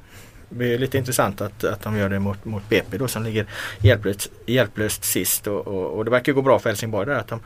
Det 0.56 0.74
är 0.74 0.78
lite 0.78 0.98
intressant 0.98 1.40
att, 1.40 1.64
att 1.64 1.82
de 1.82 1.96
gör 1.96 2.08
det 2.08 2.18
mot, 2.18 2.44
mot 2.44 2.68
BP 2.68 2.98
då 2.98 3.08
som 3.08 3.22
ligger 3.22 3.46
hjälplöst, 3.80 4.30
hjälplöst 4.46 5.04
sist. 5.04 5.46
Och, 5.46 5.66
och, 5.66 5.86
och 5.98 6.04
det 6.04 6.10
verkar 6.10 6.32
gå 6.32 6.42
bra 6.42 6.58
för 6.58 6.70
Helsingborg 6.70 7.06
där 7.06 7.14
att 7.18 7.28
de, 7.28 7.40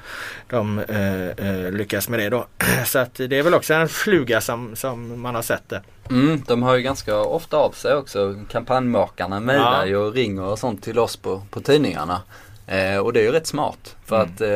de 0.49 0.79
eh, 0.79 1.29
eh, 1.49 1.73
lyckas 1.73 2.09
med 2.09 2.21
det 2.21 2.29
då. 2.29 2.47
Så 2.87 2.99
att 2.99 3.15
det 3.15 3.39
är 3.39 3.43
väl 3.43 3.55
också 3.55 3.75
en 3.75 3.89
fluga 3.89 4.41
som, 4.41 4.77
som 4.77 5.21
man 5.21 5.35
har 5.35 5.43
sett 5.43 5.69
det. 5.69 5.83
Mm, 6.11 6.43
de 6.47 6.63
har 6.63 6.75
ju 6.77 6.83
ganska 6.83 7.17
ofta 7.21 7.57
av 7.57 7.71
sig 7.71 7.95
också. 7.95 8.35
Kampanjmakarna 8.51 9.41
mejlar 9.41 9.81
Ja. 9.81 9.87
ju 9.87 9.97
och 9.97 10.15
ringer 10.15 10.43
och 10.45 10.59
sånt 10.59 10.83
till 10.83 10.99
oss 10.99 11.17
på, 11.17 11.43
på 11.51 11.61
tidningarna. 11.61 12.21
Eh, 12.67 12.99
och 12.99 13.13
det 13.13 13.21
är 13.21 13.25
ju 13.25 13.33
rätt 13.33 13.47
smart. 13.47 13.97
För 14.05 14.17
Mm. 14.17 14.31
att 14.35 14.41
eh, 14.41 14.49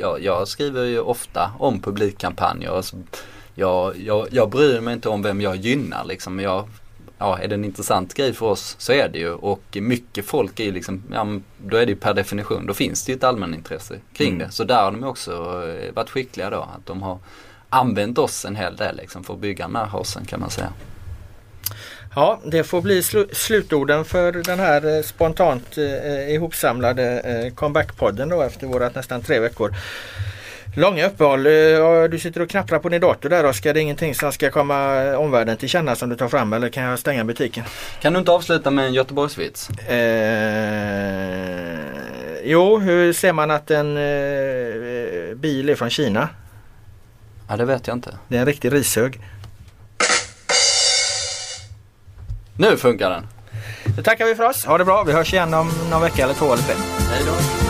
jag, 0.00 0.22
jag 0.22 0.48
skriver 0.48 0.84
ju 0.84 1.00
ofta 1.00 1.50
om 1.58 1.80
publikkampanjer. 1.82 2.84
Jag, 3.54 3.96
jag, 3.96 4.26
jag 4.30 4.50
bryr 4.50 4.80
mig 4.80 4.94
inte 4.94 5.08
om 5.08 5.22
vem 5.22 5.40
jag 5.40 5.56
gynnar 5.56 6.04
liksom. 6.04 6.40
Jag, 6.40 6.68
ja, 7.18 7.38
är 7.38 7.48
det 7.48 7.54
en 7.54 7.64
intressant 7.64 8.14
grej 8.14 8.32
för 8.32 8.46
oss 8.46 8.76
så 8.78 8.92
är 8.92 9.08
det 9.08 9.18
ju. 9.18 9.30
Och 9.30 9.62
mycket 9.80 10.24
folk 10.26 10.60
är 10.60 10.64
ju 10.64 10.72
liksom, 10.72 11.02
ja, 11.12 11.26
då 11.66 11.76
är 11.76 11.86
det 11.86 11.92
ju 11.92 11.96
per 11.96 12.14
definition, 12.14 12.66
då 12.66 12.74
finns 12.74 13.04
det 13.04 13.12
ju 13.12 13.16
ett 13.16 13.24
allmänintresse 13.24 13.98
kring 14.12 14.28
Mm. 14.34 14.38
det. 14.38 14.50
Så 14.52 14.64
där 14.64 14.82
har 14.84 14.90
de 14.92 15.04
också 15.04 15.32
eh, 15.32 15.92
varit 15.94 16.10
skickliga 16.10 16.50
då. 16.50 16.60
Att 16.76 16.86
de 16.86 17.02
har 17.02 17.18
använt 17.68 18.18
oss 18.18 18.44
en 18.44 18.56
hel 18.56 18.76
del 18.76 18.96
liksom, 18.96 19.24
för 19.24 19.34
att 19.34 19.40
bygga 19.40 19.66
den 19.66 19.76
här 19.76 19.86
hosen 19.86 20.24
kan 20.24 20.40
man 20.40 20.50
säga. 20.50 20.72
Ja, 22.16 22.40
det 22.44 22.64
får 22.64 22.82
bli 22.82 23.00
slu- 23.00 23.34
slutorden 23.34 24.04
för 24.04 24.32
den 24.32 24.58
här 24.58 24.96
eh, 24.96 25.02
spontant 25.02 25.78
eh, 25.78 26.34
ihopsamlade 26.34 27.20
eh, 27.20 27.54
comeback-podden 27.54 28.30
då 28.30 28.42
efter 28.42 28.66
vårat 28.66 28.94
nästan 28.94 29.22
tre 29.22 29.38
veckor. 29.40 29.74
Långa 30.76 31.06
uppehåll. 31.06 31.46
Eh, 31.46 31.52
du 32.10 32.18
sitter 32.18 32.40
och 32.40 32.50
knapprar 32.50 32.78
på 32.78 32.88
din 32.88 33.00
dator 33.00 33.28
där 33.28 33.44
Oskar. 33.46 33.74
Det 33.74 33.80
är 33.80 33.82
ingenting 33.82 34.14
som 34.14 34.32
ska 34.32 34.50
komma 34.50 35.16
omvärlden 35.16 35.56
till 35.56 35.68
känna 35.68 35.96
som 35.96 36.08
du 36.08 36.16
tar 36.16 36.28
fram 36.28 36.52
eller 36.52 36.68
kan 36.68 36.82
jag 36.82 36.98
stänga 36.98 37.24
butiken? 37.24 37.64
Kan 38.00 38.12
du 38.12 38.18
inte 38.18 38.32
avsluta 38.32 38.70
med 38.70 38.86
en 38.86 38.94
Göteborgsvits? 38.94 39.70
Eh, 39.70 40.04
jo, 42.44 42.78
hur 42.78 43.12
ser 43.12 43.32
man 43.32 43.50
att 43.50 43.70
en 43.70 43.96
eh, 43.96 45.34
bil 45.34 45.68
är 45.68 45.74
från 45.74 45.90
Kina? 45.90 46.28
Ja, 47.48 47.56
det 47.56 47.64
vet 47.64 47.86
jag 47.86 47.96
inte. 47.96 48.18
Det 48.28 48.36
är 48.36 48.40
en 48.40 48.46
riktig 48.46 48.72
rishög. 48.72 49.20
Nu 52.58 52.76
funkar 52.76 53.10
den. 53.10 53.26
Då 53.96 54.02
tackar 54.02 54.24
vi 54.24 54.34
för 54.34 54.44
oss. 54.44 54.64
Ha 54.64 54.78
det 54.78 54.84
bra. 54.84 55.02
Vi 55.02 55.12
hörs 55.12 55.32
igen 55.32 55.54
om 55.54 55.70
någon 55.90 56.02
vecka 56.02 56.24
eller 56.24 56.34
två 56.34 56.52
eller 56.52 56.62
tre. 56.62 56.74
Hej 57.10 57.22
då. 57.26 57.63